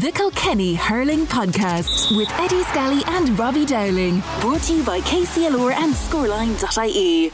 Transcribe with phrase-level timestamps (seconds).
[0.00, 4.22] The Kilkenny Hurling Podcast with Eddie Scally and Robbie Dowling.
[4.40, 7.32] Brought to you by KCLR and Scoreline.ie.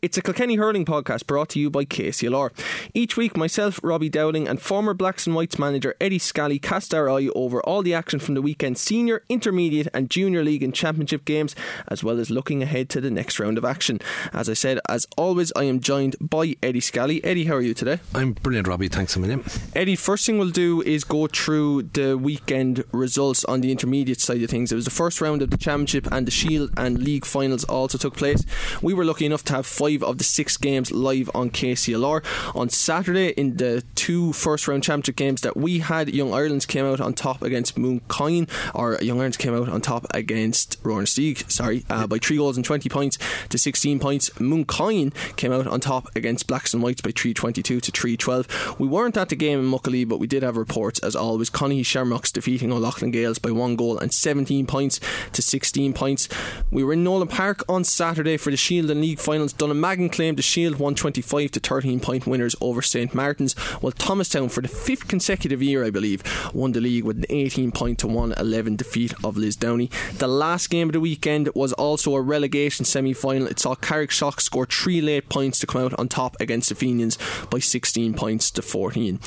[0.00, 2.50] It's a Kilkenny hurling podcast brought to you by KCLR.
[2.94, 7.10] Each week, myself, Robbie Dowling, and former Blacks and Whites manager Eddie Scally cast our
[7.10, 11.24] eye over all the action from the weekend senior, intermediate, and junior league and championship
[11.24, 11.56] games,
[11.88, 13.98] as well as looking ahead to the next round of action.
[14.32, 17.24] As I said, as always, I am joined by Eddie Scally.
[17.24, 17.98] Eddie, how are you today?
[18.14, 18.86] I'm brilliant, Robbie.
[18.86, 19.42] Thanks a million.
[19.74, 24.44] Eddie, first thing we'll do is go through the weekend results on the intermediate side
[24.44, 24.70] of things.
[24.70, 27.98] It was the first round of the championship, and the Shield and League finals also
[27.98, 28.44] took place.
[28.80, 32.22] We were lucky enough to have five five of the six games live on KCLR.
[32.54, 36.84] On Saturday, in the two first round championship games that we had, Young Ireland's came
[36.84, 41.84] out on top against Mooncoin, or Young Ireland's came out on top against Rower-Inistioge, sorry,
[41.88, 44.30] uh, by three goals and 20 points to 16 points.
[44.30, 48.78] Mooncoin came out on top against Blacks and Whites by 322 to 312.
[48.78, 51.50] We weren't at the game in Muckalee, but we did have reports, as always.
[51.50, 55.00] Conahy Shamrocks defeating O'Loughlin Gaels by one goal and 17 points
[55.32, 56.28] to 16 points.
[56.70, 59.52] We were in Nolan Park on Saturday for the Shield and League finals.
[59.78, 64.60] Dunnamaggin claimed the Shield 125 to 13 point winners over St Martin's, while Thomastown, for
[64.60, 68.76] the fifth consecutive year, I believe, won the league with an 18 point to 111
[68.76, 69.90] defeat of Lisdowney.
[70.18, 73.46] The last game of the weekend was also a relegation semi final.
[73.46, 77.16] It saw Carrickshock score three late points to come out on top against the Fenians
[77.50, 79.20] by 16 points to 14.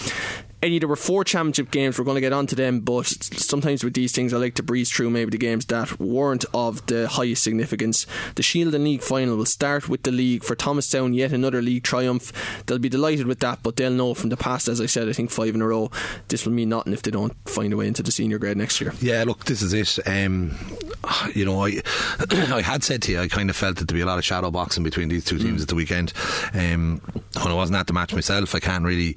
[0.63, 1.97] Eddie, there were four championship games.
[1.97, 4.63] We're going to get on to them, but sometimes with these things, I like to
[4.63, 8.05] breeze through maybe the games that weren't of the highest significance.
[8.35, 11.83] The Shield and League final will start with the league for Thomastown, yet another league
[11.83, 12.31] triumph.
[12.65, 15.13] They'll be delighted with that, but they'll know from the past, as I said, I
[15.13, 15.89] think five in a row,
[16.27, 18.79] this will mean nothing if they don't find a way into the senior grade next
[18.79, 18.93] year.
[19.01, 20.07] Yeah, look, this is it.
[20.07, 20.55] Um,
[21.33, 21.81] you know, I
[22.31, 24.25] I had said to you, I kind of felt that there'd be a lot of
[24.25, 25.63] shadow boxing between these two teams mm.
[25.63, 26.13] at the weekend.
[26.53, 27.01] Um,
[27.41, 29.15] when I wasn't at the match myself, I can't really,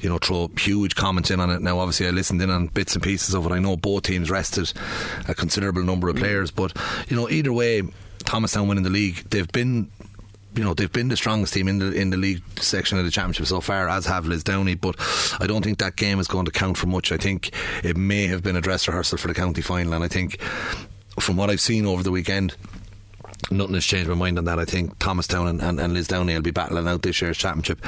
[0.00, 1.62] you know, throw huge huge comments in on it.
[1.62, 3.52] Now, obviously, I listened in on bits and pieces of it.
[3.52, 4.70] I know both teams rested
[5.26, 6.20] a considerable number of mm.
[6.20, 6.76] players, but
[7.08, 7.82] you know, either way,
[8.18, 9.90] Thomastown winning the league, they've been
[10.54, 13.10] you know they've been the strongest team in the in the league section of the
[13.10, 14.78] championship so far, as have Lisdowney.
[14.78, 14.96] But
[15.42, 17.12] I don't think that game is going to count for much.
[17.12, 17.50] I think
[17.82, 20.40] it may have been a dress rehearsal for the county final, and I think
[21.18, 22.56] from what I've seen over the weekend
[23.50, 24.58] nothing has changed my mind on that.
[24.58, 27.84] I think Thomastown and, and, and Lisdowney will be battling out this year's championship.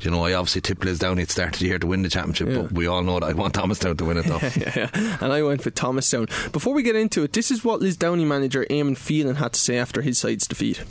[0.00, 2.08] You know, I obviously tipped Lisdowney at the start of the year to win the
[2.08, 2.62] championship, yeah.
[2.62, 4.38] but we all know that I want Thomas Thomastown to win it though.
[4.60, 6.52] yeah, yeah, and I went for Thomas Thomastown.
[6.52, 9.78] Before we get into it, this is what Lisdowney manager Eamon Phelan had to say
[9.78, 10.82] after his side's defeat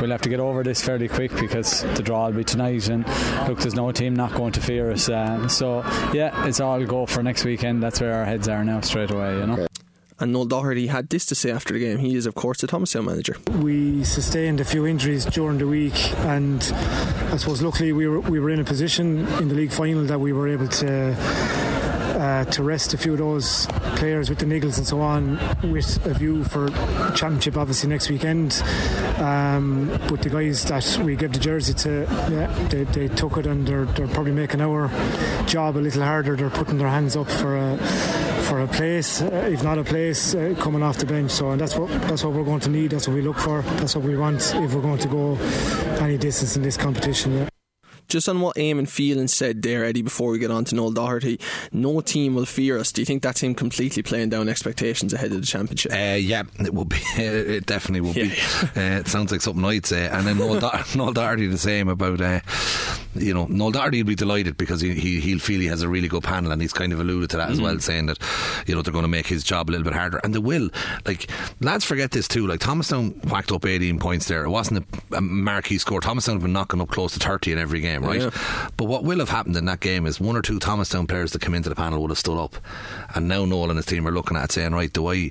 [0.00, 3.06] we'll have to get over this fairly quick because the draw will be tonight and
[3.48, 5.80] look there's no team not going to fear us um, so
[6.12, 9.38] yeah it's all go for next weekend that's where our heads are now straight away
[9.38, 9.67] you know
[10.20, 11.98] and Noel Doherty had this to say after the game.
[11.98, 13.36] He is, of course, the Thomastown manager.
[13.60, 16.62] We sustained a few injuries during the week, and
[17.32, 20.18] I suppose luckily we were we were in a position in the league final that
[20.20, 21.14] we were able to
[22.18, 25.38] uh, to rest a few of those players with the niggles and so on,
[25.70, 26.68] with a view for
[27.14, 28.60] championship obviously next weekend.
[29.18, 33.46] Um, but the guys that we gave the jersey to, yeah, they, they took it
[33.46, 34.88] and they're, they're probably making our
[35.46, 36.34] job a little harder.
[36.34, 37.76] They're putting their hands up for a
[38.48, 41.30] for a place, uh, if not a place, uh, coming off the bench.
[41.30, 42.90] So, and that's what that's what we're going to need.
[42.90, 43.60] That's what we look for.
[43.80, 45.36] That's what we want if we're going to go
[46.00, 47.32] any distance in this competition.
[47.34, 47.57] Yeah
[48.08, 51.38] just on what Eamon Phelan said there, Eddie, before we get on to Noel Doherty,
[51.72, 52.90] no team will fear us.
[52.90, 55.92] Do you think that's him completely playing down expectations ahead of the championship?
[55.92, 56.96] Uh, yeah, it will be.
[57.16, 58.34] it definitely will yeah.
[58.34, 58.80] be.
[58.80, 60.06] Uh, it sounds like something I'd say.
[60.08, 62.40] And then Noel, Do- Noel Doherty the same about, uh,
[63.14, 65.88] you know, Noel Doherty will be delighted because he, he, he'll feel he has a
[65.88, 67.52] really good panel and he's kind of alluded to that mm-hmm.
[67.52, 68.18] as well, saying that,
[68.66, 70.18] you know, they're going to make his job a little bit harder.
[70.24, 70.70] And they will.
[71.04, 71.30] Like,
[71.60, 72.46] lads forget this too.
[72.46, 74.44] Like, Thomastown whacked up 18 points there.
[74.44, 76.00] It wasn't a, a marquee score.
[76.00, 78.20] Thomastown have been knocking up close to 30 in every game, right?
[78.20, 78.68] Yeah.
[78.76, 81.42] But what will have happened in that game is one or two Thomastown players that
[81.42, 82.56] come into the panel would have stood up.
[83.14, 85.30] And now Noel and his team are looking at it saying, right, do I,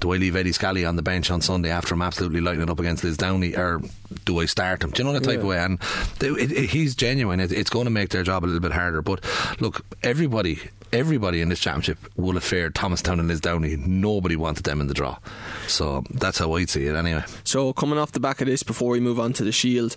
[0.00, 2.70] do I leave Eddie Scally on the bench on Sunday after him absolutely lighting it
[2.70, 3.80] up against Lisdowney, or
[4.24, 4.90] do I start him?
[4.90, 5.40] Do you know that type yeah.
[5.40, 5.58] of way?
[5.58, 5.78] And
[6.20, 7.40] it, it, he's genuine.
[7.40, 9.02] It, it's going to make their job a little bit harder.
[9.02, 9.24] But
[9.60, 10.60] look, everybody
[10.92, 13.78] everybody in this championship will have fared Thomastown and Lisdowney.
[13.78, 15.18] Nobody wanted them in the draw.
[15.66, 17.24] So that's how I'd see it anyway.
[17.44, 19.96] So coming off the back of this, before we move on to the Shield,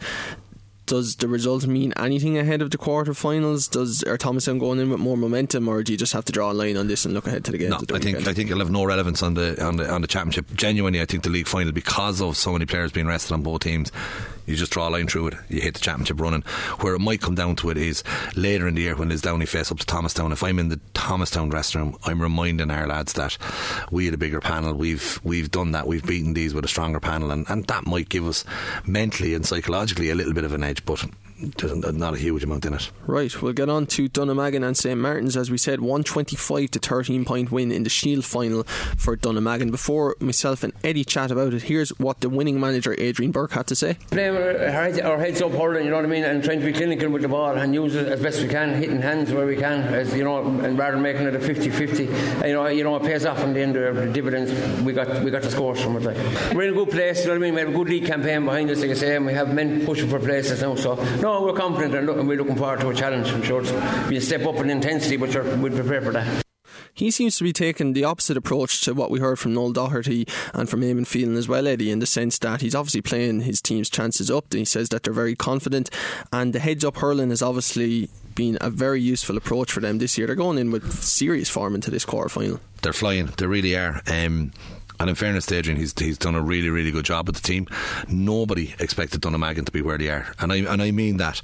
[0.93, 3.67] does the result mean anything ahead of the quarterfinals?
[3.67, 6.51] Does are Thomastown going in with more momentum, or do you just have to draw
[6.51, 7.71] a line on this and look ahead to the game?
[7.71, 10.01] No, the I think I think it'll have no relevance on the on the on
[10.01, 10.45] the championship.
[10.53, 13.61] Genuinely, I think the league final because of so many players being rested on both
[13.61, 13.91] teams
[14.45, 15.33] you just draw a line through it.
[15.49, 16.41] You hit the championship running.
[16.79, 18.03] Where it might come down to it is
[18.35, 20.31] later in the year when Lisdowney face up to Thomastown.
[20.31, 23.37] If I'm in the Thomastown dressing room, I'm reminding our lads that
[23.91, 24.73] we had a bigger panel.
[24.73, 25.87] We've we've done that.
[25.87, 28.43] We've beaten these with a stronger panel, and, and that might give us
[28.85, 30.85] mentally and psychologically a little bit of an edge.
[30.85, 31.05] But
[31.51, 32.91] there's not a huge amount in it.
[33.05, 35.35] Right, we'll get on to Dunnamaggin and St Martin's.
[35.35, 38.63] As we said, 125 to 13 point win in the Shield final
[38.97, 39.71] for Dunnamaggin.
[39.71, 43.67] Before myself and Eddie chat about it, here's what the winning manager Adrian Burke had
[43.67, 43.97] to say.
[44.11, 47.09] Playing our heads up, hurling, you know what I mean, and trying to be clinical
[47.09, 49.81] with the ball and use it as best we can, hitting hands where we can,
[49.93, 52.47] as you know, and rather than making it a 50-50.
[52.47, 54.51] You know, you know, it pays off in the end of the dividends.
[54.81, 56.03] We got we got the scores from it.
[56.03, 56.17] Like.
[56.53, 57.53] We're in a good place, you know what I mean.
[57.55, 59.85] We have a good league campaign behind us, like I say, and we have men
[59.85, 60.75] pushing for places now.
[60.75, 63.29] So no, we're confident and, we're looking forward to a challenge.
[63.29, 66.43] I'm sure it's be step up in intensity, but we'll prepare for that.
[66.95, 70.27] He seems to be taking the opposite approach to what we heard from Noel Doherty
[70.53, 73.61] and from Eamon Phelan as well, Eddie, in the sense that he's obviously playing his
[73.61, 74.45] team's chances up.
[74.51, 75.89] And he says that they're very confident,
[76.31, 80.17] and the heads up hurling has obviously been a very useful approach for them this
[80.17, 80.27] year.
[80.27, 82.59] They're going in with serious form into this quarter final.
[82.81, 83.27] They're flying.
[83.37, 84.01] They really are.
[84.07, 84.51] Um,
[85.03, 87.41] and in fairness to Adrian, he's he's done a really really good job with the
[87.41, 87.67] team.
[88.07, 91.41] Nobody expected Dunnamaggin to be where they are, and I and I mean that,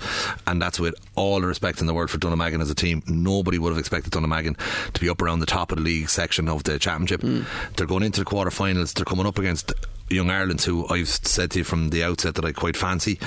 [0.48, 3.04] and that's with all the respect in the world for Dunnamaggin as a team.
[3.06, 4.58] Nobody would have expected Dunnamaggin
[4.94, 7.20] to be up around the top of the league section of the championship.
[7.20, 7.46] Mm.
[7.76, 8.94] They're going into the quarterfinals.
[8.94, 9.74] They're coming up against
[10.10, 13.20] Young Ireland, who I've said to you from the outset that I quite fancy,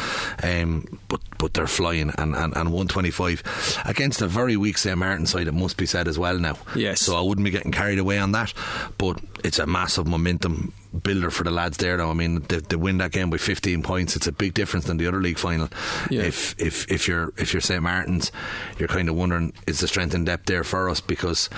[0.43, 5.27] um, but but they're flying and, and, and 125 against a very weak St Martin
[5.27, 5.49] side.
[5.49, 6.57] It must be said as well now.
[6.77, 7.01] Yes.
[7.01, 8.53] So I wouldn't be getting carried away on that,
[8.99, 12.11] but it's a massive momentum builder for the lads there now.
[12.11, 14.17] I mean, they, they, win that game by 15 points.
[14.17, 15.69] It's a big difference than the other league final.
[16.11, 16.23] Yeah.
[16.23, 18.31] If if if you're if you're St Martin's,
[18.79, 21.49] you're kind of wondering is the strength and depth there for us because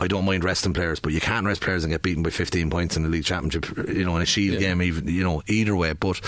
[0.00, 2.70] I don't mind resting players, but you can't rest players and get beaten by 15
[2.70, 3.88] points in the league championship.
[3.88, 4.68] You know, in a shield yeah.
[4.68, 5.92] game, even you know either way.
[5.92, 6.20] But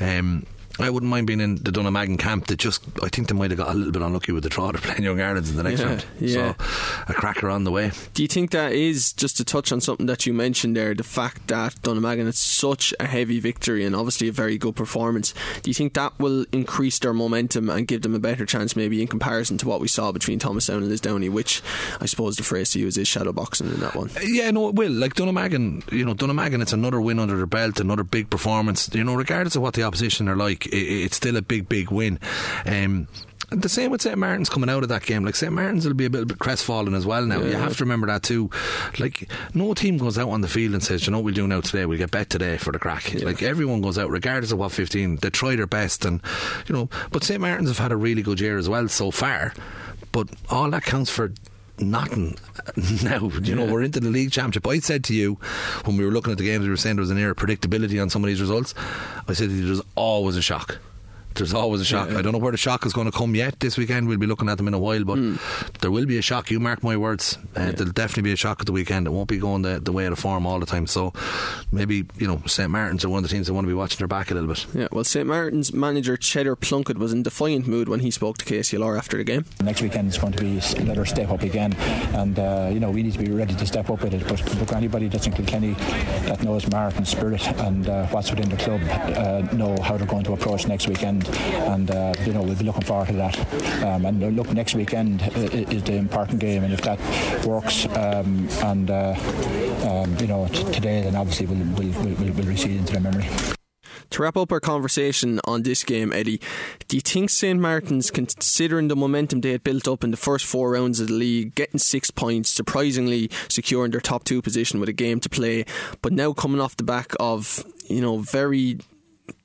[0.00, 0.46] um,
[0.78, 2.46] I wouldn't mind being in the Dunnamaggin camp.
[2.46, 4.72] That just, I think they might have got a little bit unlucky with the draw.
[4.72, 6.04] They're playing Young Ireland in the next yeah, round.
[6.20, 6.54] Yeah.
[6.54, 6.64] So
[7.08, 7.90] a cracker on the way.
[8.14, 10.94] Do you think that is just to touch on something that you mentioned there?
[10.94, 15.34] The fact that Dunnamaggin it's such a heavy victory and obviously a very good performance.
[15.62, 19.00] Do you think that will increase their momentum and give them a better chance, maybe
[19.00, 21.62] in comparison to what we saw between Thomastown and Lisdowney, which
[22.00, 24.10] I suppose the phrase to use is shadow boxing in that one?
[24.16, 24.92] Uh, yeah, no, it will.
[24.92, 28.88] Like Dunnamaggin, you know, Dunnamaggin, it's another win under their belt, another big performance.
[28.94, 31.90] You know, regardless of what the opposition are like, it, it's still a big, big
[31.90, 32.18] win.
[32.66, 33.08] Um,
[33.50, 35.24] the same with St Martin's coming out of that game.
[35.24, 37.40] Like St Martin's will be a bit, bit crestfallen as well now.
[37.40, 37.46] Yeah.
[37.46, 38.50] You have to remember that too.
[38.98, 41.46] Like no team goes out on the field and says, "You know what we'll do
[41.46, 41.86] now today?
[41.86, 43.24] We'll get bet today for the crack." Yeah.
[43.24, 45.16] Like everyone goes out regardless of what fifteen.
[45.16, 46.20] They try their best, and
[46.66, 46.90] you know.
[47.10, 49.54] But St Martin's have had a really good year as well so far.
[50.12, 51.32] But all that counts for
[51.80, 52.36] nothing
[53.02, 53.30] now.
[53.42, 54.66] You know, we're into the league championship.
[54.66, 55.34] I said to you
[55.84, 57.36] when we were looking at the games, we were saying there was an air of
[57.36, 58.74] predictability on some of these results.
[59.26, 60.78] I said there's always a shock
[61.38, 62.10] there's always a shock.
[62.10, 62.18] Yeah.
[62.18, 64.08] I don't know where the shock is going to come yet this weekend.
[64.08, 65.78] We'll be looking at them in a while, but mm.
[65.78, 66.50] there will be a shock.
[66.50, 67.38] You mark my words.
[67.56, 67.70] Uh, yeah.
[67.72, 69.06] There'll definitely be a shock at the weekend.
[69.06, 70.86] It won't be going the, the way of the form all the time.
[70.86, 71.12] So
[71.72, 72.70] maybe, you know, St.
[72.70, 74.48] Martin's are one of the teams that want to be watching their back a little
[74.48, 74.66] bit.
[74.74, 75.26] Yeah, well, St.
[75.26, 79.24] Martin's manager Cheddar Plunkett was in defiant mood when he spoke to KCLR after the
[79.24, 79.44] game.
[79.62, 81.74] Next weekend is going to be let us step up again,
[82.14, 84.26] and, uh, you know, we need to be ready to step up with it.
[84.26, 85.74] But, but anybody that's in Kilkenny
[86.26, 88.80] that knows Martin's spirit and uh, what's within the club
[89.16, 91.27] uh, know how they're going to approach next weekend.
[91.28, 93.82] And uh, you know we'll be looking forward to that.
[93.82, 96.98] Um, and look, next weekend is the important game, and if that
[97.46, 99.14] works, um, and uh,
[99.88, 103.28] um, you know t- today, then obviously we'll, we'll, we'll, we'll recede into the memory.
[104.10, 106.40] To wrap up our conversation on this game, Eddie,
[106.88, 110.46] do you think St Martin's, considering the momentum they had built up in the first
[110.46, 114.88] four rounds of the league, getting six points, surprisingly securing their top two position with
[114.88, 115.66] a game to play,
[116.00, 118.78] but now coming off the back of you know very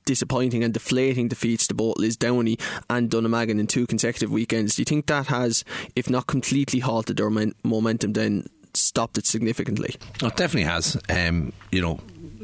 [0.04, 4.76] disappointing and deflating defeats to both Lisdowney and Dunnamaggin in two consecutive weekends.
[4.76, 5.64] Do you think that has,
[5.96, 7.30] if not completely halted their
[7.62, 9.96] momentum, then stopped it significantly?
[10.22, 10.96] Oh, it definitely has.
[11.08, 12.00] Um, you know,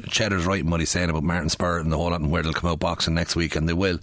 [0.09, 2.43] Cheddar's right in what he's saying about Martin Spur and the whole lot and where
[2.43, 3.99] they'll come out boxing next week, and they will.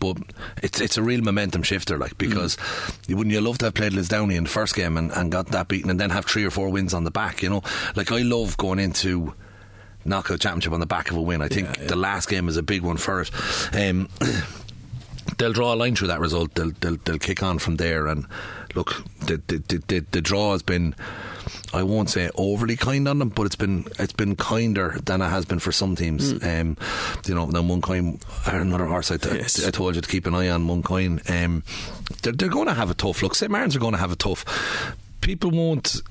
[0.00, 0.18] But
[0.62, 3.08] it's it's a real momentum shifter, like because mm.
[3.08, 5.48] you wouldn't you love to have played Lisdowney in the first game and, and got
[5.48, 7.42] that beaten, and then have three or four wins on the back.
[7.42, 7.62] You know,
[7.96, 9.34] like I love going into
[10.04, 11.42] knockout championship on the back of a win.
[11.42, 11.88] I think yeah, yeah.
[11.88, 13.30] the last game is a big one for it.
[13.74, 14.08] Um,
[15.38, 16.54] they'll draw a line through that result.
[16.54, 18.06] They'll, they'll, they'll kick on from there.
[18.06, 18.26] And
[18.74, 20.94] look, the, the, the, the draw has been.
[21.72, 25.28] I won't say overly kind on them, but it's been it's been kinder than it
[25.28, 26.34] has been for some teams.
[26.34, 26.60] Mm.
[26.60, 26.76] Um,
[27.26, 29.64] you know, now Mooncoin, another horse I, t- yes.
[29.64, 31.28] I told you to keep an eye on Mooncoin.
[31.30, 31.62] Um,
[32.22, 33.34] they're, they're going to have a tough look.
[33.34, 33.50] St.
[33.50, 34.96] Martin's are going to have a tough.
[35.20, 36.02] People won't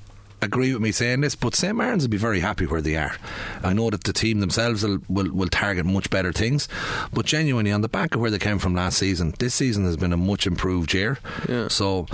[0.42, 1.74] agree with me saying this, but St.
[1.74, 3.14] Martin's will be very happy where they are.
[3.62, 6.68] I know that the team themselves will, will, will target much better things,
[7.12, 9.96] but genuinely, on the back of where they came from last season, this season has
[9.96, 11.18] been a much improved year.
[11.48, 11.68] Yeah.
[11.68, 12.06] So,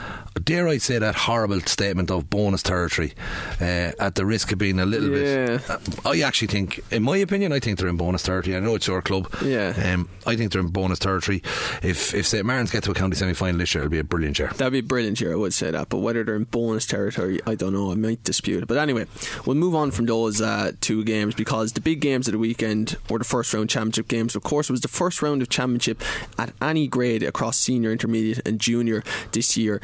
[0.45, 3.15] dare I say that horrible statement of bonus territory
[3.61, 5.47] uh, at the risk of being a little Yeah.
[5.59, 5.71] bit.
[5.71, 8.57] uh, I actually think, in my opinion, I think they're in bonus territory.
[8.57, 9.33] I know it's your club.
[9.45, 9.73] Yeah.
[9.95, 11.43] Um, I think they're in bonus territory.
[11.83, 12.45] If if St.
[12.45, 14.49] Martin's get to a county semi final this year, it'll be a brilliant year.
[14.57, 15.89] That'd be a brilliant year, I would say that.
[15.89, 17.93] But whether they're in bonus territory, I don't know.
[17.93, 18.67] I dispute.
[18.67, 19.07] But anyway,
[19.45, 22.97] we'll move on from those uh, two games because the big games of the weekend
[23.11, 24.37] were the first round championship games.
[24.37, 26.03] Of course, it was the first round of championship
[26.39, 29.81] at any grade across senior, intermediate, and junior this year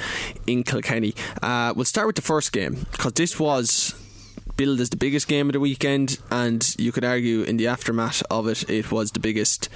[0.47, 1.15] in Kilkenny.
[1.43, 3.95] Uh, we'll start with the first game because this was
[4.57, 8.23] billed as the biggest game of the weekend, and you could argue in the aftermath
[8.31, 9.69] of it, it was the biggest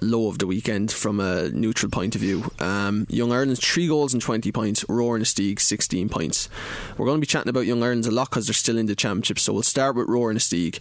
[0.00, 2.50] low of the weekend from a neutral point of view.
[2.58, 6.48] Um, Young Ireland's three goals and 20 points, Rower-Inistioge 16 points.
[6.96, 8.96] We're going to be chatting about Young Ireland's a lot because they're still in the
[8.96, 10.80] championship, so we'll start with Rower-Inistioge.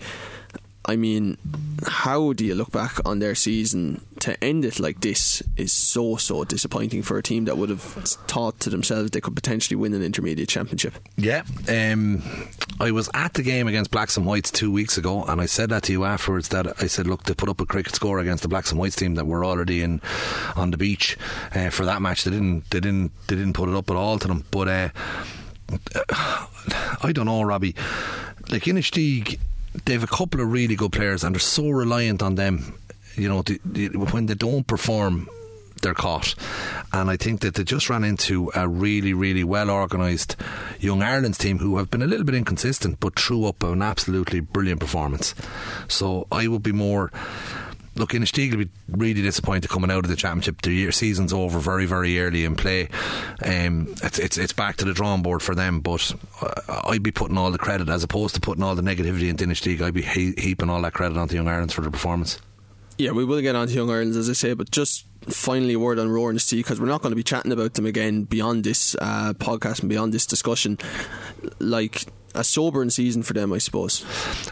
[0.86, 1.38] I mean,
[1.86, 6.16] how do you look back on their season to end it like this is so,
[6.16, 9.94] so disappointing for a team that would have thought to themselves they could potentially win
[9.94, 10.96] an intermediate championship.
[11.18, 12.24] Yeah, um,
[12.80, 15.70] I was at the game against Blacks and Whites two weeks ago, and I said
[15.70, 16.50] that to you afterwards.
[16.50, 18.96] That I said, look, they put up a cricket score against the Blacks and Whites
[18.96, 20.02] team that were already in
[20.56, 21.18] on the beach
[21.54, 22.24] uh, for that match.
[22.24, 24.46] They didn't, they didn't, they didn't put it up at all to them.
[24.50, 24.90] But uh,
[27.04, 27.76] I don't know, Robbie.
[28.50, 29.38] Like Inistioge,
[29.86, 32.76] they've a couple of really good players, and they're so reliant on them.
[33.16, 35.28] You know, the, the, when they don't perform,
[35.82, 36.36] they're caught.
[36.94, 40.36] And I think that they just ran into a really, really well organised
[40.80, 44.40] Young Ireland's team who have been a little bit inconsistent but threw up an absolutely
[44.40, 45.36] brilliant performance.
[45.88, 47.12] So I would be more.
[48.00, 50.62] Look, Inistioge will be really disappointed coming out of the championship.
[50.62, 52.88] The year season's over very, very early in play.
[53.44, 55.82] Um, it's, it's it's back to the drawing board for them.
[55.82, 59.28] But uh, I'd be putting all the credit as opposed to putting all the negativity
[59.30, 59.82] into Inistioge.
[59.82, 62.40] I'd be he- heaping all that credit onto Young Ireland's for the performance.
[62.98, 65.80] Yeah, we will get on to Young Ireland's, as I say, but just finally a
[65.80, 68.96] word on Rower-Inistioge because we're not going to be chatting about them again beyond this
[68.96, 70.78] uh, podcast and beyond this discussion.
[71.60, 72.06] Like
[72.36, 74.06] a sobering season for them, I suppose.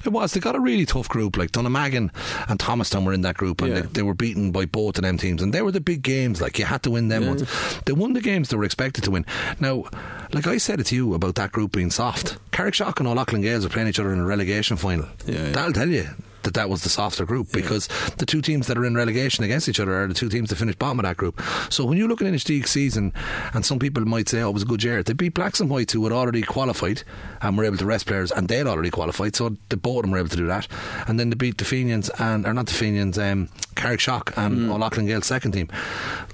[0.06, 0.34] It was.
[0.34, 1.38] They got a really tough group.
[1.38, 2.10] Like Dunnamaggin
[2.50, 3.82] and Thomastown were in that group, and Yeah.
[3.82, 5.42] they, they were beaten by both of them teams.
[5.42, 6.42] And they were the big games.
[6.42, 7.30] Like you had to win them Yeah.
[7.30, 7.44] ones.
[7.86, 9.26] They won the games they were expected to win.
[9.60, 9.86] Now,
[10.34, 12.38] like I said it to you about that group being soft.
[12.52, 15.08] Carrickshock and O'Loughlin Gaels are playing each other in a relegation final.
[15.26, 15.52] Yeah, yeah.
[15.52, 16.08] That'll tell you.
[16.48, 17.90] That that was the softer group because
[18.20, 20.56] the two teams that are in relegation against each other are the two teams that
[20.56, 21.42] finished bottom of that group.
[21.70, 23.12] So when you look at Inistioge's season,
[23.54, 25.70] and some people might say, "Oh, it was a good year," they beat Blacks and
[25.70, 27.04] Whites who had already qualified
[27.42, 30.12] and were able to rest players, and they'd already qualified, so the both of them
[30.12, 30.70] were able to do that.
[31.06, 35.06] And then they beat the Fenians and or not the Fenians, um, Carrickshock and O'Loughlin
[35.06, 35.68] Gael's second team.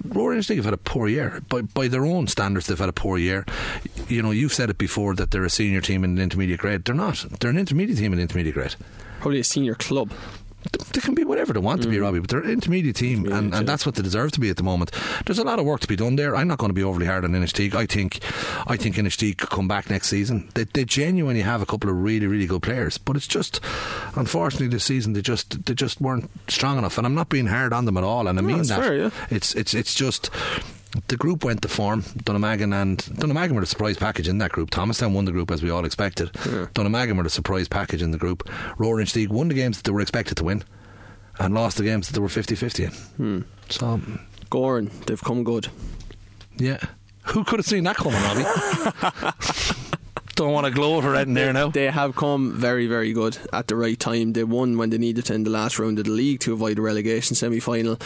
[0.06, 2.68] Rower-Inistioge have had a poor year by by their own standards.
[2.68, 3.48] They've had a poor year.
[4.08, 6.86] You know, you've said it before that they're a senior team in the intermediate grade.
[6.86, 7.26] They're not.
[7.40, 8.76] They're an intermediate team in the intermediate grade
[9.24, 10.12] Probably a senior club.
[10.92, 12.02] they can be whatever they want to be, mm.
[12.02, 14.58] Robbie, but they're an intermediate team, and, and that's what they deserve to be at
[14.58, 14.92] the moment.
[15.26, 16.36] There's a lot of work to be done there.
[16.36, 17.74] I'm not going to be overly hard on Inistioge.
[17.74, 18.20] I think,
[18.68, 20.50] I think Inistioge could come back next season.
[20.56, 23.62] They, they genuinely have a couple of really, really good players, but it's just,
[24.18, 26.98] unfortunately, this season they just they just weren't strong enough.
[26.98, 28.82] And I'm not being hard on them at all, and I mean that's that.
[28.82, 29.10] fair, yeah.
[29.30, 30.30] It's it's it's just.
[31.08, 32.04] The group went to form.
[32.04, 34.70] Dunnamaggin and Dunnamaggin were the surprise package in that group.
[34.70, 36.32] Thomastown won the group as we all expected.
[36.34, 38.48] Dunnamaggin were the surprise package in the group.
[38.78, 40.64] Rower-Inistioge won the games that they were expected to win
[41.40, 42.92] and lost the games that they were 50 50 in.
[42.92, 43.40] Hmm.
[43.70, 44.00] So,
[44.52, 45.68] Gowran, they've come good.
[46.58, 46.78] yeah.
[47.28, 48.44] Who could have seen that coming, Robbie?
[50.36, 51.70] Don't want to glow over it in there now.
[51.70, 54.34] They have come very, very good at the right time.
[54.34, 56.80] They won when they needed to in the last round of the league to avoid
[56.80, 58.00] a relegation semi final,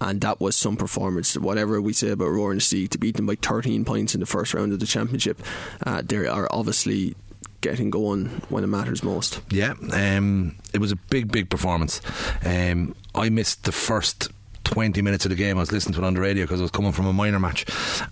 [0.00, 1.36] and that was some performance.
[1.36, 4.72] Whatever we say about Rower-Inistioge, to beat them by 13 points in the first round
[4.72, 5.42] of the championship,
[5.84, 7.14] uh, they are obviously
[7.60, 9.40] getting going when it matters most.
[9.50, 12.00] Yeah, um, it was a big, big performance.
[12.44, 14.30] Um, I missed the first
[14.64, 15.56] 20 minutes of the game.
[15.56, 17.38] I was listening to it on the radio because I was coming from a minor
[17.38, 17.64] match.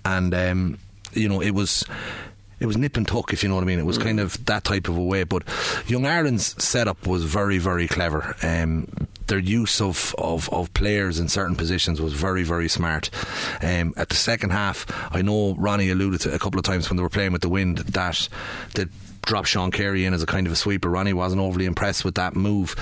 [0.04, 0.78] And, um,
[1.12, 1.84] you know, it was.
[2.62, 3.80] It was nip and tuck, if you know what I mean.
[3.80, 5.24] It was kind of that type of a way.
[5.24, 5.42] But
[5.88, 8.36] Young Ireland's setup was very, very clever.
[8.40, 8.86] Um,
[9.26, 13.10] their use of, of, of players in certain positions was very, very smart.
[13.62, 16.96] Um, at the second half, I know Ronnie alluded to a couple of times when
[16.96, 18.28] they were playing with the wind that
[18.74, 18.88] that
[19.22, 20.88] dropped Sean Carey in as a kind of a sweeper.
[20.88, 22.76] Ronnie wasn't overly impressed with that move.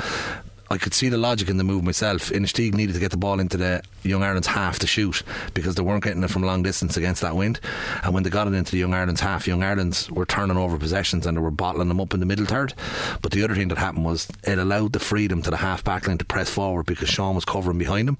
[0.72, 2.30] I could see the logic in the move myself.
[2.30, 5.82] Inistioge needed to get the ball into the Young Ireland's half to shoot because they
[5.82, 7.58] weren't getting it from long distance against that wind.
[8.04, 10.78] And when they got it into the Young Ireland's half, Young Ireland's were turning over
[10.78, 12.72] possessions and they were bottling them up in the middle third.
[13.20, 16.06] But the other thing that happened was it allowed the freedom to the half back
[16.06, 18.18] line to press forward because Sean was covering behind him.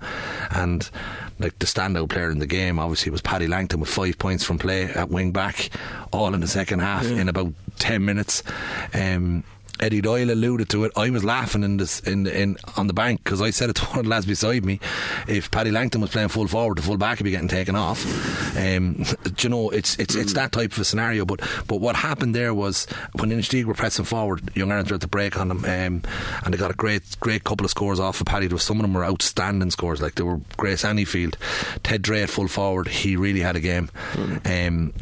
[0.50, 0.90] And
[1.38, 4.58] like the standout player in the game obviously was Paddy Langton with five points from
[4.58, 5.70] play at wing back,
[6.12, 8.42] all in the second half in about ten minutes.
[8.92, 9.44] Um,
[9.80, 10.92] Eddie Doyle alluded to it.
[10.96, 13.84] I was laughing in this in in on the bank because I said it to
[13.86, 14.78] one of the lads beside me.
[15.26, 18.04] If Paddy Langton was playing full forward, the full back would be getting taken off.
[18.56, 21.24] Um, do you know, it's it's it's that type of a scenario.
[21.24, 25.00] But but what happened there was when Inistioge were pressing forward, Young Ireland were at
[25.00, 26.02] the break on them, um,
[26.44, 28.46] and they got a great great couple of scores off of Paddy.
[28.46, 31.36] There was some of them were outstanding scores, like they were Grace Anniefield,
[31.82, 32.88] Ted Dre at full forward.
[32.88, 33.90] He really had a game.
[34.44, 34.92] Um,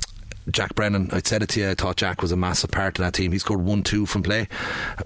[0.51, 3.05] Jack Brennan, I said it to you, I thought Jack was a massive part of
[3.05, 3.33] that team.
[3.33, 4.49] He scored 1 2 from play,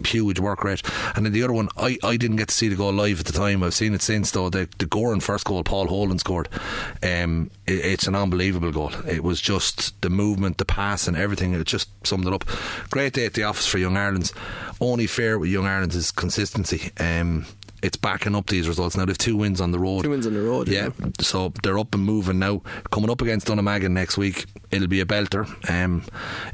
[0.04, 0.82] huge work rate.
[1.14, 3.26] And then the other one, I, I didn't get to see the goal live at
[3.26, 3.62] the time.
[3.62, 4.50] I've seen it since, though.
[4.50, 6.48] The, the Gowran first goal, Paul Holden scored.
[7.02, 8.92] Um, it, it's an unbelievable goal.
[9.06, 11.54] It was just the movement, the pass, and everything.
[11.54, 12.44] It just summed it up.
[12.90, 14.32] Great day at the office for Young Ireland's.
[14.80, 16.90] Only fair with Young Ireland's is consistency.
[16.98, 17.46] Um,
[17.82, 19.04] it's backing up these results now.
[19.04, 20.02] They've two wins on the road.
[20.02, 20.90] Two wins on the road, yeah.
[20.98, 21.10] yeah.
[21.20, 22.62] So they're up and moving now.
[22.90, 25.46] Coming up against Dunnamaggin next week, it'll be a belter.
[25.68, 26.04] Um,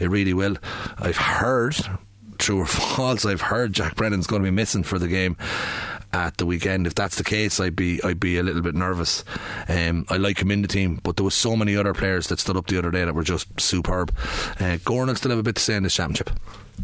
[0.00, 0.56] it really will.
[0.98, 1.76] I've heard,
[2.38, 5.36] true or false, I've heard Jack Brennan's going to be missing for the game
[6.12, 6.86] at the weekend.
[6.86, 9.24] If that's the case, I'd be I'd be a little bit nervous.
[9.68, 12.40] Um, I like him in the team, but there was so many other players that
[12.40, 14.16] stood up the other day that were just superb.
[14.58, 16.30] Uh, Gowran will still have a bit to say in this championship.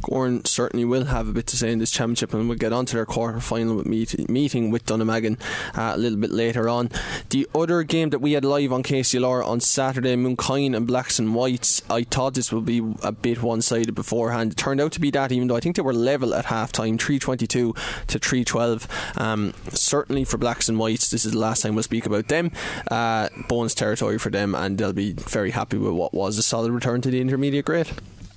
[0.00, 2.86] Gowran certainly will have a bit to say in this championship, and we'll get on
[2.86, 5.38] to their quarter final meet, meeting with Dunnamaggin
[5.76, 6.90] uh, a little bit later on.
[7.30, 11.34] The other game that we had live on KCLR on Saturday, Mooncoin and Blacks and
[11.34, 14.52] Whites, I thought this would be a bit one sided beforehand.
[14.52, 16.72] It turned out to be that, even though I think they were level at half
[16.72, 17.74] time 322
[18.08, 18.88] to 312.
[19.16, 22.50] Um, certainly for Blacks and Whites, this is the last time we'll speak about them.
[22.90, 26.72] Uh, bonus territory for them, and they'll be very happy with what was a solid
[26.72, 27.90] return to the intermediate grade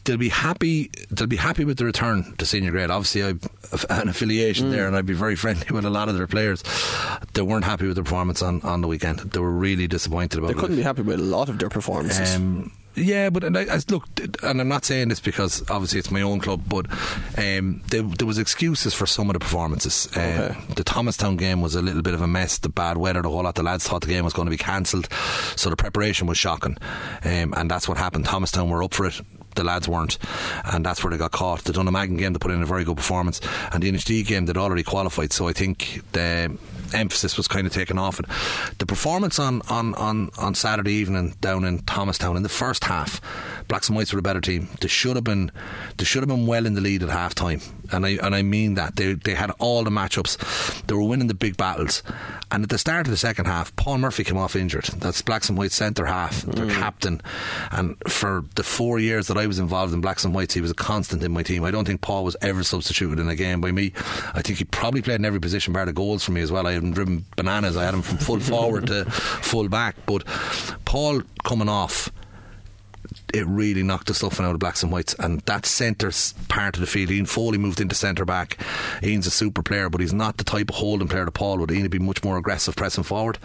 [0.08, 0.90] they'll be happy.
[1.12, 2.90] They'll be happy with the return to senior grade.
[2.90, 4.72] Obviously, I've an affiliation mm.
[4.72, 6.64] there, and I'd be very friendly with a lot of their players.
[7.34, 9.20] They weren't happy with the performance on, on the weekend.
[9.20, 10.48] They were really disappointed about.
[10.48, 10.78] They couldn't it.
[10.78, 12.36] be happy with a lot of their performances.
[12.36, 14.08] Um, yeah, but and I, I, look,
[14.42, 16.88] and I'm not saying this because obviously it's my own club, but
[17.38, 20.10] um, there, there, was excuses for some of the performances.
[20.18, 20.74] Uh, okay.
[20.74, 22.58] The Thomastown game was a little bit of a mess.
[22.58, 23.54] The bad weather, the whole lot.
[23.54, 25.10] The lads thought the game was going to be cancelled,
[25.56, 26.76] so the preparation was shocking,
[27.24, 28.26] um, and that's what happened.
[28.26, 29.22] Thomastown were up for it
[29.58, 30.18] the lads weren't,
[30.66, 31.64] and that's where they got caught.
[31.64, 33.42] The Dunnamaggin game, they put in a very good performance,
[33.74, 35.34] and the NHD game, they'd already qualified.
[35.34, 36.58] So I think the
[36.94, 38.26] emphasis was kind of taken off it.
[38.78, 43.22] The performance on, on, on, on Saturday evening down in Thomastown in the first half,
[43.68, 44.70] Blacks and Whites were a better team.
[44.80, 45.52] They should have been
[45.98, 47.62] they should have been well in the lead at half time.
[47.92, 48.96] And I and I mean that.
[48.96, 50.86] They they had all the matchups.
[50.88, 52.04] They were winning the big battles.
[52.52, 54.86] And at the start of the second half, Paul Murphy came off injured.
[55.00, 56.74] That's Blacks and Whites centre half, their mm.
[56.74, 57.22] captain.
[57.72, 60.72] And for the four years that I was involved in Blacks and Whites, he was
[60.72, 61.66] a constant in my team.
[61.66, 63.92] I don't think Paul was ever substituted in a game by me.
[64.34, 66.66] I think he probably played in every position bar the goals for me as well.
[66.68, 67.76] I had him driven bananas.
[67.76, 69.96] I had him from full forward to full back.
[70.06, 70.26] But
[70.86, 72.12] Paul coming off
[73.34, 75.14] it really knocked the stuffing out of blacks and whites.
[75.20, 76.12] And that centre
[76.48, 78.58] part of the field, Ian Foley moved into centre back.
[79.04, 81.72] Ian's a super player, but he's not the type of holding player that Paul would.
[81.72, 83.38] Ian would be much more aggressive pressing forward,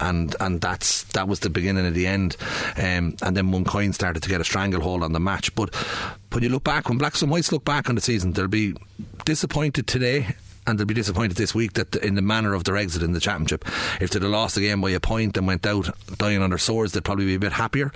[0.00, 2.36] and and that's that was the beginning of the end.
[2.76, 5.54] Um, and then Mooncoin started to get a stranglehold on the match.
[5.54, 5.74] But
[6.32, 8.74] when you look back, when blacks and whites look back on the season, they'll be
[9.24, 10.34] disappointed today
[10.66, 13.20] and they'll be disappointed this week that in the manner of their exit in the
[13.20, 13.64] championship.
[14.00, 16.58] If they'd have lost the game by a point and went out dying on their
[16.58, 17.90] swords, they'd probably be a bit happier.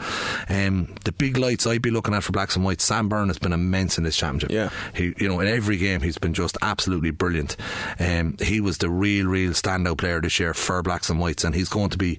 [0.49, 3.39] Um, the big lights I'd be looking at for Blacks and Whites, Sam Byrne has
[3.39, 4.51] been immense in this championship.
[4.51, 7.57] Yeah, he, you know, in every game he's been just absolutely brilliant.
[7.99, 11.55] Um, he was the real, real standout player this year for Blacks and Whites, and
[11.55, 12.19] he's going to be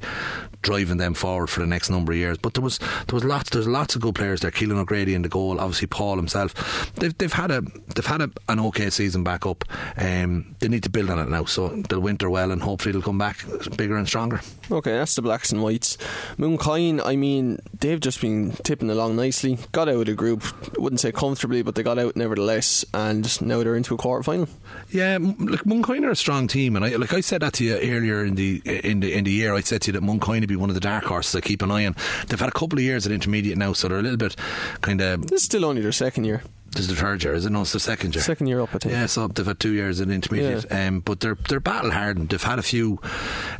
[0.61, 2.37] driving them forward for the next number of years.
[2.37, 4.51] But there was there was lots there's lots of good players there.
[4.51, 6.93] Keelan O'Grady in the goal, obviously Paul himself.
[6.95, 7.61] They've they've had a
[7.95, 9.63] they've had a, an okay season back up.
[9.97, 13.01] Um, they need to build on it now, so they'll winter well and hopefully they'll
[13.01, 13.43] come back
[13.75, 14.41] bigger and stronger.
[14.69, 15.97] Okay, that's the blacks and whites.
[16.37, 19.57] Mooncoin, I mean, they've just been tipping along nicely.
[19.71, 20.43] Got out of the group,
[20.77, 24.49] wouldn't say comfortably, but they got out nevertheless, and now they're into a quarter final.
[24.89, 27.75] Yeah, look, Mooncoin are a strong team, and I like I said that to you
[27.75, 29.53] earlier in the in the in the year.
[29.53, 31.71] I said to you that Mooncoin be one of the dark horses I keep an
[31.71, 31.95] eye on.
[32.27, 34.35] They've had a couple of years at intermediate now, so they're a little bit
[34.81, 35.27] kind of.
[35.27, 36.43] This is still only their second year.
[36.71, 37.49] This is the third year, is it?
[37.49, 38.23] No, it's the second year.
[38.23, 38.93] Second year up, I think.
[38.93, 40.87] Yeah, so they've had two years in intermediate, yeah.
[40.87, 42.29] um, but they're they're battle hardened.
[42.29, 42.99] They've had a few.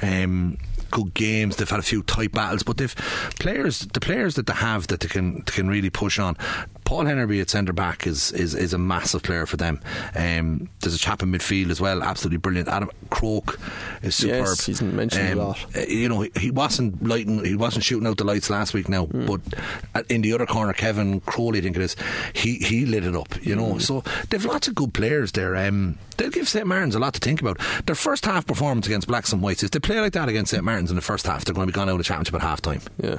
[0.02, 0.58] Um,
[0.90, 1.58] good games.
[1.58, 2.96] They've had a few tight battles, but they've
[3.40, 6.38] players, the players that they have that they can they can really push on.
[6.88, 9.82] Paul Henneberry at centre back is, is is a massive player for them.
[10.16, 12.70] Um, there's a chap in midfield as well, absolutely brilliant.
[12.70, 13.60] Adam Croak
[14.02, 14.46] is superb.
[14.46, 15.66] Yes, he's mentioned a lot.
[15.76, 18.88] uh, You know, he, he wasn't lighting, he wasn't shooting out the lights last week
[18.88, 19.26] now, Hmm.
[19.26, 19.42] but
[20.10, 21.98] in the other corner, Kevin Crowley, I think it is,
[22.34, 23.36] he he lit it up.
[23.46, 25.58] You know, so they've lots of good players there.
[25.58, 27.60] Um, they'll give St Martin's a lot to think about.
[27.86, 30.64] Their first half performance against Blacks and Whites, if they play like that against St
[30.64, 32.42] Martin's in the first half, they're going to be gone out of the championship at
[32.42, 32.82] half time.
[33.04, 33.18] Yeah.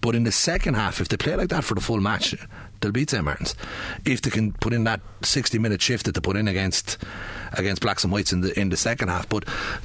[0.00, 2.34] But in the second half, if they play like that for the full match,
[2.80, 3.54] they'll beat St Martin's.
[4.04, 6.98] If they can put in that sixty minute shift that they put in against
[7.52, 9.28] against Blacks and Whites in the in the second half.
[9.28, 9.44] But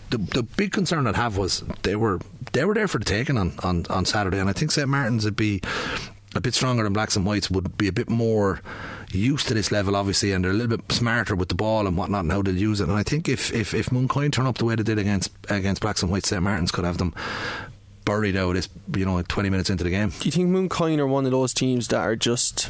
[0.09, 2.19] the the big concern I'd have was they were
[2.53, 5.25] they were there for the taking on, on, on Saturday, and I think St Martin's
[5.25, 5.61] would be
[6.35, 8.61] a bit stronger than Blacks and Whites would be a bit more
[9.11, 11.95] used to this level obviously and they're a little bit smarter with the ball and
[11.95, 14.57] whatnot and how they'll use it and I think if if, if Mooncoin turn up
[14.57, 17.13] the way they did against against Blacks and Whites St Martin's could have them
[18.05, 21.07] buried out this you know 20 minutes into the game Do you think Mooncoin are
[21.07, 22.69] one of those teams that are just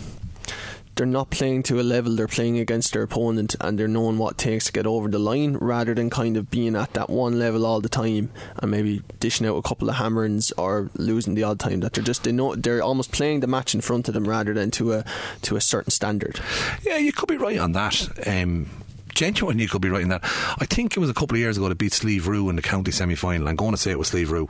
[0.96, 4.32] they're not playing to a level they're playing against their opponent and they're knowing what
[4.32, 7.38] it takes to get over the line rather than kind of being at that one
[7.38, 11.44] level all the time and maybe dishing out a couple of hammerings or losing the
[11.44, 14.14] odd time that they're just they know they're almost playing the match in front of
[14.14, 15.04] them rather than to a
[15.42, 16.40] to a certain standard
[16.84, 18.08] Yeah, you could be right on that.
[18.26, 18.70] Um,
[19.16, 20.22] genuine, you could be right in that.
[20.24, 22.92] I think it was a couple of years ago they beat Slieverue in the county
[22.92, 23.48] semi final.
[23.48, 24.48] I'm going to say it was Slieverue.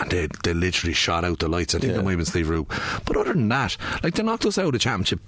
[0.00, 1.74] And they, they literally shot out the lights.
[1.74, 1.98] I think Yeah.
[1.98, 2.68] it might have been Slieverue.
[3.04, 5.20] But other than that, like they knocked us out of the championship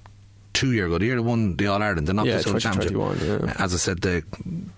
[0.53, 0.97] two year ago.
[0.97, 3.43] The year they won the All Ireland, they knocked Yeah, us out of the championship.
[3.43, 3.53] yeah.
[3.63, 4.23] As I said, the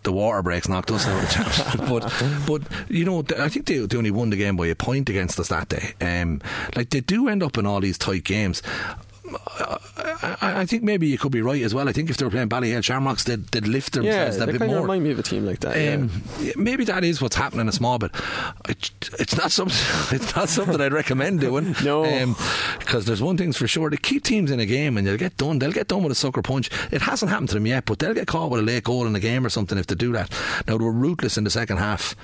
[0.04, 1.90] the water breaks knocked us out of the championship.
[2.48, 5.08] but but you know, I think they, they only won the game by a point
[5.10, 5.94] against us that day.
[6.02, 6.42] Um,
[6.76, 8.62] like they do end up in all these tight games.
[10.42, 11.88] I, I think maybe you could be right as well.
[11.90, 14.48] I think if they were playing Ballyhale Shamrocks, they'd, they'd lift yeah themselves they a
[14.48, 14.82] bit kind of more.
[14.82, 15.76] remind me of a team like that.
[15.94, 18.12] Um, yeah, maybe that is what's happening a small bit.
[18.68, 19.78] It, it's not something.
[20.20, 21.76] It's not something I'd recommend doing.
[21.84, 22.36] No.
[22.80, 25.38] because there's one thing's for sure: to keep teams in a game and they'll get
[25.38, 25.60] done.
[25.60, 26.70] They'll get done with a sucker punch.
[26.92, 29.16] It hasn't happened to them yet, but they'll get caught with a late goal in
[29.16, 30.32] a game or something if they do that.
[30.68, 32.16] Now they were ruthless in the second half.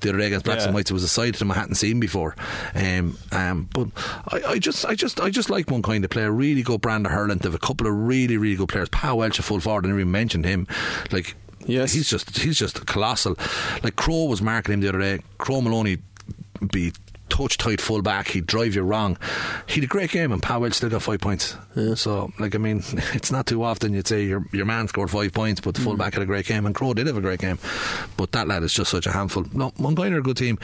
[0.00, 0.66] The other day against Blacks Yeah.
[0.68, 2.34] and Whites, it was a side to them I hadn't seen before.
[2.74, 3.88] Um, um, but
[4.28, 6.30] I, I just, I just, I just like one kind of player.
[6.30, 7.38] Really good brand of hurling.
[7.38, 8.88] They have a couple of really, really good players.
[8.90, 10.66] Pa Welch, a full forward, I never even mentioned him.
[11.10, 11.34] Like
[11.68, 11.92] Yes.
[11.92, 13.36] he's just he's just colossal.
[13.82, 15.20] Like Crow was marking him the other day.
[15.38, 15.98] Crow Maloney
[16.72, 16.92] be
[17.36, 18.28] touch tight full back.
[18.28, 19.18] He'd drive you wrong.
[19.66, 21.56] He had a great game, and Powell still got five points.
[21.94, 25.32] So, like, I mean, it's not too often you'd say your your man scored five
[25.32, 27.40] points, but the full back had a great game, and Crow did have a great
[27.40, 27.58] game.
[28.16, 29.44] But that lad is just such a handful.
[29.52, 30.58] No, Montpellier are a good team.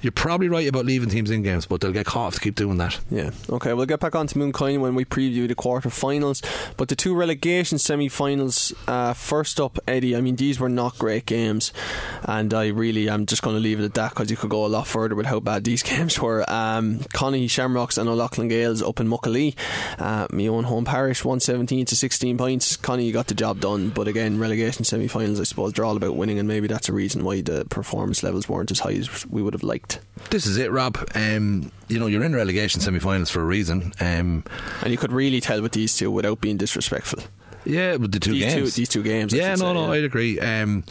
[0.00, 2.54] You're probably right about leaving teams in games, but they'll get caught if they keep
[2.54, 2.98] doing that.
[3.10, 3.30] Yeah.
[3.50, 6.40] Okay, we'll get back on to Mooncoin when we preview the quarter finals.
[6.76, 10.98] But the two relegation semi finals, uh, first up, Eddie, I mean, these were not
[10.98, 11.72] great games.
[12.22, 14.64] And I really am just going to leave it at that because you could go
[14.64, 16.44] a lot further with how bad these games were.
[16.50, 19.54] Um, Conahy Shamrocks and O'Loughlin Gaels up in Muckalee.
[19.98, 22.76] Uh, my own home parish, 117 to 16 points.
[22.76, 23.90] Connie, you got the job done.
[23.90, 26.38] But again, relegation semi finals, I suppose, they're all about winning.
[26.38, 29.54] And maybe that's a reason why the performance levels weren't as high as we would
[29.54, 30.00] have liked.
[30.30, 30.96] This is it, Rob.
[31.14, 33.92] Um, you know, you're in relegation semi-finals for a reason.
[34.00, 34.44] Um,
[34.82, 37.22] And you could really tell with these two without being disrespectful.
[37.66, 38.74] Yeah, with the two These games.
[38.74, 39.90] two- these two games, I Yeah, no, say, no, yeah.
[39.92, 40.38] I'd agree.
[40.40, 40.84] Um,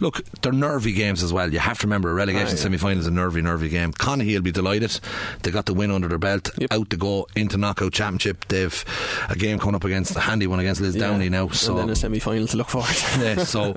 [0.00, 1.52] look, they're nervy games as well.
[1.52, 2.56] You have to remember a relegation Ah, yeah.
[2.56, 3.92] semi final is a nervy, nervy game.
[3.92, 4.98] Conahy will be delighted.
[5.42, 6.72] They got the win under their belt, Yep.
[6.72, 8.44] out to go into knockout championship.
[8.48, 8.84] They've
[9.28, 11.08] a game coming up against a handy one against Liz Yeah.
[11.08, 11.48] Downey now.
[11.48, 13.20] So and then a semi final to look forward to.
[13.20, 13.72] yeah, so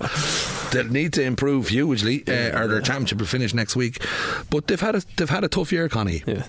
[0.71, 4.03] they'll need to improve hugely, uh, or their championship will finish next week.
[4.49, 6.23] But they've had a they've had a tough year, Connie.
[6.27, 6.43] yeah.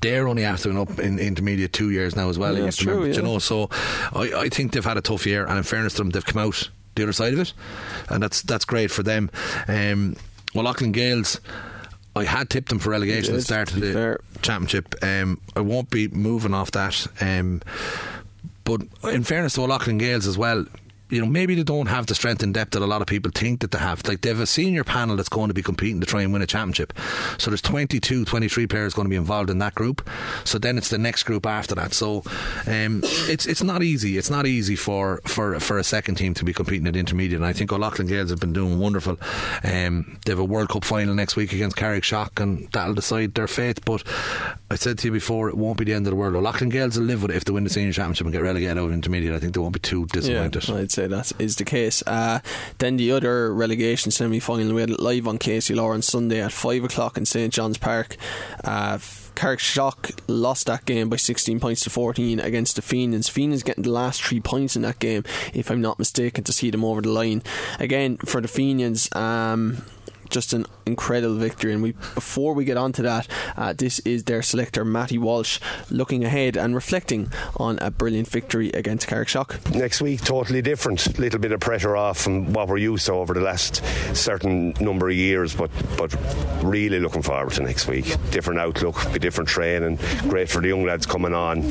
[0.00, 2.52] They're only after an up in intermediate two years now as well.
[2.52, 3.38] Yeah, you have remember, true, you know.
[3.38, 3.68] So
[4.12, 6.40] I, I think they've had a tough year, and in fairness to them, they've come
[6.40, 7.52] out the other side of it,
[8.08, 9.30] and that's that's great for them.
[9.66, 10.16] Um,
[10.54, 11.40] well, O'Loughlin Gaels.
[12.14, 14.20] I had tipped them for relegation at the start of the fair.
[14.42, 14.94] championship.
[15.02, 17.06] Um, I won't be moving off that.
[17.22, 17.62] Um,
[18.64, 20.66] but in fairness to O'Loughlin Gaels as well,
[21.12, 23.30] you know, maybe they don't have the strength and depth that a lot of people
[23.34, 24.06] think that they have.
[24.08, 26.40] Like, they have a senior panel that's going to be competing to try and win
[26.40, 26.94] a championship.
[27.36, 30.08] So there's 22, 23 players going to be involved in that group.
[30.44, 31.92] So then it's the next group after that.
[31.92, 32.22] So
[32.66, 34.16] um, it's it's not easy.
[34.16, 37.40] It's not easy for, for, for a second team to be competing at intermediate.
[37.40, 39.18] And I think O'Loughlin Gaels have been doing wonderful.
[39.62, 43.48] Um, they have a World Cup final next week against Carrickshock, and that'll decide their
[43.48, 43.84] fate.
[43.84, 44.02] But
[44.70, 46.34] I said to you before, it won't be the end of the world.
[46.36, 48.78] O'Loughlin Gaels will live with it if they win the senior championship and get relegated
[48.78, 49.34] out of intermediate.
[49.34, 50.66] I think they won't be too disappointed.
[50.66, 52.02] Yeah, I'd say that is the case.
[52.06, 52.40] Uh,
[52.78, 56.52] then the other relegation semi final, we had it live on KCLR on Sunday at
[56.52, 58.16] 5 o'clock in St John's Park.
[58.64, 58.98] Uh,
[59.34, 63.28] Carrickshock lost that game by 16 points to 14 against the Fenians.
[63.28, 66.70] Fenians getting the last three points in that game, if I'm not mistaken, to see
[66.70, 67.42] them over the line.
[67.78, 69.82] Again, for the Fenians, um,
[70.32, 71.72] just an incredible victory.
[71.72, 75.60] And we before we get on to that, uh, this is their selector Matty Walsh
[75.90, 79.74] looking ahead and reflecting on a brilliant victory against Carrickshock.
[79.74, 81.18] Next week, totally different.
[81.18, 83.82] Little bit of pressure off from what we're used to over the last
[84.16, 86.14] certain number of years, but but
[86.62, 88.16] really looking forward to next week.
[88.30, 89.98] Different outlook, be different training.
[90.28, 91.62] Great for the young lads coming on.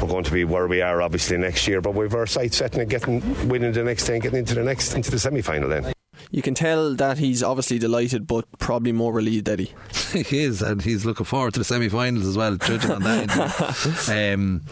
[0.00, 2.76] We're going to be where we are obviously next year, but we've our sights set
[2.76, 5.92] and getting winning the next day, getting into the next into the semi final then.
[6.30, 9.58] You can tell that he's obviously delighted, but probably more relieved, that
[10.12, 12.56] he is, and he's looking forward to the semi-finals as well.
[12.56, 14.62] Judging on that, um,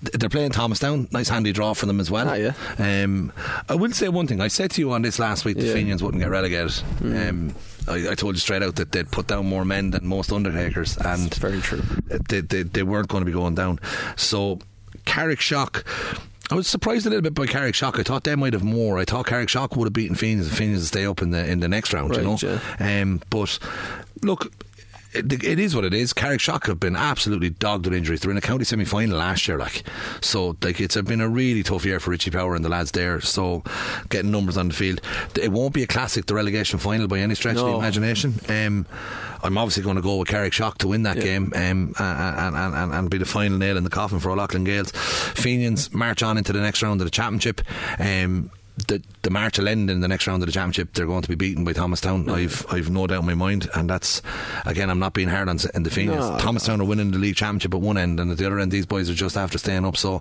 [0.00, 1.08] they're playing Thomas Thomastown.
[1.12, 2.28] Nice handy draw for them as well.
[2.28, 2.52] Ah, yeah.
[2.78, 3.32] Um,
[3.68, 4.40] I will say one thing.
[4.40, 5.72] I said to you on this last week, the Yeah.
[5.72, 6.70] Fenians wouldn't get relegated.
[7.00, 7.28] Mm.
[7.28, 7.54] Um,
[7.88, 10.96] I, I told you straight out that they'd put down more men than most Undertakers,
[10.98, 11.82] and very true.
[12.28, 13.80] They, they, they weren't going to be going down.
[14.16, 14.58] So
[15.04, 15.84] Carrickshock.
[16.50, 17.98] I was surprised a little bit by Carrickshock.
[17.98, 18.98] I thought they might have more.
[18.98, 21.60] I thought Carrickshock would have beaten Fenians and Fenians would stay up in the in
[21.60, 22.14] the next round.
[22.16, 22.30] you know,
[22.80, 23.58] Right, um, but
[24.22, 24.50] look.
[25.18, 26.12] It, is what it is.
[26.12, 28.20] Carrickshock have been absolutely dogged with injuries.
[28.20, 29.82] They're in a county semi final last year, like
[30.20, 30.56] so.
[30.62, 33.20] Like it's been a really tough year for Richie Power and the lads there.
[33.20, 33.62] So
[34.08, 35.00] getting numbers on the field,
[35.40, 38.34] it won't be a classic, the relegation final by any stretch of the imagination.
[38.48, 38.86] Um,
[39.42, 41.22] I'm obviously going to go with Carrickshock to win that Yeah.
[41.22, 44.64] game um, and, and, and, and be the final nail in the coffin for O'Loughlin
[44.64, 44.90] Gaels.
[44.92, 47.60] Fenians march on into the next round of the championship.
[48.00, 48.50] Um,
[48.86, 50.94] the the March will end in the next round of the championship.
[50.94, 52.28] They're going to be beaten by Thomastown.
[52.28, 54.22] I've I've no doubt in my mind, and that's
[54.64, 56.30] again I'm not being hard on in the Fenians.
[56.30, 58.72] No, Thomastown are winning the league championship at one end, and at the other end
[58.72, 59.96] these boys are just after staying up.
[59.96, 60.20] So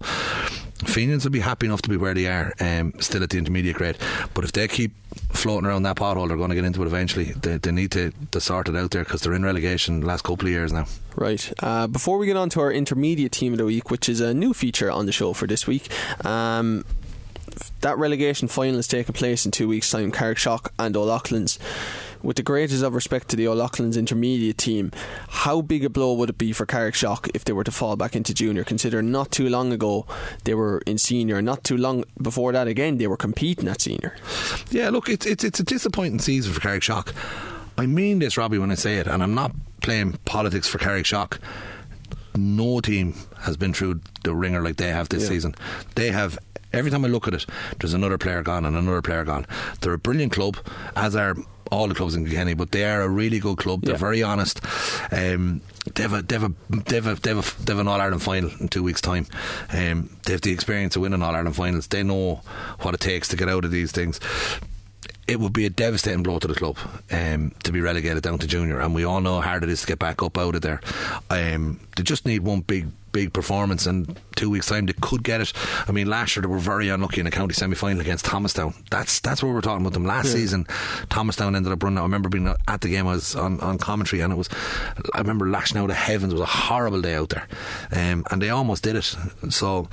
[0.86, 3.76] Fenians will be happy enough to be where they are, um, still at the intermediate
[3.76, 3.98] grade.
[4.34, 4.92] But if they keep
[5.32, 7.26] floating around that pothole, they're going to get into it eventually.
[7.32, 10.24] They, they need to, to sort it out there because they're in relegation the last
[10.24, 10.86] couple of years now.
[11.16, 11.52] Right.
[11.64, 14.36] Uh, before we get on to our intermediate team of the week, which is a
[14.36, 15.90] new feature on the show for this week,
[16.24, 16.86] um,
[17.82, 20.12] that relegation final is taking place in two weeks' time.
[20.12, 21.60] Carrickshock and O'Loughlin's.
[22.24, 24.92] With the greatest of respect to the O'Loughlin's intermediate team,
[25.30, 28.16] how big a blow would it be for Carrickshock if they were to fall back
[28.16, 28.64] into junior?
[28.64, 30.06] Considering not too long ago
[30.44, 34.16] they were in senior, not too long before that again they were competing at senior.
[34.72, 37.14] Yeah, look, it's it's it's a disappointing season for Carrickshock.
[37.78, 39.52] I mean this, Robbie, when I say it, and I'm not
[39.84, 41.38] playing politics for Carrickshock.
[42.36, 45.30] No team has been through the ringer like they have this Yeah.
[45.30, 45.56] season.
[45.96, 46.38] They have.
[46.74, 47.46] Every time I look at it,
[47.80, 49.46] there's another player gone and another player gone.
[49.82, 50.58] They're a brilliant club,
[50.96, 51.36] as are
[51.72, 53.82] all the clubs in Kilkenny, but they are a really good club.
[53.82, 53.98] They're Yeah.
[54.00, 54.62] very honest.
[55.12, 55.62] Um,
[55.96, 57.88] they have a, they have a, they have a, they have a, they have an
[57.88, 59.26] All Ireland final in two weeks' time.
[59.74, 61.88] Um, they have the experience of winning All Ireland finals.
[61.88, 62.42] They know
[62.82, 64.20] what it takes to get out of these things
[65.28, 66.78] it would be a devastating blow to the club
[67.12, 69.82] um, to be relegated down to junior, and we all know how hard it is
[69.82, 70.80] to get back up out of there.
[71.30, 75.42] Um, they just need one big, big performance, and two weeks' time they could get
[75.42, 75.52] it.
[75.88, 78.74] I mean, last year they were very unlucky in the county semi final against Thomastown.
[78.90, 80.06] That's that's what we're talking about them.
[80.06, 80.66] Last season,
[81.10, 82.00] Thomastown ended up running.
[82.00, 83.06] I remember being at the game.
[83.08, 84.48] I was on, on commentary, and it was.
[85.14, 86.32] I remember lashing out of heavens.
[86.32, 87.48] It was a horrible day out there,
[87.92, 89.16] um, and they almost did it.
[89.50, 89.90] So,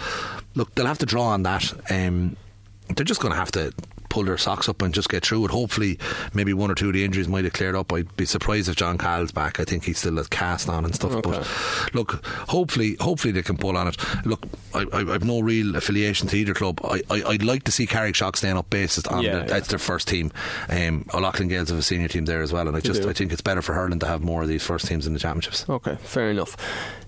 [0.55, 1.73] look, they'll have to draw on that.
[1.91, 2.37] Um,
[2.95, 3.73] they're just going to have to
[4.15, 5.51] pull their socks up and just get through it.
[5.51, 5.99] Hopefully,
[6.33, 7.93] maybe one or two of the injuries might have cleared up.
[7.93, 9.59] I'd be surprised if John Call's back.
[9.59, 11.13] I think he's still a cast on and stuff.
[11.17, 11.31] Okay.
[11.31, 13.97] But look, hopefully, hopefully they can pull on it.
[14.25, 16.81] Look, I, I, I've no real affiliation to either club.
[16.85, 19.45] I, I, I'd like to see Carrickshock staying up basis on Yeah, the, yeah.
[19.47, 20.31] that's their first team.
[20.69, 23.03] Um, O'Loughlin Gales have a senior team there as well, and I just.
[23.05, 25.19] I think it's better for hurling to have more of these first teams in the
[25.19, 25.69] championships.
[25.69, 26.57] Okay, fair enough.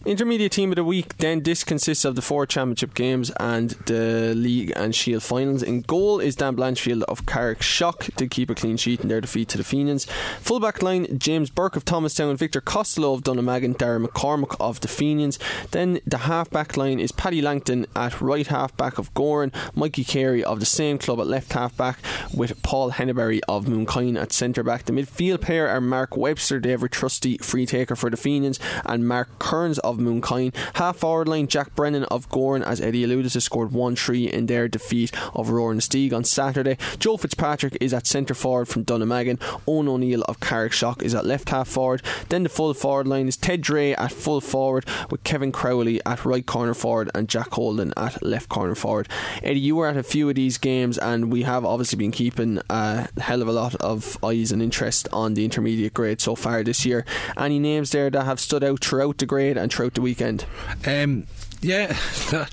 [0.05, 4.35] Intermediate team of the week, then this consists of the four championship games and the
[4.37, 5.62] league and shield finals.
[5.64, 9.49] In goal is Dan Blanchfield of Carrickshock to keep a clean sheet in their defeat
[9.49, 10.07] to the Fenians.
[10.41, 15.39] Fullback line, James Burke of Thomastown, Victor Costello of Dunnamaggin, Darren McCormick of the Fenians.
[15.71, 20.05] Then the half back line is Paddy Langton at right half back of Gowran, Mikey
[20.05, 21.99] Carey of the same club at left half back,
[22.35, 24.85] with Paul Henneberry of Mooncoin at centre back.
[24.85, 29.39] The midfield pair are Mark Webster, ever trusty free taker for the Fenians, and Mark
[29.39, 30.55] Kearns of Mooncoin.
[30.75, 34.47] Half forward line, Jack Brennan of Gowran, as Eddie alluded to, scored 1 3 in
[34.47, 36.77] their defeat of Rower-Inistioge on Saturday.
[36.99, 39.40] Joe Fitzpatrick is at centre forward from Dunnamaggin.
[39.66, 42.03] Owen O'Neill of Carrickshock is at left half forward.
[42.29, 46.25] Then the full forward line is Ted Dre at full forward, with Kevin Crowley at
[46.25, 49.09] right corner forward and Jack Holden at left corner forward.
[49.42, 52.61] Eddie, you were at a few of these games, and we have obviously been keeping
[52.70, 56.62] a hell of a lot of eyes and interest on the intermediate grade so far
[56.62, 57.05] this year.
[57.37, 60.44] Any names there that have stood out throughout the grade and throughout the weekend?
[60.87, 61.27] Um,
[61.62, 61.97] yeah,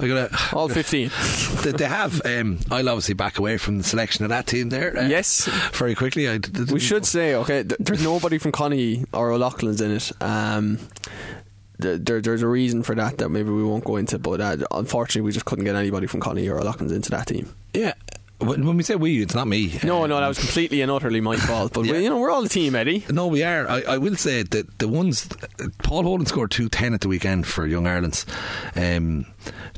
[0.00, 1.10] I got All 15.
[1.62, 2.20] they, they have.
[2.24, 4.96] Um, I'll obviously back away from the selection of that team there.
[4.96, 5.46] uh, Yes.
[5.72, 6.28] very quickly.
[6.28, 9.90] I, d- d- We should say, okay, th- there's nobody from Connie or O'Loughlin's in
[9.92, 10.12] it.
[10.20, 10.78] Um,
[11.80, 14.56] th- there, there's a reason for that that maybe we won't go into, but uh,
[14.72, 17.54] unfortunately, we just couldn't get anybody from Connie or O'Loughlin's into that team.
[17.72, 17.94] Yeah.
[18.58, 19.78] When we say we, it's not me.
[19.84, 21.72] No, no, that was completely and utterly my fault.
[21.72, 21.92] But Yeah.
[21.94, 23.04] we, you know, we're all the team, Eddie.
[23.10, 23.68] No, we are.
[23.68, 25.28] I, I will say that the ones
[25.82, 28.26] Paul Holden scored two ten at the weekend for Young Ireland's.
[28.76, 29.26] Um,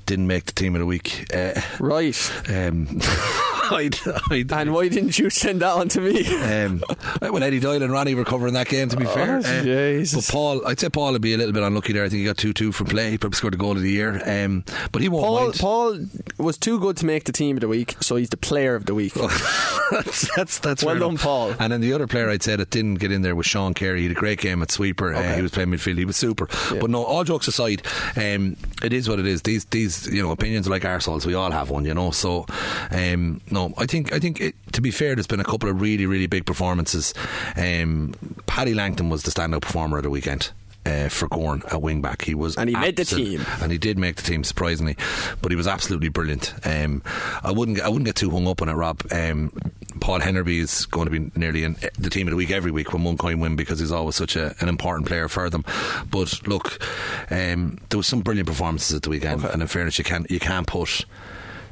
[0.07, 1.33] didn't make the team of the week.
[1.35, 2.17] Uh, Right.
[2.49, 3.01] um,
[3.77, 3.97] I'd,
[4.31, 6.27] I'd, And why didn't you send that on to me?
[6.43, 6.83] um,
[7.21, 9.39] when Eddie Doyle and Ronnie were covering that game, to be fair.
[9.39, 12.05] Uh, Oh, but Paul, I'd say Paul would be a little bit unlucky there.
[12.05, 13.11] I think he got 2 2 from play.
[13.11, 14.21] He probably scored the goal of the year.
[14.27, 15.59] Um, but he won't Paul, mind.
[15.59, 18.75] Paul was too good to make the team of the week, so he's the player
[18.75, 19.15] of the week.
[19.91, 21.17] that's that's, that's Well done.
[21.19, 21.55] Paul.
[21.59, 23.99] And then the other player I'd say that didn't get in there was Sean Carey.
[24.01, 25.15] He had a great game at sweeper.
[25.15, 25.99] Uh, he was playing midfield.
[25.99, 26.49] He was super.
[26.71, 27.83] But no, all jokes aside,
[28.17, 29.43] um, it is what it is.
[29.43, 31.27] These these you know opinions are like arseholes.
[31.27, 32.11] We all have one, you know.
[32.11, 32.47] So
[32.91, 35.81] um, no, I think I think it, to be fair, there's been a couple of
[35.81, 37.15] really really big performances.
[37.57, 38.15] Um,
[38.47, 40.51] Paddy Langton was the standout performer of the weekend.
[40.85, 43.47] Uh, for Gowran at wing back, he was, And he made the team.
[43.61, 44.97] and he did make the team surprisingly,
[45.41, 46.53] but he was absolutely brilliant.
[46.67, 47.03] Um,
[47.45, 49.01] I wouldn't I wouldn't get too hung up on it, Rob.
[49.13, 49.53] Um,
[50.01, 52.93] Paul Henneberry is going to be nearly in the team of the week every week
[52.93, 55.65] when Mooncoin win because he's always such a, an important player for them.
[56.11, 56.83] But look,
[57.31, 60.41] um, there was some brilliant performances at the weekend, and in fairness, you can you
[60.41, 61.05] can't put.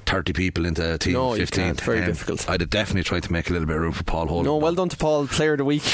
[0.07, 1.81] 30 people into a team No, of you 15 can't.
[1.81, 2.49] Very Um, difficult.
[2.51, 4.57] I'd have definitely tried to make a little bit of room for Paul Holden No,
[4.57, 5.83] well done to Paul, player of the week.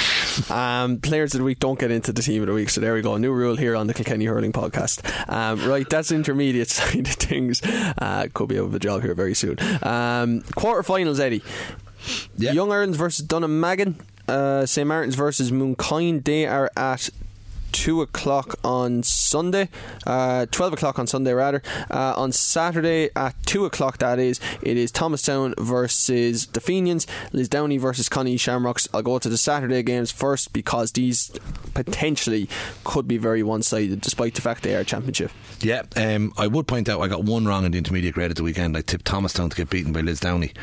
[0.51, 2.93] Um, players of the week don't get into the team of the week, so there
[2.93, 3.17] we go.
[3.17, 5.01] New rule here on the Kilkenny Hurling podcast.
[5.33, 7.63] Um, right, that's intermediate side of things.
[7.63, 9.59] Uh, could be out of a job here very soon.
[9.83, 11.43] Um, quarterfinals, Eddie.
[12.37, 12.53] Yeah.
[12.53, 13.95] Young Ireland versus Dunnamaggin.
[14.29, 16.23] Uh, St Martin's versus Mooncoin.
[16.23, 17.09] They are at
[17.77, 19.69] two o'clock on Sunday,
[20.07, 21.63] uh, twelve o'clock on Sunday rather.
[21.91, 27.79] Uh, on Saturday at two o'clock, that is, it is Thomastown versus the Fenians, Lisdowney
[27.79, 28.89] versus Conahy Shamrocks.
[28.95, 31.31] I'll go to the Saturday games first because these
[31.75, 32.49] potentially
[32.85, 35.31] could be very one-sided, despite the fact they are championship.
[35.61, 38.39] Yeah, um, I would point out I got one wrong in the intermediate grade at
[38.39, 38.75] the weekend.
[38.77, 40.57] I tipped Thomastown to get beaten by Lisdowney.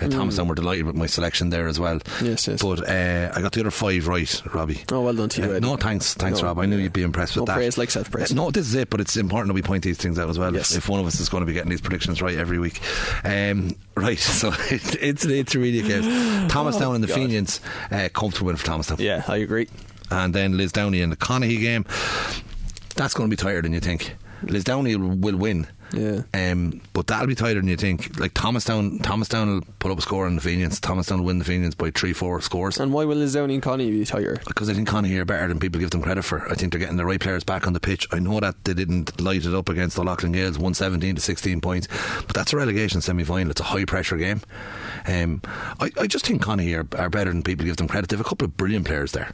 [0.00, 1.98] Uh, Thomastown were delighted with my selection there as well.
[1.98, 2.28] Mm.
[2.28, 2.62] Yes, yes.
[2.62, 4.82] But uh, I got the other five right, Robbie.
[4.92, 6.59] Oh, well done to you, Uh, no, thanks, thanks, No, Rob.
[6.60, 7.56] I knew you'd be impressed with no that.
[7.56, 8.32] praise like self-praise.
[8.32, 10.38] Uh, no, this is it, but it's important that we point these things out as
[10.38, 10.54] well.
[10.54, 10.70] Yes.
[10.72, 12.80] If, if one of us is going to be getting these predictions right every week,
[13.24, 14.18] um, right?
[14.40, 16.52] So it, it's the intermediate games.
[16.52, 17.14] Thomastown and the God.
[17.14, 18.98] Fenians, uh, comfortable win for Thomastown.
[19.00, 19.68] Yeah, I agree.
[20.10, 21.84] and then Lisdowney in the Conahy game.
[22.96, 24.14] That's going to be tighter than you think.
[24.44, 25.66] Lisdowney will win.
[25.92, 26.22] Yeah.
[26.34, 28.18] Um, but that'll be tighter than you think.
[28.18, 30.80] Like Thomastown, Thomastown will put up a score on the Fenians.
[30.80, 32.78] Thomastown will win the Fenians by three, four scores.
[32.78, 34.40] And why will Lisdowney and Conahy be tighter?
[34.46, 36.50] Because I think Conahy are better than people give them credit for.
[36.50, 38.06] I think they're getting the right players back on the pitch.
[38.12, 41.60] I know that they didn't light it up against the Loughlin Gaels, 117 to 16
[41.60, 41.88] points,
[42.26, 43.50] but that's a relegation semi final.
[43.50, 44.40] It's a high pressure game.
[45.06, 45.42] Um,
[45.80, 48.08] I, I just think Conahy are, are better than people give them credit.
[48.08, 49.32] They have a couple of brilliant players there.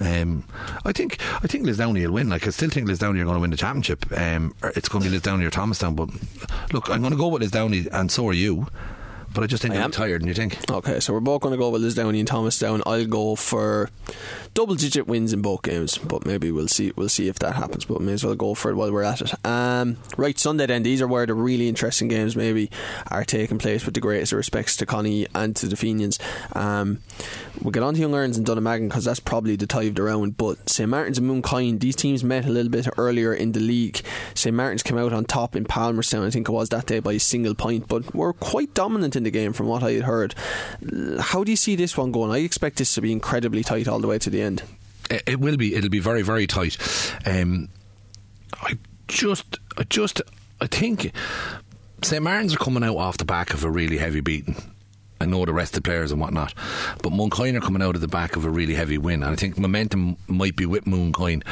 [0.00, 0.44] Um,
[0.84, 2.28] I think I think Lisdowney will win.
[2.28, 4.04] Like I still think Lisdowney are going to win the championship.
[4.16, 5.93] Um, it's going to be Lisdowney or Thomastown.
[5.94, 6.10] But
[6.72, 8.66] look, I'm going to go with Lisdowney, and so are you.
[9.34, 9.90] But I just think I am.
[9.90, 10.58] tired And you think.
[10.70, 12.82] Okay, so we're both going to go with Lisdowney and Thomastown.
[12.86, 13.90] I'll go for
[14.54, 16.92] double-digit wins in both games, but maybe we'll see.
[16.94, 17.84] We'll see if that happens.
[17.84, 19.34] But may as well go for it while we're at it.
[19.44, 20.84] Um, right, Sunday then.
[20.84, 22.70] These are where the really interesting games maybe
[23.10, 23.84] are taking place.
[23.84, 26.18] With the greatest of respects to Conahy and to the Fenians.
[26.52, 27.00] Um,
[27.60, 30.04] we'll get on to Young Ireland's and Dunnamaggin because that's probably the tie of the
[30.04, 30.36] round.
[30.36, 34.00] But St Martin's and Mooncoin, these teams met a little bit earlier in the league.
[34.34, 37.14] St Martin's came out on top in Palmerstown, I think it was that day by
[37.14, 40.34] a single point, but were quite dominant in the game from what I had heard.
[41.18, 42.30] How do you see this one going?
[42.30, 44.62] I expect this to be incredibly tight all the way to the end.
[45.10, 45.74] It, will be.
[45.74, 46.78] It'll be very, very tight.
[47.26, 47.68] Um,
[48.54, 50.22] I just, I just,
[50.60, 51.12] I think
[52.02, 54.73] St Martin's are coming out off the back of a really heavy beating.
[55.20, 56.54] I know the rest of the players and whatnot,
[57.02, 59.36] but Mooncoin are coming out of the back of a really heavy win, and I
[59.36, 61.42] think momentum might be with Mooncoin.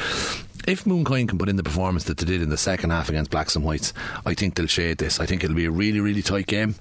[0.66, 3.33] If Mooncoin can put in the performance that they did in the second half against
[3.33, 3.92] Blacks and Whites,
[4.25, 5.18] I think they'll shade this.
[5.18, 6.77] I think it'll be a really, really tight game,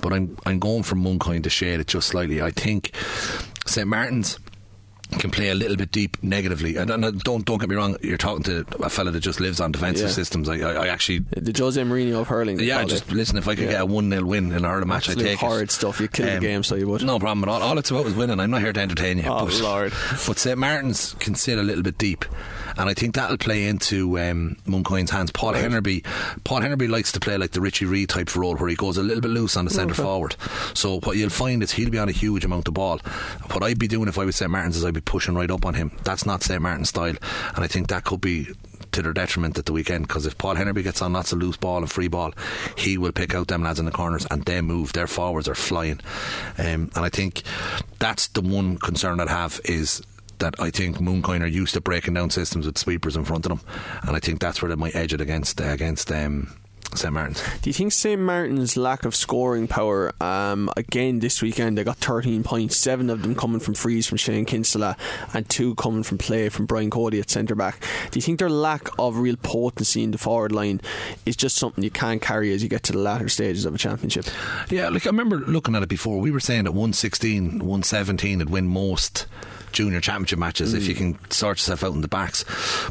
[0.00, 2.40] but I'm I'm going for Mooncoin to shade it just slightly.
[2.40, 2.92] I think
[3.66, 4.38] St Martin's
[5.18, 6.76] can play a little bit deep negatively.
[6.76, 9.60] And, and don't don't get me wrong, you're talking to a fella that just lives
[9.60, 10.12] on defensive Yeah.
[10.14, 10.48] systems.
[10.48, 11.20] I, I, I actually.
[11.36, 12.58] The Jose Mourinho of hurling.
[12.60, 13.14] Yeah, just it.
[13.14, 13.38] listen.
[13.38, 13.70] If I could Yeah.
[13.72, 15.70] get a one 0 win in a hurling match, I take horrid it.
[15.70, 16.00] stuff.
[16.00, 17.02] You kill the game, so you would.
[17.04, 17.62] No problem at all.
[17.62, 18.40] All it's about is winning.
[18.40, 19.24] I'm not here to entertain you.
[19.26, 19.92] Oh, but, Lord.
[20.26, 22.24] But St Martin's can sit a little bit deep,
[22.76, 25.30] and I think that'll play into um, Mooncoin's hands.
[25.30, 26.04] Paul Henneberry,
[26.44, 29.02] Paul Henneberry likes to play like the Richie Reid type role, where he goes a
[29.02, 30.34] little bit loose on the centre forward.
[30.74, 32.98] So what you'll find is he'll be on a huge amount of ball.
[33.52, 35.64] What I'd be doing if I was St Martin's is I'd be pushing right up
[35.64, 35.92] on him.
[36.04, 37.16] That's not St Martin's style,
[37.54, 38.48] and I think that could be
[38.92, 41.56] to their detriment at the weekend because if Paul Henneberry gets on lots of loose
[41.56, 42.32] ball and free ball,
[42.76, 44.92] he will pick out them lads in the corners and they move.
[44.92, 46.00] Their forwards are flying,
[46.58, 47.42] um, and I think
[47.98, 50.02] that's the one concern I'd have is.
[50.38, 53.48] That I think Mooncoin are used to breaking down systems with sweepers in front of
[53.48, 53.60] them,
[54.02, 56.54] and I think that's where they might edge it against uh, against um,
[56.94, 57.42] St Martin's.
[57.62, 60.12] Do you think St Martin's lack of scoring power?
[60.22, 64.18] Um, again, this weekend they got 13 points, seven of them coming from frees from
[64.18, 64.96] Shane Kinsella,
[65.34, 67.80] and two coming from play from Brian Cody at centre back.
[68.10, 70.80] Do you think their lack of real potency in the forward line
[71.24, 73.78] is just something you can't carry as you get to the latter stages of a
[73.78, 74.26] championship?
[74.70, 76.20] Yeah, like I remember looking at it before.
[76.20, 79.26] We were saying that 116, 117 would win most
[79.76, 80.78] junior championship matches mm.
[80.78, 80.98] if you mm.
[81.18, 82.44] can sort yourself out in the backs.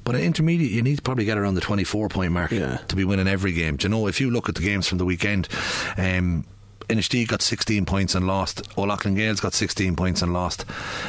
[0.03, 2.77] But at intermediate, you need to probably get around the 24 point mark yeah.
[2.77, 3.77] to be winning every game.
[3.77, 5.49] Do you know, if you look at the games from the weekend,
[5.97, 6.45] um,
[6.87, 8.61] got 16 points and lost.
[8.77, 10.63] O'Loughlin Gaels got 16 points and lost.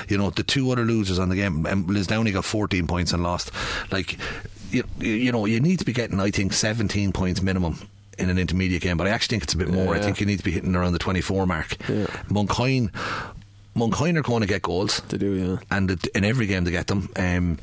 [0.08, 3.22] You know, the two other losers on the game, um, Lisdowney got 14 points and
[3.22, 3.50] lost.
[3.92, 4.18] Like,
[4.70, 7.78] you, you know, you need to be getting, I think, 17 points minimum
[8.18, 9.94] in an intermediate game, but I actually think it's a bit more.
[9.94, 10.00] Yeah.
[10.00, 11.76] I think you need to be hitting around the 24 mark.
[11.86, 12.06] Yeah.
[12.30, 12.90] Mooncoin
[13.76, 15.00] Mooncoin are going to get goals.
[15.08, 15.56] They do, yeah.
[15.70, 17.10] And in every game they get them.
[17.16, 17.58] Um,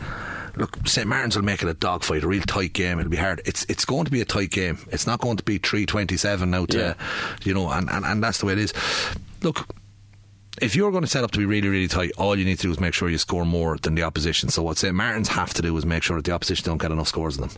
[0.56, 3.00] look, St Martin's will make it a dogfight, a real tight game.
[3.00, 3.42] It'll be hard.
[3.46, 4.78] It's it's going to be a tight game.
[4.92, 6.94] It's not going to be three twenty seven now to yeah.
[7.44, 8.74] you know, and, and, and that's the way it is.
[9.42, 9.68] Look,
[10.62, 12.64] if you're going to set up to be really, really tight, all you need to
[12.64, 14.50] do is make sure you score more than the opposition.
[14.50, 16.92] So what St Martin's have to do is make sure that the opposition don't get
[16.92, 17.52] enough scores in them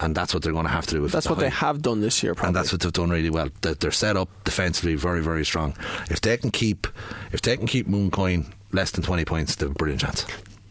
[0.00, 1.08] and that's what they're going to have to do.
[1.08, 2.48] That's what they have done this year, probably.
[2.48, 3.48] and that's what they've done really well.
[3.62, 5.74] They're set up defensively very, very strong.
[6.10, 6.86] If they can keep,
[7.32, 10.26] if they can keep Mooncoin less than twenty points, they've a brilliant chance.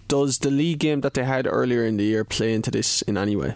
[0.07, 3.17] Does the league game that they had earlier in the year play into this in
[3.17, 3.55] any way?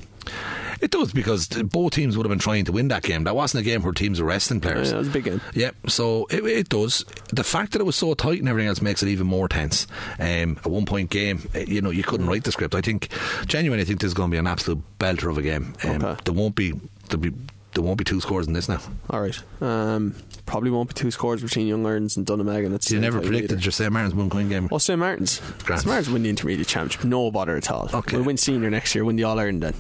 [0.81, 3.25] It does because both teams would have been trying to win that game.
[3.25, 4.89] That wasn't a game where teams were resting players.
[4.89, 5.41] Yeah, it was a big game.
[5.53, 7.03] Yeah, so it, it does.
[7.33, 9.87] The fact that it was so tight and everything else makes it even more tense.
[10.19, 12.75] Um, a one point game, eh, you know, you couldn't write the script.
[12.75, 13.09] I think,
[13.45, 15.73] genuinely, I think this is going to be an absolute belter of a game.
[15.83, 16.21] Um, okay.
[16.23, 16.73] There won't be.
[17.09, 17.33] There'll be
[17.73, 18.79] there won't be two scores in this now.
[19.09, 19.37] All right.
[19.61, 20.15] Um,
[20.45, 22.73] probably won't be two scores between Young Ireland's and Dunnamaggin.
[22.73, 23.61] It's you never predicted either.
[23.61, 24.67] your St Martin's Mooncoin game.
[24.71, 25.41] Oh, St Martin's.
[25.65, 27.03] St Martin's win the intermediate championship.
[27.03, 27.89] No bother at all.
[27.93, 28.17] Okay.
[28.17, 29.05] We'll win senior next year.
[29.05, 29.75] Win the All Ireland then.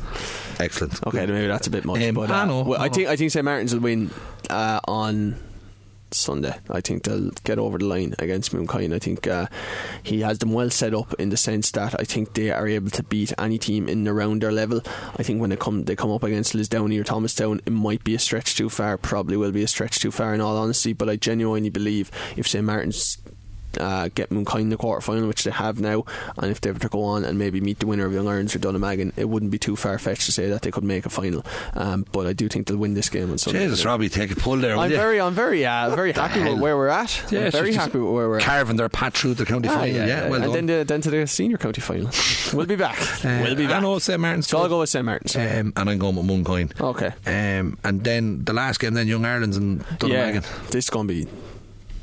[0.59, 1.05] Excellent.
[1.07, 2.01] Okay, maybe that's a bit much.
[2.01, 4.11] Um, but uh, I, know, well, I, I think I think St Martin's will win
[4.49, 5.35] uh, on
[6.13, 6.55] Sunday.
[6.69, 8.93] I think they'll get over the line against Mooncoin.
[8.93, 9.47] I think uh,
[10.03, 12.89] he has them well set up in the sense that I think they are able
[12.91, 14.81] to beat any team in around their level.
[15.17, 18.15] I think when they come they come up against Lisdowney or Thomastown, it might be
[18.15, 18.97] a stretch too far.
[18.97, 20.93] Probably will be a stretch too far in all honesty.
[20.93, 23.17] But I genuinely believe if St Martin's
[23.77, 26.05] uh, get Mooncoin in the quarter final, which they have now,
[26.37, 28.55] and if they were to go on and maybe meet the winner of Young Irons
[28.55, 31.09] or Dunnamaggin, it wouldn't be too far fetched to say that they could make a
[31.09, 31.45] final.
[31.73, 33.59] Um, but I do think they'll win this game on Sunday.
[33.59, 34.77] Jesus, Robbie, take a pull there.
[34.77, 37.31] I'm very, I'm very, uh, very happy with where we're at.
[37.31, 38.43] Yeah, I'm very happy with where we're at.
[38.43, 39.95] carving their path through the county ah, final.
[39.95, 42.09] Yeah, yeah, well and then, the, then to the senior county final.
[42.53, 42.99] we'll be back.
[43.23, 43.77] Uh, we'll be back.
[43.77, 44.47] I know St Martin's.
[44.47, 46.79] So I'll go with St Martin's, um, and I'm going with Mooncoin.
[46.79, 47.11] Okay.
[47.25, 50.43] Um, and then the last game, then Young Ireland's and Dunnamaggin.
[50.43, 51.27] Yeah, this is going to be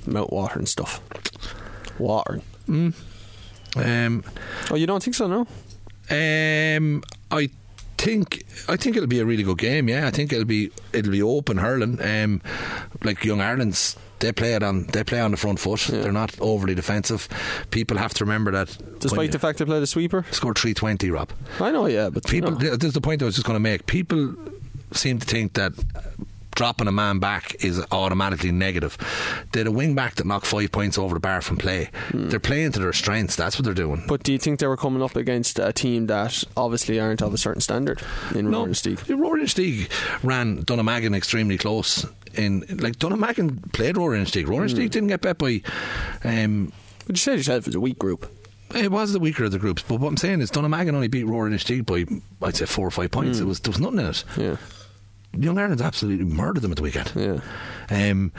[0.06, 1.00] mouth watering stuff
[1.98, 2.42] watering.
[2.68, 2.94] Mm.
[3.76, 4.24] Um,
[4.70, 5.26] oh, you don't think so?
[5.26, 5.46] No.
[6.08, 7.50] Um, I
[7.98, 9.88] think I think it'll be a really good game.
[9.88, 12.00] Yeah, I think it'll be it'll be open hurling.
[12.02, 12.40] Um,
[13.02, 15.88] like young Ireland's they play it on they play on the front foot.
[15.88, 16.00] Yeah.
[16.00, 17.28] They're not overly defensive.
[17.70, 18.76] People have to remember that.
[19.00, 21.10] Despite the fact they play the sweeper, scored three twenty.
[21.10, 21.30] Rob,
[21.60, 21.86] I know.
[21.86, 22.62] Yeah, but people.
[22.62, 22.76] You know.
[22.76, 23.86] This is the point I was just going to make.
[23.86, 24.34] People
[24.92, 25.72] seem to think that
[26.56, 28.98] dropping a man back is automatically negative.
[29.52, 31.90] They're a wing back that knocked five points over the bar from play.
[32.08, 32.30] Mm.
[32.30, 33.36] They're playing to their strengths.
[33.36, 34.02] That's what they're doing.
[34.08, 37.32] But do you think they were coming up against a team that obviously aren't of
[37.32, 38.02] a certain standard
[38.34, 39.46] in no, Roaring Roaring
[40.22, 42.06] ran Dunnamaggin extremely close.
[42.34, 44.48] In like Dunnamaggin played Roaring Steag.
[44.48, 44.90] Roaring mm.
[44.90, 45.62] didn't get bet by.
[46.24, 46.72] Um,
[47.06, 48.30] but you said yourself it was a weak group.
[48.74, 51.24] It was the weaker of the groups, but what I'm saying is Dunnamaggin only beat
[51.24, 52.04] Roaring Steag by
[52.42, 53.38] I'd say four or five points.
[53.38, 53.42] Mm.
[53.42, 54.24] It was there was nothing in it.
[54.36, 54.56] Yeah.
[55.38, 57.12] Young Ireland's absolutely murdered them at the weekend.
[57.14, 57.40] Yeah.
[57.88, 58.32] Um,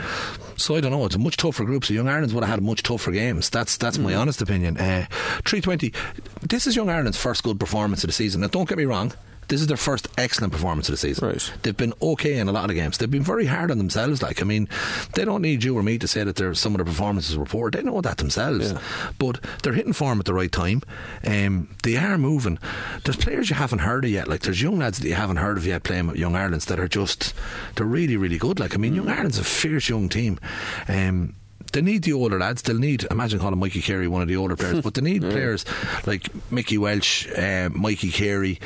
[0.56, 1.06] so I don't know.
[1.06, 1.86] It's a much tougher group.
[1.86, 3.50] So Young Ireland's would have had much tougher games.
[3.50, 4.04] That's that's mm.
[4.04, 4.78] my honest opinion.
[4.78, 5.06] Uh,
[5.46, 5.94] Three twenty.
[6.42, 8.42] This is Young Ireland's first good performance of the season.
[8.42, 9.14] Now, don't get me wrong.
[9.48, 11.28] This is their first excellent performance of the season.
[11.28, 11.54] Right.
[11.64, 12.98] They've been okay in a lot of games.
[12.98, 14.22] They've been very hard on themselves.
[14.22, 14.68] Like, I mean,
[15.14, 17.72] they don't need you or me to say that some of the performances were poor.
[17.72, 18.74] They know that themselves.
[18.74, 18.82] Yeah.
[19.18, 20.82] But they're hitting form at the right time.
[21.24, 22.60] Um, they are moving.
[23.06, 24.28] There's players you haven't heard of yet.
[24.28, 26.80] Like, there's young lads that you haven't heard of yet playing with Young Ireland's that
[26.80, 27.34] are just,
[27.76, 28.60] they're really, really good.
[28.60, 28.96] Like, I mean.
[28.96, 30.40] Young Ireland's a fierce young team.
[30.88, 31.36] Um,
[31.72, 32.62] they need the older lads.
[32.62, 35.32] They'll need, imagine calling Mikey Carey one of the older players, but they need yeah.
[35.32, 35.66] players
[36.06, 38.60] like Mickey Welch, uh, Mikey Carey,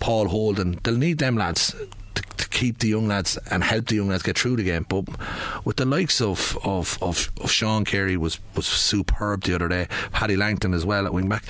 [0.00, 0.78] Paul Holden.
[0.82, 1.74] They'll need them lads
[2.14, 4.84] to, to, keep the young lads and help the young lads get through the game.
[4.88, 5.04] But
[5.64, 9.86] with the likes of of, of, of Sean Carey was was superb the other day.
[10.12, 11.44] Paddy Langton as well at wing back.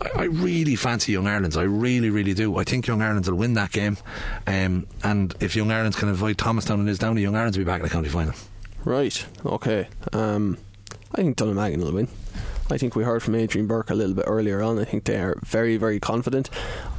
[0.00, 1.56] I, I, really fancy Young Ireland's.
[1.56, 2.56] I really really do.
[2.56, 3.96] I think Young Ireland's will win that game.
[4.46, 7.80] Um, and if Young Ireland's can avoid Thomastown and Lisdowney, Young Ireland's will be back
[7.80, 8.34] in the county final.
[8.84, 9.24] Right.
[9.44, 9.88] Okay.
[10.12, 10.58] Um,
[11.12, 12.08] I think Dunnamaggin will win.
[12.72, 14.78] I think we heard from Adrian Burke a little bit earlier on.
[14.78, 16.48] I think they are very, very confident.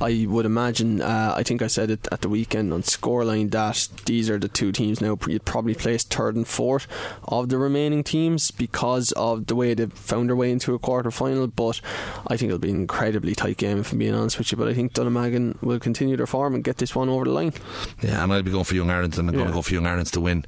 [0.02, 3.88] I would imagine, uh, I think I said it at the weekend on Scoreline that
[4.06, 6.88] these are the two teams now you'd probably place third and fourth
[7.24, 11.12] of the remaining teams because of the way they've found their way into a quarter
[11.12, 11.48] final.
[11.48, 11.80] But
[12.28, 14.58] I think it'll be an incredibly tight game, if I'm being honest with you.
[14.58, 17.54] But I think Dunnamaggin will continue their form and get this one over the line.
[18.02, 19.88] Yeah, and I'll be going for Young Ireland and I'm going to go for Young
[19.88, 20.46] Ireland to win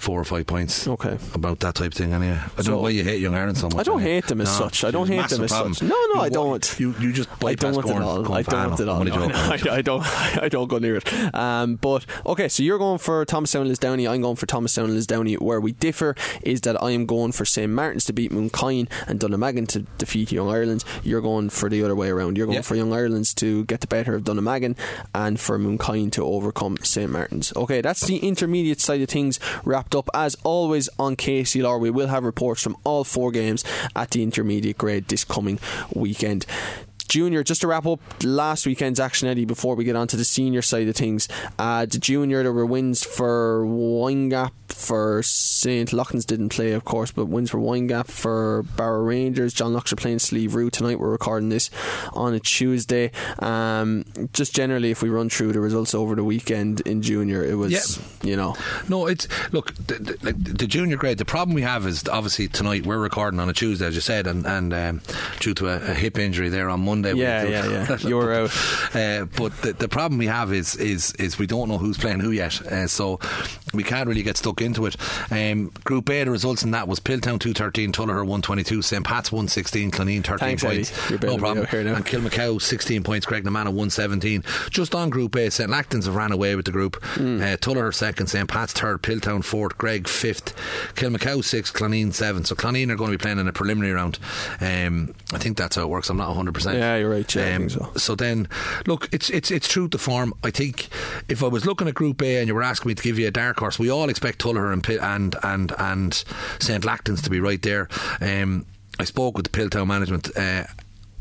[0.00, 0.88] four or five points.
[0.88, 1.18] Okay.
[1.34, 2.32] About that type of thing, anyway.
[2.38, 3.76] I don't So- know why you hate Young Ireland so much.
[3.78, 4.14] I don't anyway.
[4.14, 4.84] hate them as No, such.
[4.84, 5.74] I don't hate them as problem.
[5.74, 5.88] such.
[5.88, 6.80] No, no, You I don't.
[6.80, 8.10] You, you just I bypass don't want it all.
[8.34, 9.04] I don't want it all.
[9.04, 10.02] No, no, I, I don't.
[10.42, 11.34] I don't go near it.
[11.34, 14.10] Um, but okay, so you're going for Thomastown Lisdowney.
[14.10, 15.40] I'm going for Thomastown Lisdowney.
[15.40, 19.20] Where we differ is that I am going for St Martin's to beat Mooncoin and
[19.20, 20.84] Dunnamaggin to defeat Young Ireland.
[21.04, 22.36] You're going for the other way around.
[22.36, 22.62] You're going Yeah.
[22.62, 24.76] for Young Ireland's to get the better of Dunnamaggin
[25.14, 27.52] and for Mooncoin to overcome St Martin's.
[27.56, 30.08] Okay, that's the intermediate side of things wrapped up.
[30.14, 33.64] As always on KCLR, we will have reports from all four games
[33.94, 35.58] at the intermediate grade this coming
[35.94, 36.46] weekend.
[37.10, 40.24] Junior, just to wrap up last weekend's action, Eddie, before we get on to the
[40.24, 41.26] senior side of things.
[41.58, 45.90] Uh, the junior, there were wins for Windgap, for St.
[45.90, 49.52] Lachtain's didn't play, of course, but wins for Windgap, for Barrow Rangers.
[49.52, 51.00] John Locks are playing Slieverue tonight.
[51.00, 51.68] We're recording this
[52.12, 53.10] on a Tuesday.
[53.40, 57.56] Um, just generally, if we run through the results over the weekend in junior, it
[57.56, 57.72] was,
[58.22, 58.30] Yeah.
[58.30, 58.54] you know,
[58.88, 61.18] No, it's look the, the, like the junior grade.
[61.18, 64.28] The problem we have is obviously tonight we're recording on a Tuesday, as you said,
[64.28, 65.00] and and um,
[65.40, 66.99] due to a, a hip injury there on Monday.
[67.02, 68.10] We- Yeah, yeah, yeah.
[68.14, 68.50] Were out.
[68.94, 72.20] Uh, but the, the problem we have is is is we don't know who's playing
[72.20, 73.18] who yet, uh, so
[73.72, 74.96] we can't really get stuck into it.
[75.30, 78.82] Um, Group A, the results in that was Piltown two thirteen, Tullogher one twenty two,
[78.82, 81.10] St Pat's one sixteen, Cloneen thirteen Thanks, points.
[81.22, 81.66] No problem.
[81.70, 84.42] And Kilmacow sixteen points, Graignamanagh one seventeen.
[84.70, 87.02] Just on Group A, St Lachtain's have ran away with the group.
[87.14, 87.40] Hmm.
[87.40, 90.54] Uh, Tullogher second, St Pat's third, Piltown fourth, Greg fifth,
[90.94, 92.46] Kilmacow sixth, Cloneen seventh.
[92.48, 94.18] So Cloneen are going to be playing in a preliminary round.
[94.60, 96.10] Um, I think that's how it works.
[96.10, 96.52] I'm not 100.
[96.54, 97.92] percent Yeah, you're right, yeah, think so.
[97.96, 98.48] so then,
[98.86, 100.34] look, it's it's it's true to form.
[100.42, 100.88] I think
[101.28, 103.28] if I was looking at Group A and you were asking me to give you
[103.28, 106.24] a dark horse, we all expect Tullogher and and and and
[106.58, 107.88] St Lachtain's to be right there.
[108.20, 108.66] Um,
[108.98, 110.36] I spoke with the Piltown management.
[110.36, 110.64] Uh,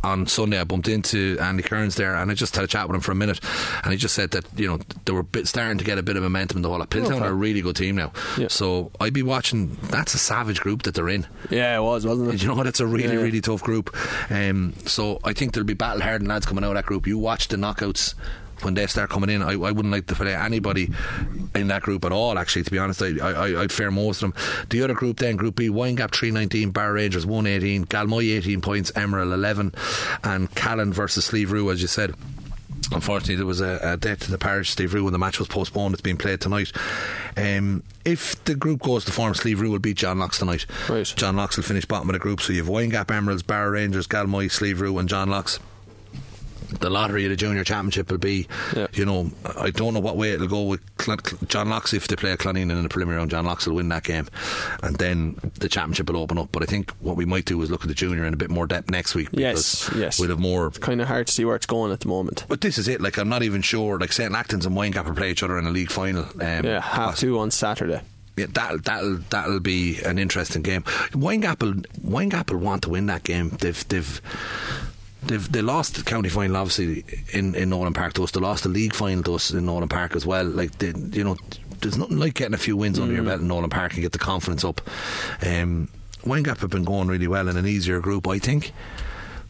[0.04, 2.96] on Sunday, I bumped into Andy Kearns there, and I just had a chat with
[2.96, 3.40] him for a minute,
[3.84, 6.16] and he just said that you know they were bit, starting to get a bit
[6.16, 6.58] of momentum.
[6.58, 7.20] in The whole Okay.
[7.20, 8.48] are a really good team now, Yeah.
[8.50, 9.78] so I'd be watching.
[9.90, 11.28] That's a savage group that they're in.
[11.50, 12.42] yeah, it was, wasn't it?
[12.42, 12.68] You know what?
[12.68, 13.22] It's a really, Yeah.
[13.22, 13.96] really tough group.
[14.30, 17.06] Um, so I think there'll be battle hardened lads coming out of that group.
[17.08, 18.14] You watch the knockouts
[18.62, 19.42] when they start coming in.
[19.42, 20.90] I, I wouldn't like to play anybody
[21.56, 22.38] in that group at all.
[22.38, 24.68] Actually, to be honest, I, I, I'd fare most of them.
[24.70, 28.62] The other group then, Group B, Windgap three nineteen, Barrow Rangers one eighteen, Galmoy eighteen
[28.62, 29.74] points, Emerald eleven,
[30.24, 32.14] and Callan versus Slieverue, as you said.
[32.92, 35.94] Unfortunately, there was a, a death to the parish, Slieverue, and the match was postponed.
[35.94, 36.72] It's being played tonight.
[37.38, 40.66] Um, if the group goes to form, Slieverue will beat John Locks tonight.
[40.88, 41.06] Right.
[41.06, 42.42] John Locks will finish bottom of the group.
[42.42, 45.60] So you have Windgap, Emeralds, Barrow Rangers, Galmoy, Slieverue, and John Locks.
[46.70, 48.88] The lottery of the junior championship will be, Yeah.
[48.94, 50.82] you know, I don't know what way it'll go with
[51.48, 53.32] John Locks if they play Cloneen in the preliminary round.
[53.32, 54.28] John Locks will win that game,
[54.84, 56.50] and then the championship will open up.
[56.52, 58.50] But I think what we might do is look at the junior in a bit
[58.50, 59.30] more depth next week.
[59.32, 60.20] Yes, because yes.
[60.20, 62.46] we'll have more It's kind of hard to see where it's going at the moment.
[62.48, 63.02] but this is it.
[63.02, 63.98] Like I'm not even sure.
[64.00, 66.24] Like St Lachtain's and Windgap will play each other in a league final.
[66.40, 68.02] Um, Yeah, half two on Saturday.
[68.38, 70.84] Yeah, that'll that'll that'll be an interesting game.
[71.14, 73.50] Will Windgap will want to win that game.
[73.60, 74.22] They've they've.
[75.24, 77.04] They've, they lost the county final obviously
[77.34, 78.32] in, in Nolan Park to us.
[78.32, 80.46] They lost the league final to us in Nolan Park as well.
[80.46, 81.38] Like they, you know,
[81.82, 84.12] there's nothing like getting a few wins under your belt in Nolan Park and get
[84.14, 84.82] the confidence up.
[85.46, 85.90] Um,
[86.24, 88.72] Windgap have been going really well in an easier group, I think.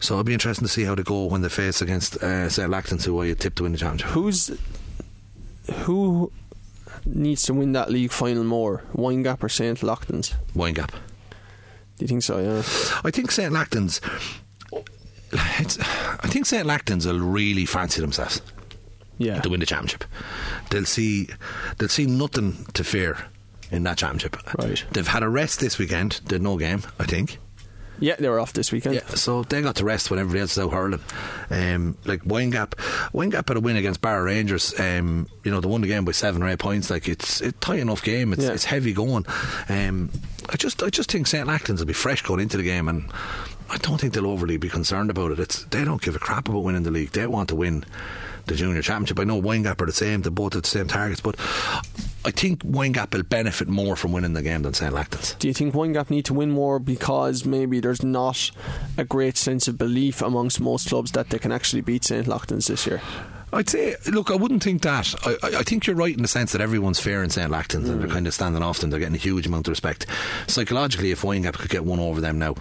[0.00, 2.70] So it'll be interesting to see how they go when they face against uh, St
[2.70, 4.08] Lachtain's, who I tipped to win the championship.
[4.08, 4.50] Who's
[5.82, 6.32] who
[7.04, 10.34] needs to win that league final more, Windgap or St Lachtain's?
[10.54, 10.90] Windgap.
[10.90, 12.38] Do you think so?
[12.38, 12.62] Yeah.
[13.04, 14.00] I think St Lachtain's.
[15.32, 18.40] It's, I think St Lachtain's will really fancy themselves
[19.18, 19.40] Yeah.
[19.40, 20.04] to win the championship.
[20.70, 21.28] They'll see,
[21.78, 23.16] they'll see nothing to fear
[23.70, 24.36] in that championship.
[24.58, 24.82] Right.
[24.92, 26.20] They've had a rest this weekend.
[26.26, 27.38] They no game, I think.
[28.02, 28.94] Yeah, they were off this weekend.
[28.94, 31.00] Yeah, so they got to rest when everybody else is out hurling.
[31.50, 32.70] Um, like Windgap,
[33.12, 34.72] Windgap had a win against Barrow Rangers.
[34.80, 36.88] Um, you know, they won the game by seven or eight points.
[36.88, 38.32] Like it's a tight enough game.
[38.32, 38.52] It's, Yeah.
[38.52, 39.26] it's heavy going.
[39.68, 40.08] Um,
[40.48, 43.04] I just, I just think St Lachtain's will be fresh going into the game, and
[43.70, 45.38] I don't think they'll overly be concerned about it.
[45.38, 47.12] It's they don't give a crap about winning the league.
[47.12, 47.84] They want to win
[48.46, 49.20] the junior championship.
[49.20, 50.22] I know Windgap are the same.
[50.22, 51.36] They both have the same targets, but
[52.24, 55.34] I think Windgap will benefit more from winning the game than St Lachtain's.
[55.34, 58.50] Do you think Windgap need to win more because maybe there's not
[58.98, 62.66] a great sense of belief amongst most clubs that they can actually beat St Lachtain's
[62.66, 63.00] this year?
[63.52, 65.12] I'd say, look, I wouldn't think that.
[65.26, 67.50] I, I, think you're right in the sense that everyone's fair in St.
[67.50, 68.12] Lachtain's and they're mm.
[68.12, 68.90] kind of standing off them.
[68.90, 70.06] They're getting a huge amount of respect.
[70.46, 72.54] Psychologically, if Windgap could get one over them now,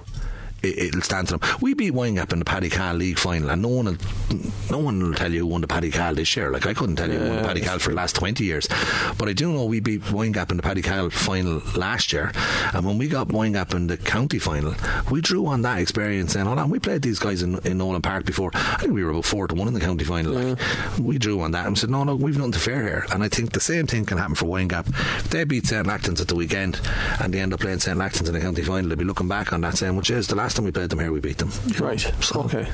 [0.64, 1.57] it, will stand to them.
[1.62, 3.97] We beat Windgap in the Paddy Cal League final, and no one, will,
[4.72, 6.51] no one will tell you who won the Paddy Cal this year.
[6.51, 8.68] Like I couldn't tell you who won the Paddy Cal for the last twenty years,
[9.18, 12.32] but I do know we beat Windgap in the Paddy Cal final last year,
[12.74, 14.76] and when we got Windgap in the county final,
[15.12, 16.70] we drew on that experience and all that.
[16.70, 18.51] We played these guys in, in Nolan Park before.
[18.53, 20.34] I think we were about four to one in the county final.
[20.34, 20.60] Like,
[20.99, 23.05] we drew on that and said, no, no, we've nothing to fear here.
[23.12, 24.88] And I think the same thing can happen for Windgap.
[24.89, 26.80] If they beat St Lachtain's at the weekend
[27.20, 29.53] and they end up playing St Lachtain's in the county final, they'll be looking back
[29.53, 31.52] on that saying, which is the last time we played them here, we beat them.
[31.80, 32.00] Right.
[32.22, 32.43] So.
[32.43, 32.68] Okay.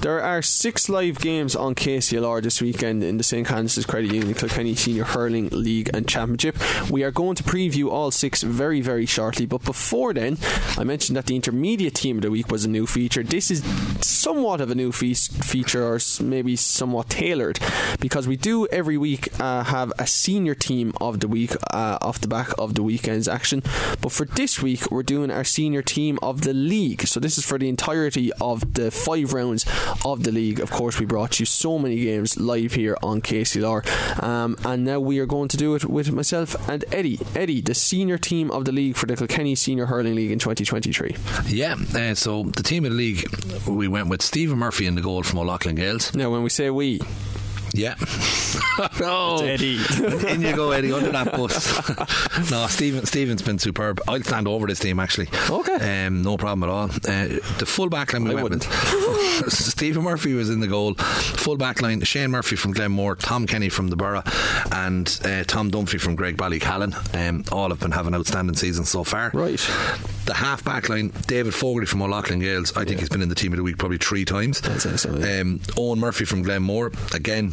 [0.00, 3.46] There are six live games on KCLR this weekend in the St.
[3.46, 6.56] Canice's Credit Union Kilkenny Senior Hurling League and Championship.
[6.90, 9.46] We are going to preview all six very, very shortly.
[9.46, 10.38] But before then,
[10.76, 13.22] I mentioned that the intermediate team of the week was a new feature.
[13.22, 13.64] This is
[14.04, 17.58] somewhat of a new fe- feature, or maybe somewhat tailored,
[18.00, 22.20] because we do every week uh, have a senior team of the week uh, off
[22.20, 23.62] the back of the weekend's action.
[24.00, 27.03] But for this week, we're doing our senior team of the league.
[27.06, 29.64] So this is for the entirety of the five rounds
[30.04, 30.60] of the league.
[30.60, 35.00] Of course, we brought you so many games live here on KCLR, um, and now
[35.00, 37.18] we are going to do it with myself and Eddie.
[37.34, 41.16] Eddie, the senior team of the league for the Kilkenny Senior Hurling League in 2023.
[41.46, 43.24] Yeah, uh, so the team of the league,
[43.66, 46.14] we went with Stephen Murphy in the goal from O'Loughlin Gaels.
[46.14, 47.00] Now, when we say we,
[47.74, 47.94] yeah.
[49.00, 49.38] no.
[49.42, 49.78] Eddie.
[50.28, 51.90] In you go, Eddie, under that bus.
[52.50, 54.00] no, Stephen, Stephen's been superb.
[54.08, 55.28] I'll stand over this team, actually.
[55.50, 56.06] Okay.
[56.06, 56.84] Um, no problem at all.
[56.84, 58.68] Uh, the full back line we I went wouldn't.
[58.68, 59.52] with.
[59.52, 60.94] Stephen Murphy was in the goal.
[60.94, 64.22] Full back line, Shane Murphy from Glenmore, Tom Kenny from the Borough,
[64.72, 66.94] and uh, Tom Dunphy from Graigue Ballycallan.
[67.28, 69.30] Um, all have been having outstanding seasons so far.
[69.34, 69.58] Right.
[70.26, 72.72] The half back line, David Fogarty from O'Loughlin Gaels.
[72.76, 73.00] I think Yeah.
[73.00, 74.62] he's been in the team of the week probably three times.
[74.64, 75.40] I'd so, yeah.
[75.40, 77.52] Um, Owen Murphy from Glenmore, again.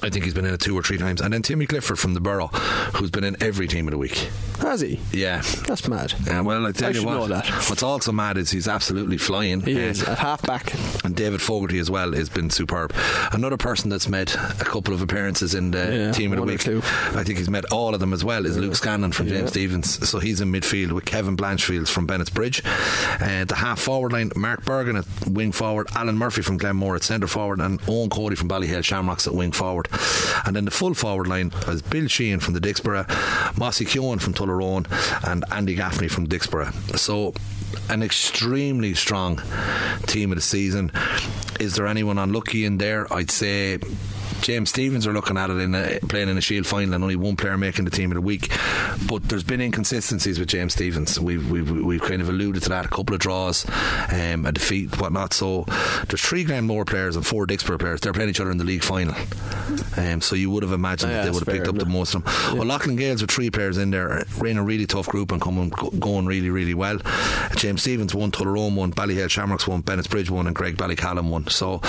[0.00, 1.20] I think he's been in it two or three times.
[1.20, 2.46] And then Timmy Clifford from the Borough,
[2.94, 4.28] who's been in every team of the week.
[4.60, 5.00] Has he?
[5.12, 5.42] Yeah.
[5.66, 6.14] That's mad.
[6.30, 7.14] Uh, well, I tell I you what.
[7.14, 7.46] know that.
[7.68, 9.60] What's also mad is he's absolutely flying.
[9.60, 10.72] He is at half back.
[11.04, 12.92] and David Fogarty as well has been superb.
[13.32, 16.66] Another person that's made a couple of appearances in the Yeah, team of the week.
[16.68, 19.38] I think he's met all of them as well, is Luke Scanlon from Yeah.
[19.38, 20.08] James Stephens.
[20.08, 22.62] So he's in midfield with Kevin Blanchfield from Bennett's Bridge.
[23.20, 27.02] Uh, the half forward line, Mark Bergin at wing forward, Alan Murphy from Glenmore at
[27.02, 29.87] centre forward, and Owen Cody from Ballyhale Shamrocks at wing forward.
[30.44, 33.06] And then the full forward line was Bill Sheehan from the Dicksboro,
[33.58, 34.86] Mossy Keown from Tullaroan,
[35.28, 36.72] and Andy Gaffney from Dicksboro.
[36.98, 37.34] So
[37.88, 39.42] an extremely strong
[40.06, 40.92] team of the season.
[41.60, 43.12] Is there anyone unlucky in there?
[43.12, 43.78] I'd say
[44.40, 47.16] James Stephens are looking at it in a, playing in a Shield final and only
[47.16, 48.50] one player making the team of the week.
[49.08, 51.18] But there's been inconsistencies with James Stephens.
[51.18, 52.86] We've we've, we've kind of alluded to that.
[52.86, 53.66] A couple of draws,
[54.12, 55.32] um, a defeat, whatnot.
[55.32, 55.64] So
[56.08, 58.00] there's three Glenmore players and four Dicksboro players.
[58.00, 59.14] They're playing each other in the league final.
[59.96, 61.78] Um, so you would have imagined Oh, yeah, that they would have picked fair, up
[61.78, 62.58] the most of them.
[62.58, 65.70] Well, Loughlin Gaels with three players in there, ran a really tough group and coming
[65.98, 66.98] going really really well.
[67.56, 71.46] James Stephens won, Tullaroan won, Ballyhale Shamrocks won, Bennett's Bridge won, and Graigue Ballycallan won.
[71.48, 71.80] So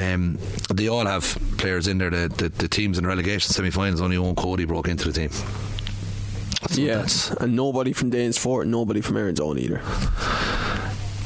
[0.00, 0.38] um,
[0.72, 2.10] they all have players in there.
[2.10, 5.30] The, the, the teams in the relegation semi-finals only Owen Cody broke into the team.
[5.30, 9.80] So Yes, and nobody from Danesfort, nobody from Erin's Own either.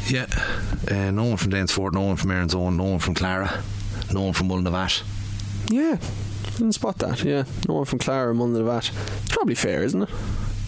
[0.06, 0.26] Yeah,
[0.90, 3.62] uh, no one from Danesfort, no one from Erin's Own, no one from Clara,
[4.12, 5.02] no one from Mullinavat.
[5.70, 5.98] Yeah,
[6.56, 7.22] didn't spot that.
[7.22, 8.90] Yeah, no one from Clara and.
[9.22, 10.10] It's probably fair, isn't it?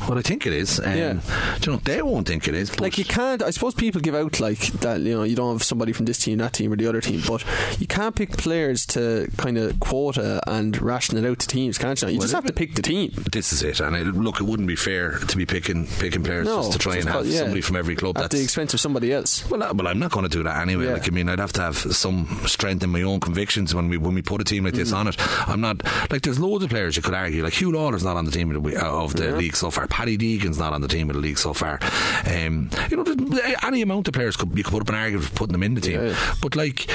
[0.08, 0.78] Well, I think it is.
[0.80, 1.20] Um, Yeah.
[1.62, 2.70] you know, they won't think it is.
[2.70, 3.42] But Like you can't.
[3.42, 5.00] I suppose people give out like that.
[5.00, 7.22] You know, you don't have somebody from this team, that team, or the other team,
[7.26, 7.44] but
[7.78, 12.00] you can't pick players to kind of quota and ration it out to teams, can't
[12.02, 12.08] you?
[12.08, 13.12] You just have to pick the team.
[13.32, 13.80] this is it.
[13.80, 16.78] And it, look, it wouldn't be fair to be picking picking players No, just to
[16.78, 17.38] try and just have yeah.
[17.40, 18.18] somebody from every club.
[18.18, 19.48] at the expense of somebody else.
[19.50, 20.86] Well, I, well, I'm not going to do that anyway.
[20.86, 20.92] Yeah.
[20.94, 23.96] Like, I mean, I'd have to have some strength in my own convictions when we
[23.96, 24.96] when we put a team like this Mm.
[24.96, 25.16] on it.
[25.48, 27.42] I'm not like there's loads of players you could argue.
[27.42, 29.36] Like Huw Lawlor's not on the team of the, uh, of the Yeah.
[29.36, 29.86] league so far.
[29.96, 31.78] Paddy Deegan's not on the team of the league so far.
[32.26, 35.34] Um, you know, any amount of players could you could put up an argument for
[35.34, 36.04] putting them in the team.
[36.08, 36.34] Yeah.
[36.42, 36.86] But like,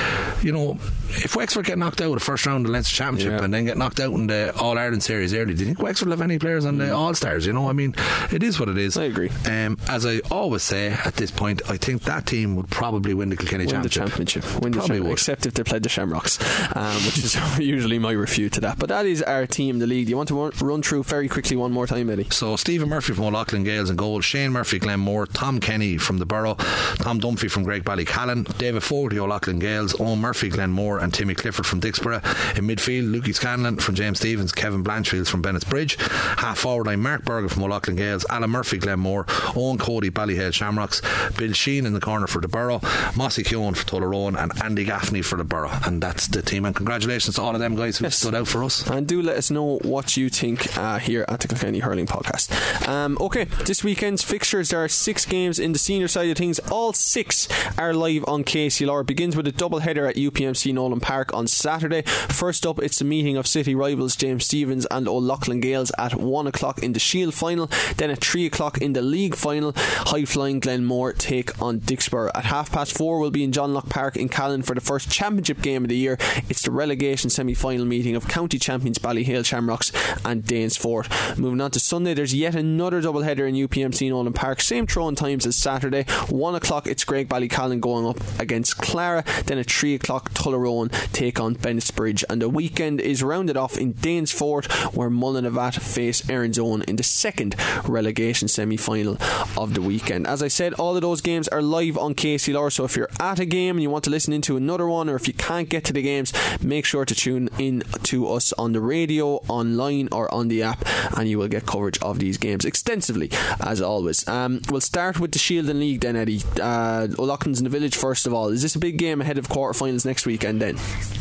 [0.44, 0.78] you know,
[1.10, 3.44] if Wexford get knocked out of the first round of the Leinster Championship Yeah.
[3.44, 6.10] and then get knocked out in the All Ireland series early, do you think Wexford
[6.10, 7.48] will have any players on the All Stars?
[7.48, 7.96] You know, I mean,
[8.32, 8.96] it is what it is.
[8.98, 9.02] Mm.
[9.02, 9.30] I agree.
[9.48, 13.30] Um, as I always say at this point, I think that team would probably win
[13.30, 14.44] the Kilkenny Win the Championship.
[14.44, 14.62] championship.
[14.62, 16.38] Win the Probably championship, except if they played the Shamrocks,
[16.76, 18.78] um, which is usually my refute to that.
[18.78, 20.06] But that is our team, the league.
[20.06, 22.28] Do you want to run- run through very quickly one more time, Eddie?
[22.30, 26.26] So Stephen Murphy from O'Loughlin Gaels and Gold, Shane Murphy Glenmore, Tom Kenny from the
[26.26, 26.56] Borough,
[26.96, 31.66] Tom Dunphy from Graigue Ballycallan, David Fogarty O'Loughlin Gaels, Owen Murphy Glenmore, and Timmy Clifford
[31.66, 32.18] from Dicksboro.
[32.58, 35.96] In midfield, Lukey Scanlon from James Stephens, Kevin Blanchfield from Bennett's Bridge.
[36.02, 39.26] Half forward line, Mark Bergin from O'Loughlin Gaels, Alan Murphy Glenmore,
[39.56, 41.02] Owen Cody Ballyhale Shamrocks,
[41.38, 42.82] Bill Sheen in the corner for the Borough,
[43.16, 45.72] Mossy Keown for Tullaroan, and Andy Gaffney for the Borough.
[45.86, 46.66] And that's the team.
[46.66, 48.18] And congratulations to all of them guys who Yes.
[48.18, 48.86] stood out for us.
[48.90, 52.50] And do let us know what you think uh, here at the Kilkenny Hurling Podcast.
[52.88, 56.60] Um, okay, this weekend's fixtures there are six games in the senior side of things.
[56.72, 59.02] All six are live on KCLR.
[59.02, 62.02] It begins with a double header at UPMC Nolan Park on Saturday.
[62.02, 66.48] First up, it's the meeting of city rivals James Stephens and O'Loughlin Gaels at one
[66.48, 67.70] o'clock in the Shield final.
[67.98, 72.32] Then at three o'clock in the league final, high flying Glenmore take on Dicksboro.
[72.34, 75.12] At half past four, we'll be in John Locke Park in Callan for the first
[75.12, 76.18] championship game of the year.
[76.50, 79.92] It's the relegation semi final meeting of county champions Ballyhale Shamrocks
[80.26, 81.38] and Danesfort.
[81.38, 84.62] Moving on to Sunday, there's yet another double header in UPMC Nolan Park.
[84.62, 86.04] Same throwing times as Saturday.
[86.30, 89.24] One o'clock, it's Graigue Ballycallan going up against Clara.
[89.46, 92.24] Then at three o'clock, Tullaroan take on Bennettsbridge.
[92.30, 97.04] And the weekend is rounded off in Danesfort, where Mullinavat face Erin's Own in the
[97.04, 97.56] second
[97.86, 99.18] relegation semi final
[99.58, 100.28] of the weekend.
[100.28, 102.72] As I said, all of those games are live on KCLR.
[102.72, 105.16] So if you're at a game and you want to listen into another one, or
[105.16, 108.74] if you can't get to the games, make sure to tune in to us on
[108.74, 110.86] the radio, online, or on the app,
[111.18, 114.28] and you will get coverage of these games extensively, as always.
[114.28, 116.42] Um, we'll start with the Shield and League then, Eddie.
[116.62, 118.50] Uh, O'Loughlin's in the village, first of all.
[118.50, 120.78] Is this a big game ahead of quarterfinals next weekend then?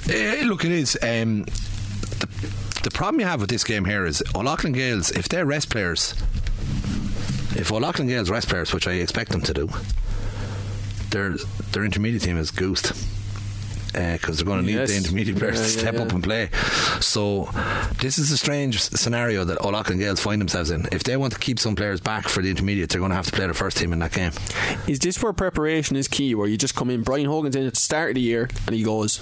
[0.08, 0.98] Uh, look, it is.
[1.02, 1.44] Um,
[2.20, 2.28] the,
[2.82, 6.14] the problem you have with this game here is O'Loughlin Gaels, if they're rest players,
[7.56, 9.68] if O'Loughlin Gaels rest players, which I expect them to do,
[11.10, 11.36] their
[11.72, 12.92] their intermediate team is goosed
[13.92, 14.90] because uh, they're going to need Yes.
[14.90, 16.02] the intermediate players Yeah, to step yeah.
[16.02, 16.50] up and play.
[17.00, 17.48] So
[18.00, 20.86] this is a strange scenario that O'Loughlin Gaels find themselves in.
[20.92, 23.26] If they want to keep some players back for the intermediate, they're going to have
[23.26, 24.32] to play the first team in that game.
[24.86, 27.02] Is this where preparation is key, where you just come in?
[27.02, 29.20] Brian Hogan's in at the start of the year, and he goes,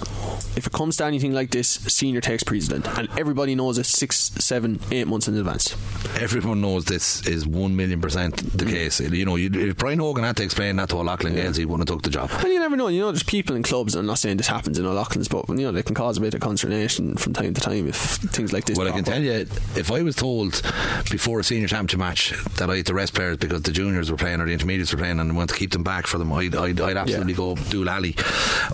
[0.55, 4.31] "If it comes to anything like this, senior takes precedent," and everybody knows it six,
[4.39, 5.75] seven, eight months in advance.
[6.19, 8.69] Everyone knows this is one million percent the Mm.
[8.71, 8.99] case.
[8.99, 11.87] You know, you, if Brian Hogan had to explain that to O'Loughlin Gaels, he wouldn't
[11.89, 12.29] have took the job.
[12.39, 12.87] And you never know.
[12.87, 13.95] You know, there's people in clubs.
[13.95, 16.33] I'm not saying this happens in O'Loughlin's, but you know they can cause a bit
[16.33, 18.77] of consternation from time to time if things like this.
[18.77, 19.05] Well, I can up.
[19.05, 20.61] tell you, if I was told
[21.09, 24.17] before a senior championship match that I had to rest players because the juniors were
[24.17, 26.31] playing or the intermediates were playing and I want to keep them back for them,
[26.33, 28.15] I'd, I'd, I'd absolutely go do lally.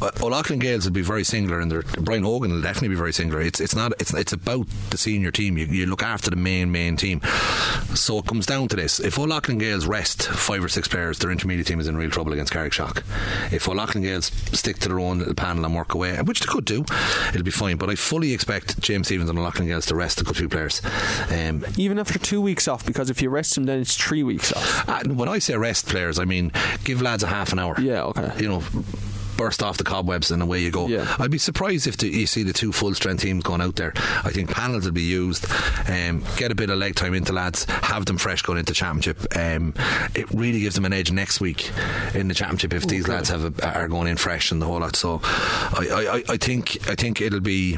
[0.01, 3.13] Uh, O'Loughlin Gaels will be very singular, and their- Brian Hogan will definitely be very
[3.13, 3.41] singular.
[3.41, 5.57] It's it's not it's it's about the senior team.
[5.57, 7.21] You, you look after the main main team.
[7.95, 11.31] So it comes down to this: if O'Loughlin Gaels rest five or six players, their
[11.31, 13.03] intermediate team is in real trouble against Carrickshock.
[13.53, 14.25] If O'Loughlin Gaels
[14.57, 16.83] stick to their own little panel and work away, which they could do,
[17.29, 17.77] it'll be fine.
[17.77, 20.81] But I fully expect James Stephens and O'Loughlin Gaels to rest a good few players.
[21.29, 24.51] Um, even after two weeks off, because if you rest them, then it's three weeks
[24.53, 24.89] off.
[24.89, 26.51] and when I say rest players, I mean
[26.83, 27.75] give lads a half an hour.
[27.79, 28.31] Yeah, okay.
[28.41, 28.63] You know,
[29.37, 30.87] burst off the cobwebs and away you go.
[30.87, 31.15] Yeah.
[31.19, 33.93] I'd be surprised if the, you see the two full strength teams going out there.
[34.23, 35.45] I think panels will be used.
[35.89, 37.65] Um, get a bit of leg time into lads.
[37.65, 39.25] Have them fresh going into championship.
[39.35, 39.73] Um,
[40.13, 41.71] it really gives them an edge next week
[42.13, 44.79] in the championship if these lads have a, are going in fresh and the whole
[44.79, 44.95] lot.
[44.95, 47.75] So I, I, I- I think I think it'll be.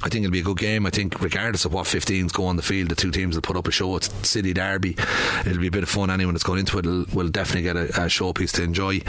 [0.00, 0.86] I think it'll be a good game.
[0.86, 3.56] I think, regardless of what 15s go on the field, the two teams will put
[3.56, 3.96] up a show.
[3.96, 4.96] It's City Derby.
[5.44, 6.10] It'll be a bit of fun.
[6.10, 9.00] Anyone that's going into it will, will definitely get a, a showpiece to enjoy.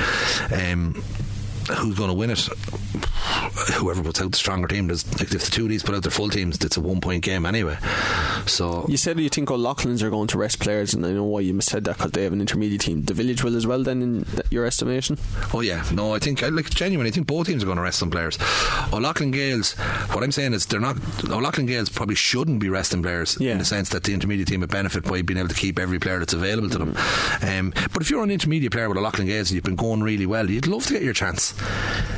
[0.51, 1.03] Um,
[1.77, 2.39] who's going to win it?
[3.75, 4.87] Whoever puts out the stronger team.
[4.87, 7.23] Like if the two of these put out their full teams, it's a one point
[7.23, 7.77] game anyway.
[8.45, 11.41] So You said you think O'Loughlin's are going to rest players, and I know why
[11.41, 13.03] you said that because they have an intermediate team.
[13.03, 15.17] The village will as well, then, in your estimation?
[15.53, 17.09] Oh yeah, no, I think I like genuinely.
[17.09, 18.37] I think both teams are going to rest some players.
[18.93, 19.73] O'Loughlin Gaels.
[20.13, 20.97] What I'm saying is they're not.
[21.29, 23.51] O'Loughlin Gaels probably shouldn't be resting players Yeah.
[23.53, 25.99] in the sense that the intermediate team would benefit by being able to keep every
[25.99, 26.93] player that's available to them.
[26.93, 27.59] Mm.
[27.59, 30.25] Um, but if you're an intermediate player with O'Loughlin Gaels and you've been going really
[30.25, 31.53] well, you'd love to get your chance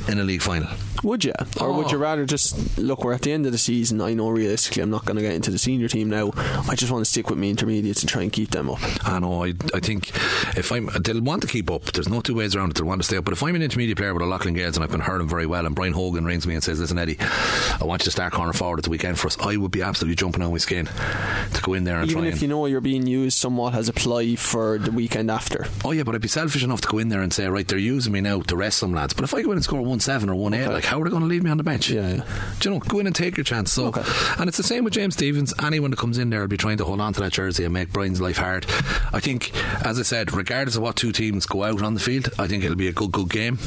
[0.08, 0.68] in a league final.
[1.04, 1.34] Would you?
[1.60, 1.92] Or would Oh.
[1.94, 4.02] you rather just look, we're at the end of the season.
[4.02, 6.32] I know realistically I'm not going to get into the senior team now.
[6.70, 8.80] I just want to stick with me intermediates and try and keep them up.
[9.08, 9.44] I know.
[9.44, 10.10] I, I think
[10.56, 11.86] if I'm, they'll want to keep up.
[11.86, 12.76] There's no two ways around it.
[12.78, 13.26] They'll want to stay up.
[13.26, 15.66] But if I'm an intermediate player with O'Loughlin Gaels and I've been hurling very well,
[15.66, 18.54] and Brian Hogan rings me and says, "Listen, Eddie, I want you to start corner
[18.54, 21.62] forward at the weekend for us," I would be absolutely jumping on my skin to
[21.64, 24.36] go in there and Even if you know you're being used somewhat as a ply
[24.36, 25.66] for the weekend after.
[25.84, 27.80] Oh yeah, but I'd be selfish enough to go in there and say, right, they're
[27.80, 29.14] using me now to rest some lads.
[29.16, 31.04] But if I go in and score one seven or one eight, like how are
[31.04, 31.90] they going to leave me on the bench?
[31.90, 32.24] Yeah, yeah.
[32.60, 33.72] Do you know, go in and take your chance.
[33.72, 34.04] So, Okay.
[34.40, 35.54] and it's the same with James Stephens.
[35.64, 37.74] Anyone that comes in there will be trying to hold on to that jersey and
[37.74, 38.66] make Brian's life hard.
[39.14, 39.52] I think,
[39.86, 42.64] as I said, regardless of what two teams go out on the field, I think
[42.64, 43.58] it'll be a good, good game.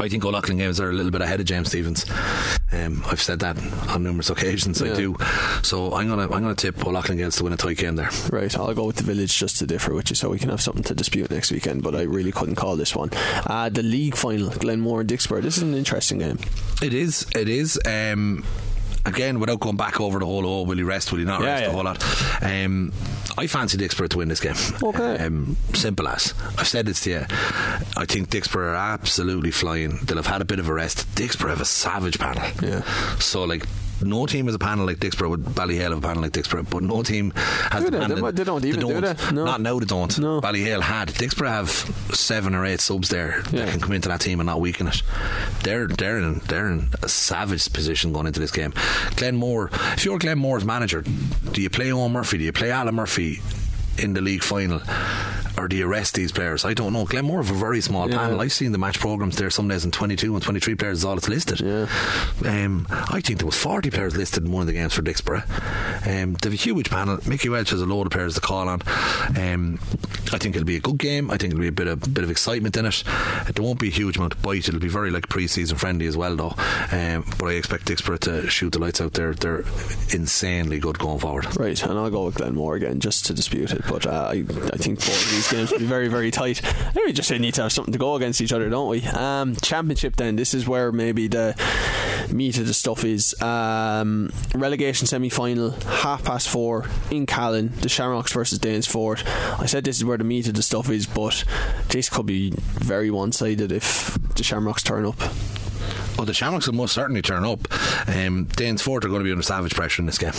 [0.00, 2.06] I think O'Loughlin Gaels are a little bit ahead of James Stephens.
[2.72, 3.56] Um, I've said that
[3.88, 4.80] on numerous occasions.
[4.82, 5.16] I do.
[5.62, 8.10] So I'm gonna I'm gonna tip O'Loughlin Gaels to win a tight game there.
[8.30, 10.60] Right, I'll go with the village just to differ with you so we can have
[10.60, 13.10] something to dispute next weekend, but I really couldn't call this one.
[13.46, 15.42] Uh, the league final, Glenmore and Dicksboro.
[15.42, 16.38] This is an interesting game.
[16.82, 17.26] It is.
[17.34, 17.80] It is.
[17.86, 18.44] Um,
[19.08, 21.10] again, without going back over the whole, oh, will he rest?
[21.12, 21.62] Will he not Yeah, rest?
[21.62, 21.68] yeah.
[21.68, 22.42] The whole lot.
[22.42, 22.92] Um,
[23.36, 24.54] I fancy Dicksboro to win this game.
[24.82, 25.24] Okay.
[25.24, 26.34] Um, simple as.
[26.58, 27.20] I've said this to you.
[27.96, 29.98] I think Dicksboro are absolutely flying.
[30.04, 31.06] They'll have had a bit of a rest.
[31.14, 32.42] Dicksboro have a savage panel.
[32.62, 32.82] Yeah.
[33.18, 33.64] So, like,
[34.02, 36.82] no team has a panel like Dicksboro with Ballyhale have a panel like Dicksboro, but
[36.82, 38.06] no team has Do the they?
[38.06, 38.24] panel.
[38.26, 39.14] They- they don't even, do they?
[39.32, 39.44] No.
[39.44, 40.18] Not now they don't.
[40.18, 40.40] No.
[40.40, 41.08] Ballyhale had.
[41.08, 41.70] Dicksboro have
[42.16, 43.64] seven or eight subs there Yeah.
[43.64, 45.02] that can come into that team and not weaken it.
[45.62, 48.72] They're they're in they're in a savage position going into this game.
[49.16, 51.04] Glenmore, if you're Glenmore's manager,
[51.52, 52.38] do you play Owen Murphy?
[52.38, 53.40] Do you play Alan Murphy
[53.98, 54.80] in the league final?
[55.56, 56.64] Or do you rest these players?
[56.64, 57.04] I don't know.
[57.04, 58.18] Glenmore have a very small Yeah.
[58.18, 58.40] panel.
[58.40, 61.16] I've seen the match programs there some days in 22 and 23 players is all
[61.18, 61.60] it's listed.
[61.60, 61.86] Yeah.
[62.44, 65.42] Um, I think there was 40 players listed in one of the games for Dicksboro.
[66.06, 67.18] Um, they have a huge panel.
[67.26, 68.82] Mickey Welch has a load of players to call on.
[69.36, 69.80] Um,
[70.32, 71.28] I think it'll be a good game.
[71.28, 73.02] I think it'll be a bit of bit of excitement in it.
[73.52, 74.68] There won't be a huge amount of bite.
[74.68, 76.54] It'll be very like pre-season friendly as well, though.
[76.92, 79.34] Um, but I expect Dicksboro to shoot the lights out there.
[79.34, 79.64] They're
[80.12, 81.46] insanely good going forward.
[81.58, 83.82] Right, and I'll go with Glenmore again just to dispute it.
[83.88, 86.62] But uh, I, I think both of these games will be very, very tight.
[86.64, 89.02] And we just need to have something to go against each other, don't we?
[89.06, 90.36] Um, championship then.
[90.36, 91.54] This is where maybe the
[92.32, 93.40] meat of the stuff is.
[93.40, 97.72] Um, relegation semi final, half past four in Callan.
[97.80, 99.26] The Shamrocks versus Danesfort.
[99.58, 101.44] I said this is where the meat of the stuff is, but
[101.88, 105.18] this could be very one sided if the Shamrocks turn up.
[106.18, 107.60] Well, the Shamrocks will most certainly turn up.
[108.08, 110.32] Um, Danesfort are going to be under savage pressure in this game.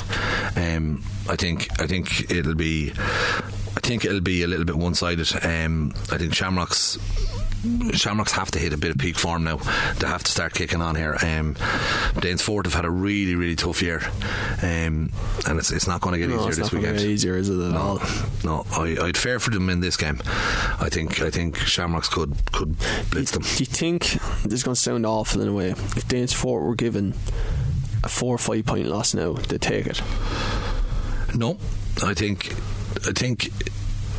[0.57, 1.69] Um, I think.
[1.81, 2.91] I think it'll be.
[2.91, 5.31] I think it'll be a little bit one-sided.
[5.41, 6.97] Um, I think Shamrocks.
[7.93, 9.57] Shamrocks have to hit a bit of peak form now.
[9.97, 11.13] They have to start kicking on here.
[11.21, 11.55] Um,
[12.15, 14.01] Danesfort have had a really, really tough year,
[14.61, 15.11] um,
[15.47, 17.07] and it's, it's not going to get No, easier it's this not going to weekend.
[17.07, 17.99] get easier, is it at all?
[18.43, 20.21] No, I, I'd fair for them in this game.
[20.25, 22.75] I think I think Shamrocks could could
[23.11, 23.41] blitz them.
[23.43, 24.11] Do you think
[24.43, 25.69] this is going to sound awful in a way?
[25.71, 27.13] If Danes Fort were given
[28.03, 30.01] a four or five point loss now, they'd take it.
[31.35, 31.57] No,
[32.03, 32.53] I think
[33.07, 33.49] I think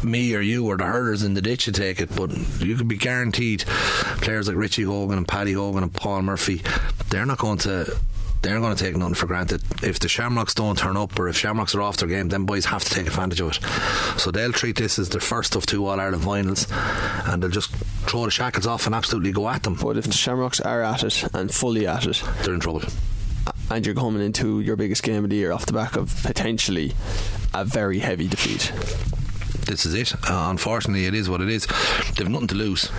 [0.05, 2.31] me or you or the herders in the ditch would take it, but
[2.61, 3.61] you can be guaranteed
[4.23, 6.63] players like Richie Hogan and Paddy Hogan and Paul Murphy,
[7.11, 7.97] they're not going to.
[8.43, 9.61] They're going to take nothing for granted.
[9.83, 12.65] If the Shamrocks don't turn up, or if Shamrocks are off their game, then boys
[12.65, 14.19] have to take advantage of it.
[14.19, 16.67] So they'll treat this as their first of two All Ireland finals,
[17.27, 17.71] and they'll just
[18.09, 19.75] throw the shackles off and absolutely go at them.
[19.75, 22.83] But if the Shamrocks are at it and fully at it, They're in trouble.
[23.71, 26.95] and you're coming into your biggest game of the year off the back of potentially
[27.53, 28.73] a very heavy defeat.
[29.71, 30.13] This is it.
[30.29, 31.67] Uh, unfortunately, it is what it is.
[32.17, 32.91] They've nothing to lose,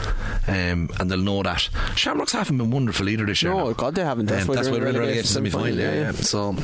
[0.47, 1.69] um, and they'll know that.
[1.95, 3.53] Shamrocks haven't been wonderful either this year.
[3.53, 3.73] No, now.
[3.73, 4.25] God, they haven't.
[4.27, 5.65] That's Um, why that's they're why they're in relegation semi-final.
[5.67, 6.11] semi-final, Yeah, yeah.
[6.11, 6.21] yeah.
[6.23, 6.55] So.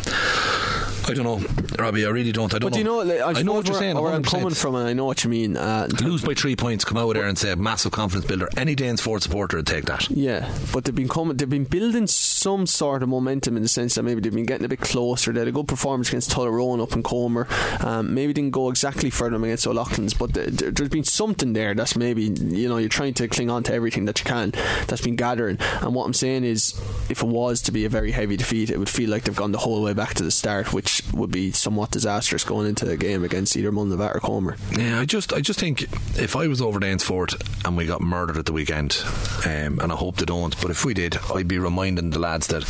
[1.08, 1.40] I don't know,
[1.80, 2.06] Robbie.
[2.06, 2.54] I really don't.
[2.54, 2.78] I don't But know.
[2.80, 4.00] you know, like, I, I know what you're saying.
[4.00, 5.56] Where, I'm coming from, and I know what you mean.
[5.58, 8.50] Uh, Lose by three points, come out there and say massive confidence builder.
[8.58, 10.10] Any Danesfort supporter would take that.
[10.10, 11.38] Yeah, but they've been coming.
[11.38, 14.66] They've been building some sort of momentum in the sense that maybe they've been getting
[14.66, 15.32] a bit closer.
[15.32, 17.48] They had a good performance against Tullaroan up in Comer.
[17.80, 21.54] Um, maybe didn't go exactly for them against O'Loughlin's, but th- th- there's been something
[21.54, 24.52] there that's maybe you know you're trying to cling on to everything that you can
[24.88, 25.58] that's been gathering.
[25.82, 26.80] And what I'm saying is,
[27.10, 29.52] if it was to be a very heavy defeat, it would feel like they've gone
[29.52, 32.98] the whole way back to the start, which would be somewhat disastrous going into a
[32.98, 34.56] game against either Mullinavat or Comer.
[34.78, 35.84] Yeah, I just, I just think
[36.20, 37.36] if I was over Danesfort
[37.66, 39.02] and we got murdered at the weekend,
[39.46, 42.48] um, and I hope they don't, but if we did, I'd be reminding the lads
[42.48, 42.64] that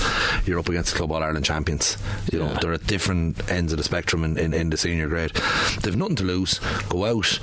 [0.45, 1.97] you're up against the Club All Ireland champions.
[2.31, 2.59] You know, Yeah.
[2.61, 5.31] they're at different ends of the spectrum in, in, in the senior grade.
[5.81, 6.59] They've nothing to lose.
[6.89, 7.39] Go out,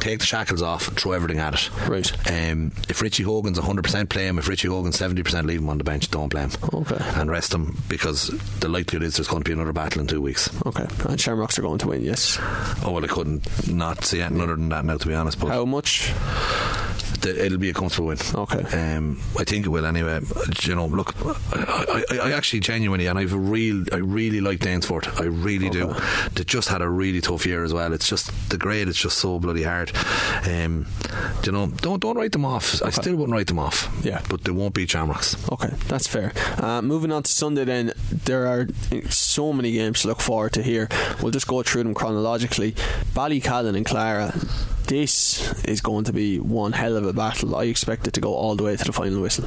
[0.00, 1.70] take the shackles off, throw everything at it.
[1.88, 2.12] Right.
[2.30, 4.38] Um, if Richie Hogan's 100%, play him.
[4.38, 6.10] If Richie Hogan's 70%, leave him on the bench.
[6.10, 6.50] Don't play him.
[6.72, 6.96] Okay.
[7.14, 8.28] And rest him because
[8.60, 10.50] the likelihood is there's going to be another battle in two weeks.
[10.66, 12.02] Okay, and Shamrocks are going to win.
[12.02, 12.38] Yes.
[12.84, 15.38] Oh well, I couldn't not see anything other than that now, to be honest.
[15.38, 16.12] But How much?
[17.24, 18.18] the, it'll be a comfortable win.
[18.34, 18.62] Okay.
[18.96, 20.20] Um, I think it will anyway.
[20.62, 21.14] You know, look,
[21.54, 25.20] I, I, I actually genuinely, and I've a real, I really like Danesfort.
[25.20, 25.94] I really do.
[26.34, 27.92] They just had a really tough year as well.
[27.92, 28.88] It's just the grade.
[28.88, 29.92] It's just so bloody hard.
[30.46, 30.86] Um,
[31.44, 32.82] you know, don't don't write them off.
[32.82, 33.90] I still wouldn't write them off.
[34.02, 34.20] Yeah.
[34.28, 35.36] but they won't beat Shamrocks.
[35.50, 36.32] Okay, that's fair.
[36.58, 38.66] Uh, moving on to Sunday, then there are
[39.08, 40.88] so many games to look forward to here.
[41.20, 42.70] We'll just go through them chronologically.
[43.14, 44.32] Ballycallan and Clara.
[44.86, 47.56] This is going to be one hell of a battle.
[47.56, 49.46] I expect it to go all the way to the final whistle.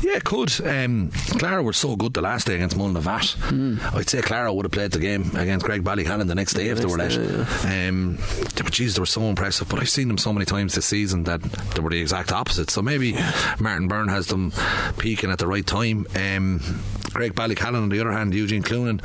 [0.00, 0.52] Yeah, it could.
[0.64, 3.94] Um, Clara were so good the last day against Mullinavat.
[3.94, 6.78] I'd say Clara would have played the game against Graigue Ballycallan the next day if
[6.78, 7.16] they were let.
[7.16, 8.18] next Um,
[8.54, 9.68] they were, geez, they were so impressive.
[9.68, 12.70] But I've seen them so many times this season that they were the exact opposite.
[12.70, 13.16] So maybe
[13.58, 14.52] Martin Byrne has them
[14.98, 16.06] peaking at the right time.
[16.14, 16.60] Um,
[17.08, 19.00] Graigue Ballycallan, on the other hand, Eugene Cloonan,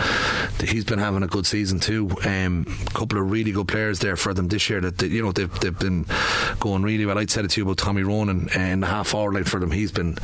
[0.61, 2.09] he's been having a good season too.
[2.25, 4.81] A um, couple of really good players there for them this year.
[4.81, 6.05] That they, you know they've, they've been
[6.59, 7.17] going really well.
[7.17, 9.71] I'd said it to you about Tommy Ronan and the half forward line for them.
[9.71, 10.17] He's been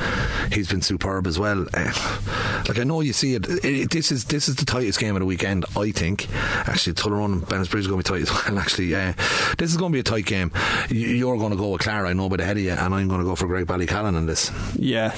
[0.51, 1.65] he's been superb as well.
[1.73, 4.99] Uh, like I know you see it, it, it- This is this is the tightest
[4.99, 5.65] game of the weekend.
[5.77, 6.27] I think
[6.67, 8.59] actually Tullaroan and Bennett Bridge is going to be tight as well.
[8.59, 9.13] Actually, uh,
[9.57, 10.51] this is going to be a tight game.
[10.89, 12.93] You- You're going to go with Clara, I know, by the head of you, and
[12.93, 14.51] I'm going to go for Graigue Ballycallan in this.
[14.75, 15.15] Yeah.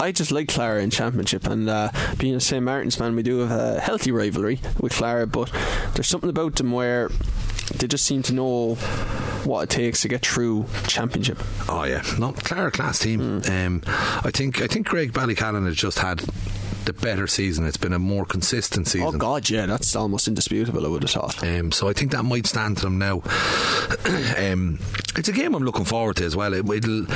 [0.00, 3.38] I just like Clara in Championship, and uh, being a St Martin's man, we do
[3.38, 5.52] have a healthy rivalry with Clara, but
[5.94, 7.10] there's something about them where
[7.78, 8.74] they just seem to know
[9.44, 11.38] what it takes to get through Championship.
[11.68, 13.42] Oh yeah, no, Clara class team.
[13.42, 13.66] Mm.
[13.66, 13.82] Um,
[14.24, 16.22] I think I think Graigue Ballycallan has just had
[16.84, 17.66] the better season.
[17.66, 19.08] It's been a more consistent season.
[19.08, 20.84] Oh God, yeah, that's almost indisputable.
[20.84, 21.42] I would have thought.
[21.42, 23.22] Um, so I think that might stand to them now.
[24.38, 24.78] um,
[25.16, 26.54] it's a game I'm looking forward to as well.
[26.54, 27.06] It, will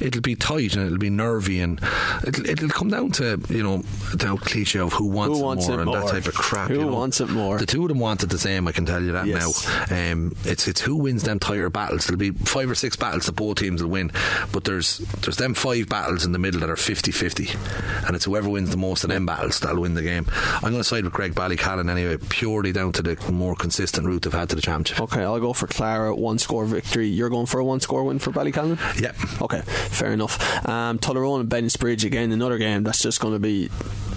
[0.00, 1.80] it'll be tight and it'll be nervy and
[2.26, 3.78] it'll, it'll come down to you know
[4.14, 6.34] the old cliche of who wants, Who wants it more it and that type of
[6.34, 6.68] crap.
[6.68, 6.92] Who you know.
[6.92, 7.58] wants it more?
[7.58, 8.68] The two of them want it the same.
[8.68, 9.66] I can tell you that Yes.
[9.90, 10.12] now.
[10.12, 12.06] Um, it's it's who wins them tighter battles.
[12.06, 14.10] There'll be five or six battles that both teams will win,
[14.52, 18.48] but there's there's them five battles in the middle that are 50-50 and it's whoever
[18.48, 20.26] wins the most of them battles that'll win the game.
[20.54, 24.22] I'm going to side with Graigue Ballycallan anyway, purely down to the more consistent route
[24.22, 25.00] they've had to the championship.
[25.00, 27.08] Okay, I'll go for Clara one score victory.
[27.08, 28.78] You're going for a one score win for Ballycallan.
[29.00, 29.42] Yep.
[29.42, 30.38] Okay, fair enough.
[30.66, 33.70] Um, Tullaroan and Bridge again, another game that's just going to be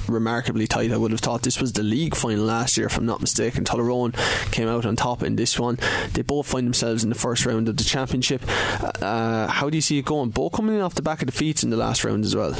[0.07, 0.91] remarkably tight.
[0.91, 3.63] I would have thought this was the league final last year, if I'm not mistaken.
[3.63, 4.13] Tullaroan
[4.51, 5.77] came out on top in this one.
[6.13, 8.43] They both find themselves in the first round of the championship.
[9.01, 10.29] Uh, how do you see it going?
[10.29, 12.55] Both coming in off the back of defeats in the last round as well.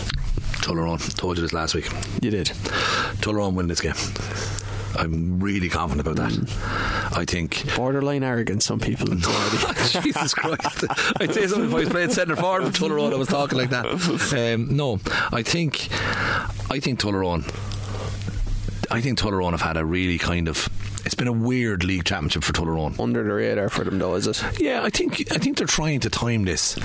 [0.62, 1.89] Tullaroan, told you this last week.
[2.22, 2.47] You did.
[3.22, 3.93] Tullaroan win this game.
[4.95, 7.12] I'm really confident about that.
[7.16, 7.76] I think.
[7.76, 9.07] Borderline arrogant, some people.
[9.18, 10.01] say.
[10.01, 10.86] Jesus Christ.
[11.20, 13.70] I'd say something if I was playing centre forward for Tullaroan, I was talking like
[13.70, 13.86] that.
[13.86, 14.99] Um, no,
[15.32, 15.88] I think
[16.70, 17.43] I think Tullaroan
[18.91, 20.68] I think Tullaroan have had a really kind of
[21.05, 22.99] it's been a weird league championship for Tullaroan.
[22.99, 24.43] Under the radar for them, though, is it?
[24.59, 26.78] Yeah, I think I think they're trying to time this.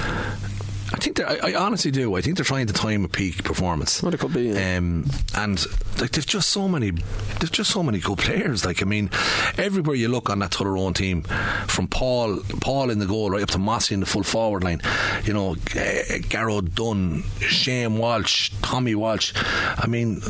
[0.93, 2.15] I think they're, I, I honestly do.
[2.17, 4.03] I think they're trying to time a peak performance.
[4.03, 4.77] Well, it could be, yeah.
[4.77, 5.65] Um, and
[6.01, 6.93] like they've just so many,
[7.41, 8.65] there's just so many good players.
[8.65, 9.11] Like I mean,
[9.59, 11.23] everywhere you look on that Tullaroan team,
[11.67, 14.81] from Paul, Paul in the goal, right up to Mossy in the full forward line.
[15.25, 19.33] You know, uh, Garrow Dunn, Shane Walsh, Tommy Walsh.
[19.77, 20.23] I mean,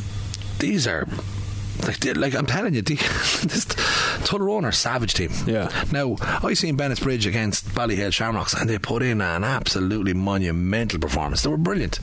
[0.58, 1.06] these are.
[1.86, 2.94] Like, like I'm telling you, the,
[3.46, 3.64] this
[4.26, 5.30] Tullaroan are savage team.
[5.46, 5.70] Yeah.
[5.92, 10.98] Now I seen Bennett's Bridge against Ballyhale Shamrocks, and they put in an absolutely monumental
[10.98, 11.42] performance.
[11.42, 12.00] They were brilliant.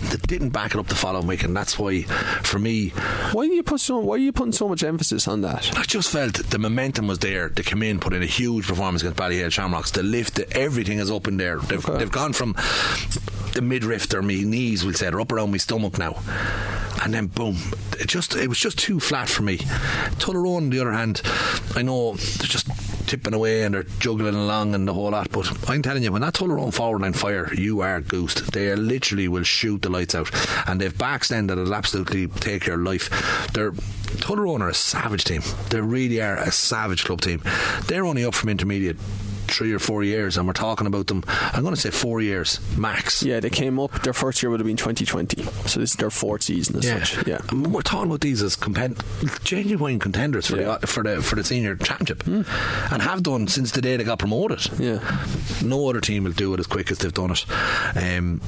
[0.00, 2.02] They didn't back it up the following week, and that's why,
[2.42, 2.88] for me,
[3.32, 3.98] Why do you put so?
[3.98, 5.76] Why are you putting so much emphasis on that?
[5.78, 7.48] I just felt the momentum was there.
[7.48, 9.90] They came in, put in a huge performance against Ballyhale Shamrocks.
[9.92, 11.58] The lift, everything is up in there.
[11.58, 11.98] They've, Okay.
[11.98, 12.54] they've gone from
[13.54, 16.16] the midriff or my knees, we'll say, they're up around my stomach now.
[17.02, 17.56] And then boom,
[17.98, 19.58] it just it was just too flat for me.
[20.18, 21.20] Tullaroan, on the other hand,
[21.76, 22.66] I know they're just
[23.06, 25.30] tipping away and they're juggling along and the whole lot.
[25.30, 28.52] But I'm telling you, when that Tullaroan forward line fire, you are goosed.
[28.52, 30.30] They literally will shoot the lights out,
[30.66, 33.10] and they've backs then that'll absolutely take your life.
[33.52, 35.42] They're Tullaroan are a savage team.
[35.70, 37.42] They really are a savage club team.
[37.86, 38.96] They're only up from intermediate.
[39.54, 41.22] Three or four years, and we're talking about them.
[41.28, 43.22] I'm going to say four years max.
[43.22, 44.02] Yeah, they came up.
[44.02, 47.26] Their first year would have been 2020, so this is their fourth season as such.
[47.26, 47.38] Yeah.
[47.50, 48.56] And we're talking about these as
[49.44, 50.78] genuine contenders for Yeah.
[50.80, 54.18] the for the for the senior championship, and have done since the day they got
[54.18, 54.66] promoted.
[54.78, 54.98] Yeah.
[55.62, 57.44] No other team will do it as quick as they've done it.
[57.96, 58.40] Um,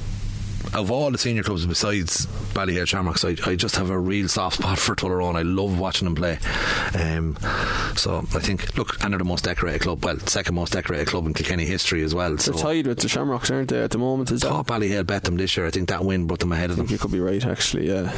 [0.75, 4.59] of all the senior clubs besides Ballyhale Shamrocks, I, I just have a real soft
[4.59, 5.37] spot for Tullaroan.
[5.37, 6.39] I love watching them play.
[6.99, 7.37] Um,
[7.97, 10.05] so I think, look, and they're the most decorated club.
[10.05, 12.37] Well, second most decorated club in Kilkenny history as well.
[12.39, 14.31] So They're tied with the Shamrocks, aren't they, at the moment?
[14.31, 14.49] Is that?
[14.49, 15.67] thought Ballyhale bet them this year.
[15.67, 16.87] I think that win brought them ahead of them.
[16.89, 17.89] You could be right, actually.
[17.89, 18.11] Yeah.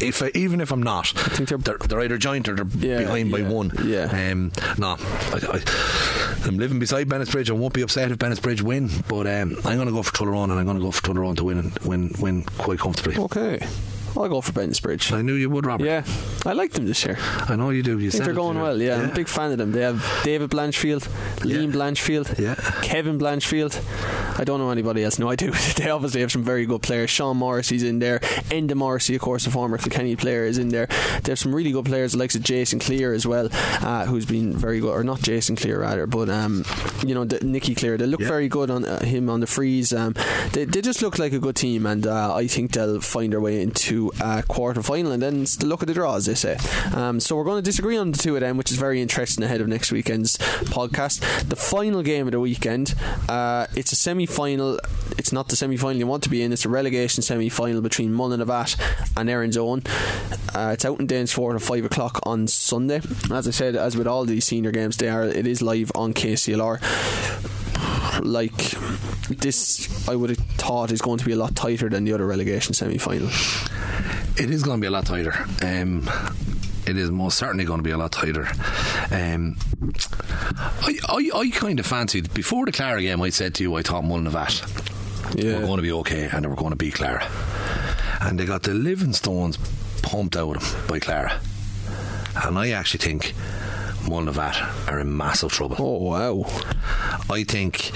[0.00, 2.66] if I, even if I'm not, I think they're- they're, they're either joint or they're
[2.78, 3.70] Yeah, behind by one.
[3.84, 4.04] yeah.
[4.30, 7.50] Um, no, I, I, I'm living beside Bennett's Bridge.
[7.50, 10.12] I won't be upset if Bennett's Bridge win, but um, I'm going to go for
[10.12, 13.16] Tullaroan and I'm going to go for Tullaroan to win and win win quite comfortably.
[13.18, 13.60] Okay.
[14.16, 15.12] I'll go for Bennettsbridge.
[15.12, 15.84] I knew you would, Robert.
[15.86, 16.04] Yeah,
[16.44, 17.16] I like them this year.
[17.20, 17.98] I know you do.
[17.98, 18.62] You I think they're going yeah.
[18.62, 18.80] well.
[18.82, 19.72] Yeah, I'm a big fan of them.
[19.72, 21.08] They have David Blanchfield,
[21.38, 21.78] Liam Yeah.
[21.80, 22.54] Blanchfield, Yeah.
[22.82, 23.80] Kevin Blanchfield.
[24.38, 25.18] I don't know anybody else.
[25.18, 25.50] No, I do.
[25.76, 27.10] they obviously have some very good players.
[27.10, 28.20] Sean Morrissey's in there.
[28.50, 30.86] Enda Morrissey, of course, a former Kilkenny player, is in there.
[31.22, 34.80] They have some really good players, of Jason Cleere as well, uh, who's been very
[34.80, 36.64] good, or not Jason Cleere rather, but um,
[37.04, 37.96] you know, the, Nicky Cleere.
[37.96, 38.28] They look Yeah.
[38.28, 39.92] very good on uh, him on the freeze.
[39.92, 40.14] Um,
[40.52, 43.40] they, they just look like a good team, and uh, I think they'll find their
[43.40, 46.56] way into a quarter final, and then luck of the draw, as they say.
[46.94, 49.44] Um, so we're going to disagree on the two of them, which is very interesting
[49.44, 50.36] ahead of next weekend's
[50.72, 51.20] podcast.
[51.48, 52.94] The final game of the weekend,
[53.28, 54.78] uh, it's a semi final.
[55.18, 57.82] It's not the semi final you want to be in, it's a relegation semi final
[57.82, 58.76] between Mullinavat
[59.16, 59.82] and Erin's Own.
[60.54, 63.00] Uh, it's out in Danesfort at 5 o'clock on Sunday.
[63.30, 66.14] As I said, as with all these senior games, they are it is live on
[66.14, 66.80] KCLR
[68.22, 68.56] like
[69.28, 72.26] this I would have thought is going to be a lot tighter than the other
[72.26, 73.28] relegation semi final.
[74.36, 75.34] It is going to be a lot tighter.
[75.62, 76.08] Um,
[76.86, 78.48] it is most certainly going to be a lot tighter.
[79.10, 79.56] Um,
[80.82, 83.20] I, I, I kind of fancied before the Clara game.
[83.22, 85.58] I said to you, I thought Mullinavat Yeah.
[85.60, 87.26] were going to be okay and they were going to beat Clara.
[88.22, 89.58] and they got the living stones
[90.02, 91.38] pumped out of them by Clara.
[92.44, 93.34] And I actually think
[94.04, 95.76] Mullinavat are in massive trouble.
[95.78, 96.44] Oh wow!
[97.30, 97.90] I think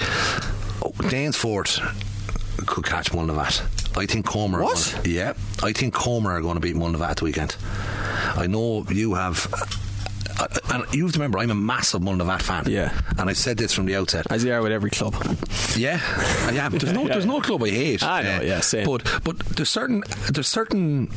[0.83, 1.79] oh, Danesfort
[2.65, 3.97] could catch Mullinavat.
[3.97, 4.59] I think Comer.
[4.59, 4.93] are What?
[4.95, 5.33] gonna- yeah,
[5.63, 7.55] I think Comer are going to beat Mullinavat the weekend.
[8.35, 9.47] I know you have.
[10.39, 12.63] Uh, And you have to remember, I'm a massive Mullinavat fan.
[12.67, 12.91] Yeah.
[13.17, 14.25] And I said this from the outset.
[14.29, 15.15] As you are with every club.
[15.77, 15.99] Yeah,
[16.47, 16.71] I am.
[16.71, 18.03] There's no, there's no club I hate.
[18.03, 18.85] I know, Uh, yeah, same.
[18.85, 21.09] But but there's certain there's certain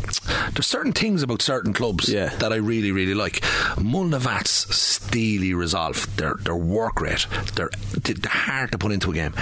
[0.55, 2.29] there's certain things about certain clubs Yeah.
[2.39, 3.41] that I really really like.
[3.79, 7.71] Mullinavat's steely resolve, their their work rate, their
[8.03, 9.33] they're hard to put into a game.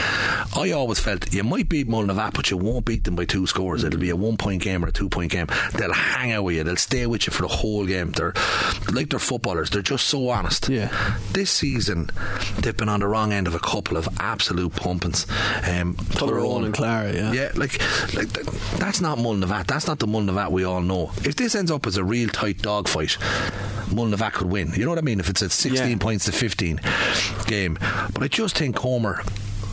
[0.56, 3.84] I always felt you might beat Mullinavat, but you won't beat them by two scores.
[3.84, 5.46] It'll be a one point game or a two point game.
[5.74, 6.64] They'll hang out with you.
[6.64, 8.12] They'll stay with you for the whole game.
[8.12, 8.34] They're
[8.92, 9.18] like they're
[9.64, 10.68] They're just so honest.
[10.68, 10.90] Yeah.
[11.32, 12.10] This season,
[12.60, 15.26] they've been on the wrong end of a couple of absolute pumpings.
[15.68, 17.32] Um, Tyrone and Clara, yeah.
[17.32, 17.78] Yeah, like,
[18.14, 18.46] like th-
[18.78, 19.66] that's not Mullinavat.
[19.66, 21.12] That's not the Mullinavat we all know.
[21.24, 23.16] If this ends up as a real tight dogfight,
[23.90, 24.72] Mullinavat could win.
[24.74, 25.20] You know what I mean?
[25.20, 25.96] If it's a 16 Yeah.
[25.98, 26.80] points to 15
[27.46, 27.78] game.
[28.12, 29.22] But I just think Comer,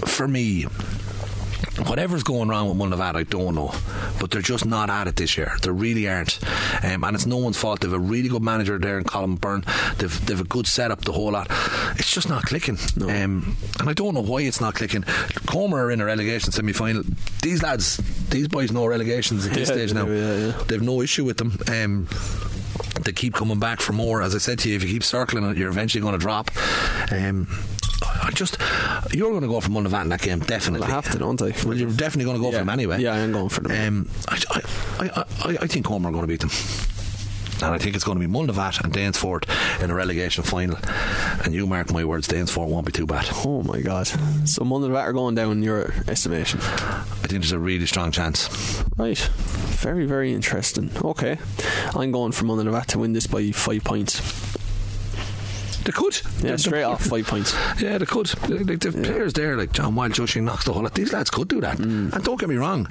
[0.06, 0.66] for me,
[1.88, 3.74] Whatever's going wrong with Mullinavat, I don't know.
[4.20, 5.54] But they're just not at it this year.
[5.64, 6.40] They really aren't.
[6.84, 7.82] Um, and it's no one's fault.
[7.82, 9.64] They've a really good manager there in Colin Byrne.
[9.98, 11.48] They've, they've a good setup, the whole lot.
[11.98, 12.78] It's just not clicking.
[13.02, 15.02] Um, and I don't know why it's not clicking.
[15.48, 17.04] Comer are in a relegation semi final.
[17.42, 17.98] These lads,
[18.30, 20.06] these boys know relegations at this Yeah, stage now.
[20.08, 20.64] yeah, yeah.
[20.68, 21.58] They've no issue with them.
[21.70, 22.08] Um,
[23.04, 24.22] they keep coming back for more.
[24.22, 26.52] As I said to you, if you keep circling it, you're eventually going to drop.
[27.12, 27.48] Um,
[28.04, 28.58] I just,
[29.14, 30.88] you're going to go for Mullinavat in that game, definitely.
[30.88, 31.54] I have to, don't I?
[31.66, 32.60] Well, you're definitely going to go Yeah.
[32.60, 33.02] for them anyway.
[33.02, 33.72] Yeah, I am going for them.
[34.06, 34.62] Um, I, I,
[35.00, 36.52] I, I, I think Comer are going to beat them.
[37.62, 39.46] And I think it's going to be Mullinavat and Danesfort
[39.82, 40.78] in a relegation final.
[41.46, 43.28] And you mark my words, Danesfort won't be too bad.
[43.46, 44.08] Oh my god!
[44.08, 48.84] So Mullinavat are going down in your estimation, I think there's a really strong chance.
[48.98, 49.18] right?
[49.18, 50.92] Very, very interesting.
[51.06, 51.38] Okay,
[51.96, 54.20] I'm going for Mullinavat to win this by five points.
[55.86, 56.22] They could.
[56.42, 57.54] Yeah, They- straight off five points.
[57.80, 58.30] Yeah, they could.
[58.50, 61.48] Like, the players there, like John Wild, Joshing Knox, the whole lot, these lads could
[61.50, 61.78] do that.
[61.78, 62.14] Mm.
[62.14, 62.88] And don't get me wrong,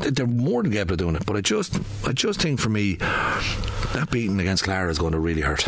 [0.00, 1.26] they're more than capable of doing it.
[1.26, 5.18] But I just, I just think for me, that beating against Clara is going to
[5.20, 5.66] really hurt.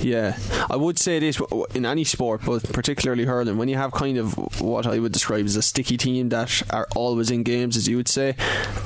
[0.00, 0.38] Yeah,
[0.70, 1.40] I would say this
[1.74, 5.44] in any sport, but particularly hurling, when you have kind of what I would describe
[5.44, 8.34] as a sticky team that are always in games, as you would say,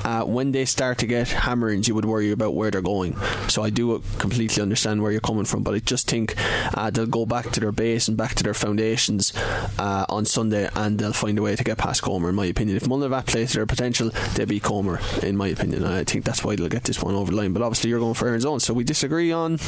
[0.03, 3.15] uh, when they start to get hammerings, you would worry about where they're going.
[3.47, 6.35] So I do completely understand where you're coming from, but I just think
[6.73, 9.33] uh, they'll go back to their base and back to their foundations
[9.79, 12.29] uh, on Sunday, and they'll find a way to get past Comer.
[12.29, 14.99] In my opinion, if Mullinavat plays to their potential, they'll beat Comer.
[15.23, 17.53] In my opinion, I think that's why they'll get this one over the line.
[17.53, 19.59] But obviously, you're going for Erin's Own, so we disagree on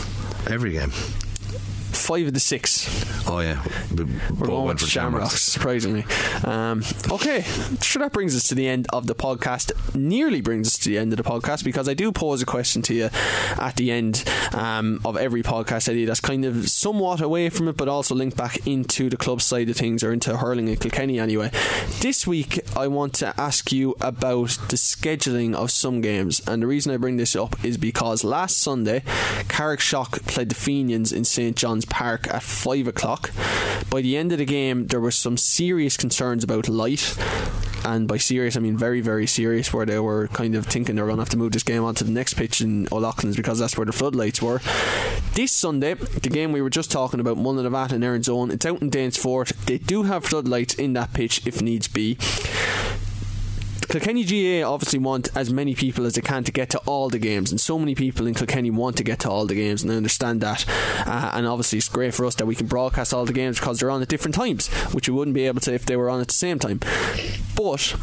[0.50, 0.91] Every game.
[2.08, 2.88] Five of the six.
[3.28, 3.62] Oh yeah,
[3.93, 4.05] we
[4.39, 6.05] We're going with Shamrocks, surprisingly.
[6.45, 6.82] Um,
[7.12, 7.41] okay,
[7.82, 9.74] sure that brings us to the end of the podcast.
[9.93, 12.82] Nearly brings us to the end of the podcast because I do pose a question
[12.84, 13.10] to you
[13.58, 17.76] at the end um, of every podcast Eddie that's kind of somewhat away from it,
[17.76, 21.20] but also linked back into the club side of things or into hurling in Kilkenny
[21.20, 21.51] anyway.
[21.99, 26.68] This week, I want to ask you about the scheduling of some games, and the
[26.68, 29.01] reason I bring this up is because last Sunday,
[29.49, 33.32] Carrickshock played the Fenians in St John's Park at five o'clock.
[33.89, 37.18] By the end of the game, there were some serious concerns about light.
[37.86, 41.02] And by serious, I mean very, very serious, where they were kind of thinking they
[41.02, 43.60] were going to have to move this game onto the next pitch in O'Loughlin's because
[43.60, 44.60] that's where the floodlights were.
[45.34, 48.91] This Sunday, the game we were just talking about, Mullinavat and Own, it's out in
[48.91, 49.54] Danesfort.
[49.66, 52.18] They do have floodlights in that pitch if needs be.
[53.89, 57.19] Kilkenny GAA obviously want as many people as they can to get to all the
[57.19, 59.91] games, and so many people in Kilkenny want to get to all the games, and
[59.91, 60.65] I understand that.
[61.05, 63.79] Uh, and obviously, it's great for us that we can broadcast all the games because
[63.79, 66.19] they're on at different times, which we wouldn't be able to if they were on
[66.19, 66.81] at the same time.
[67.55, 67.95] But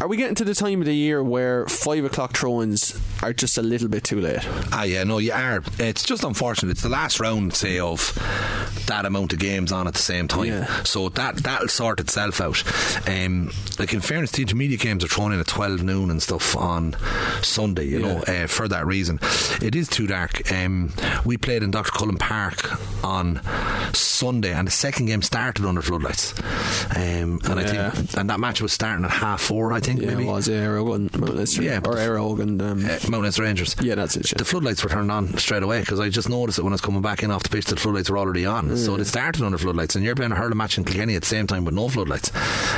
[0.00, 3.58] are we getting to the time of the year where five o'clock throw-ins are just
[3.58, 4.46] a little bit too late?
[4.72, 5.62] Ah, yeah, no, you are.
[5.78, 6.70] It's just unfortunate.
[6.70, 8.14] It's the last round, say, of
[8.86, 10.46] that amount of games on at the same time.
[10.46, 10.82] Yeah.
[10.84, 12.62] So that that'll sort itself out.
[13.08, 16.56] Um, like in fairness, the intermediate games are thrown in at twelve noon and stuff
[16.56, 16.96] on
[17.42, 17.86] Sunday.
[17.86, 19.18] You know, uh, for that reason,
[19.60, 20.50] it is too dark.
[20.52, 20.92] Um,
[21.24, 21.90] we played in Dr.
[21.90, 22.70] Cullen Park
[23.04, 23.40] on
[23.94, 26.38] Sunday, and the second game started under floodlights.
[26.94, 29.72] Um, and I think, and that match was starting at half four.
[29.72, 31.62] I think Yeah, maybe it was yeah, Mount Leinster.
[31.62, 33.74] Yeah, or Arrow and um, uh, Mount Rangers.
[33.80, 34.30] yeah, that's it.
[34.32, 34.38] Yeah.
[34.38, 36.80] The floodlights were turned on straight away because I just noticed it when I was
[36.80, 37.66] coming back in off the pitch.
[37.66, 39.96] The floodlights were already on, so they started under floodlights.
[39.96, 42.30] And you're playing a hurling match in Kilkenny at the same time with no floodlights.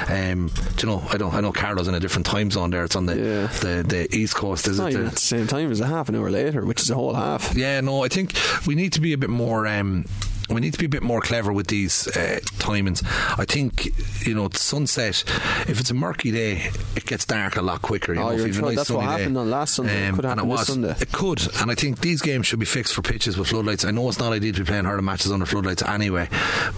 [0.08, 1.02] Um, do you know?
[1.10, 1.34] I don't.
[1.34, 2.84] I know Carlow's in a different time zone there.
[2.84, 3.46] It's on the Yeah.
[3.60, 4.66] the, the east coast.
[4.68, 4.92] Is it?
[4.92, 7.14] The- at the same time as a half an hour later, which is a whole
[7.14, 7.54] half.
[7.56, 8.34] yeah, no, I think
[8.66, 9.66] we need to be a bit more.
[9.66, 10.04] Um,
[10.50, 13.02] we need to be a bit more clever with these uh, timings.
[13.38, 13.90] I think
[14.26, 15.24] you know sunset.
[15.68, 18.14] If it's a murky day, it gets dark a lot quicker.
[18.14, 18.68] You Oh, know, you're if you've a right.
[18.70, 19.40] nice That's what happened day.
[19.40, 20.08] on last Sunday.
[20.08, 20.66] It could and happen it was.
[20.66, 20.94] Sunday.
[21.00, 23.84] It could, and I think these games should be fixed for pitches with floodlights.
[23.84, 26.28] I know it's not ideal to be playing hurling matches under floodlights anyway,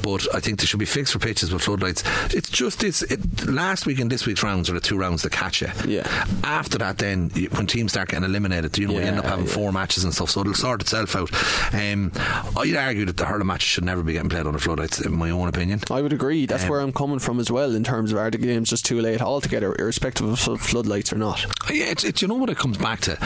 [0.03, 2.03] but I think they should be fixed for pitches with floodlights.
[2.35, 3.03] It's just this.
[3.03, 5.69] It, last week and this week's rounds are the two rounds that catch you.
[5.87, 6.07] Yeah.
[6.45, 9.53] After that, then when teams start getting eliminated, you know, you end up having yeah.
[9.53, 11.31] four matches and stuff, so it'll sort itself out.
[11.75, 12.13] Um,
[12.57, 15.31] I'd argue that the hurling matches should never be getting played under floodlights, in my
[15.31, 15.81] own opinion.
[15.91, 16.47] I would agree.
[16.47, 18.85] That's Um, where I'm coming from as well in terms of are the games just
[18.85, 21.45] too late altogether, irrespective of floodlights or not.
[21.71, 23.17] Yeah, it's, it's you know what it comes back to.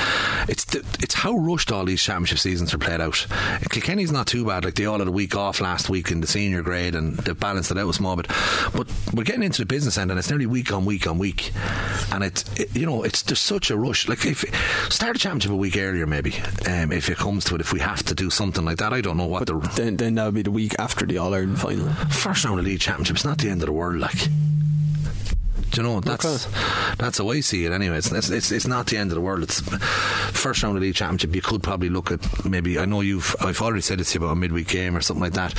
[0.48, 3.26] It's the, it's how rushed all these championship seasons are played out.
[3.70, 4.64] Kilkenny's not too bad.
[4.64, 7.38] Like they all had a week off last week in the senior grade, and they've
[7.38, 8.28] balanced it out a small bit.
[8.74, 11.52] But we're getting into the business end, and it's nearly week on week on week,
[12.12, 14.08] and it's it, you know it's there's such a rush.
[14.08, 14.44] Like if
[14.92, 16.34] start a championship a week earlier, maybe
[16.68, 19.00] um, if it comes to it, if we have to do something like that, I
[19.00, 21.60] don't know what the Then, then that would be the week after the All Ireland
[21.60, 21.88] final.
[22.10, 23.16] first round of league championship.
[23.16, 24.28] It's not the end of the world, like.
[25.70, 26.46] Do you know that's
[26.96, 27.72] that's how I see it.
[27.72, 29.42] Anyway, it's, it's it's it's not the end of the world.
[29.42, 31.34] It's first round of league championship.
[31.34, 32.78] You could probably look at maybe.
[32.78, 33.34] I know you've.
[33.40, 35.54] I've already said it's about a midweek game or something like that.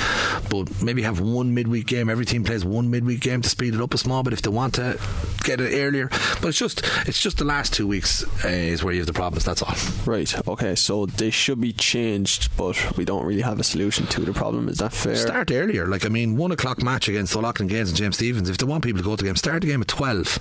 [0.50, 2.08] But maybe have one midweek game.
[2.10, 4.50] Every team plays one midweek game to speed it up a small bit if they
[4.50, 4.98] want to
[5.44, 6.08] get it earlier.
[6.40, 9.12] But it's just it's just the last two weeks uh, is where you have the
[9.12, 9.44] problems.
[9.44, 9.74] That's all.
[10.10, 10.48] Right.
[10.48, 10.74] Okay.
[10.74, 14.68] So they should be changed, but we don't really have a solution to the problem.
[14.68, 15.16] Is that fair?
[15.16, 15.86] Start earlier.
[15.86, 18.48] Like I mean, one o'clock match against O'Loughlin Gaels and James Stephens.
[18.48, 20.38] If they want people to go to the game, start the game at twelve.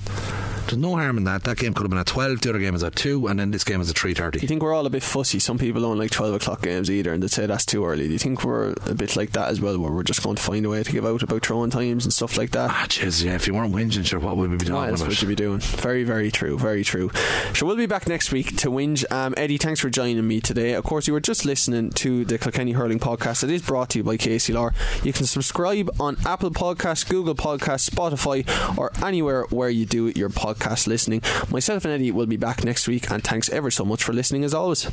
[0.68, 1.46] There's no harm in that.
[1.46, 2.42] That game could have been at twelve.
[2.42, 4.48] The other game is at two, and then this game is at three Do you
[4.50, 5.40] think we're all a bit fussy?
[5.40, 8.06] Some people don't like 12 o'clock games either, and they say that's too early.
[8.06, 10.42] Do you think we're a bit like that as well, where we're just going to
[10.42, 12.70] find a way to give out about throwing times and stuff like that?
[12.70, 13.36] Ah, jeez, yeah.
[13.36, 14.78] If you weren't whinging, sure, what would we be doing?
[14.78, 15.10] What else about?
[15.10, 15.60] would you be doing?
[15.60, 16.60] Very, very true.
[16.60, 17.12] Very true.
[17.54, 19.10] So we'll be back next week to whinge.
[19.10, 20.74] Um, Eddie, thanks for joining me today.
[20.74, 23.42] Of course, you were just listening to the Kilkenny Hurling podcast.
[23.44, 24.74] It is brought to you by KCLR.
[25.06, 28.46] You can subscribe on Apple Podcasts, Google Podcasts, Spotify,
[28.78, 31.22] or anywhere where you do your podcast listening.
[31.50, 34.44] Myself and Eddie will be back next week, and thanks ever so much for listening
[34.44, 34.90] as always.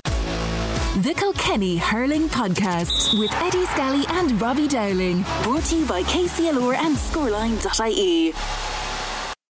[0.96, 5.24] The Kilkenny Hurling Podcast with Eddie Scally and Robbie Dowling.
[5.42, 8.73] Brought to you by KCLR and Scoreline.ie.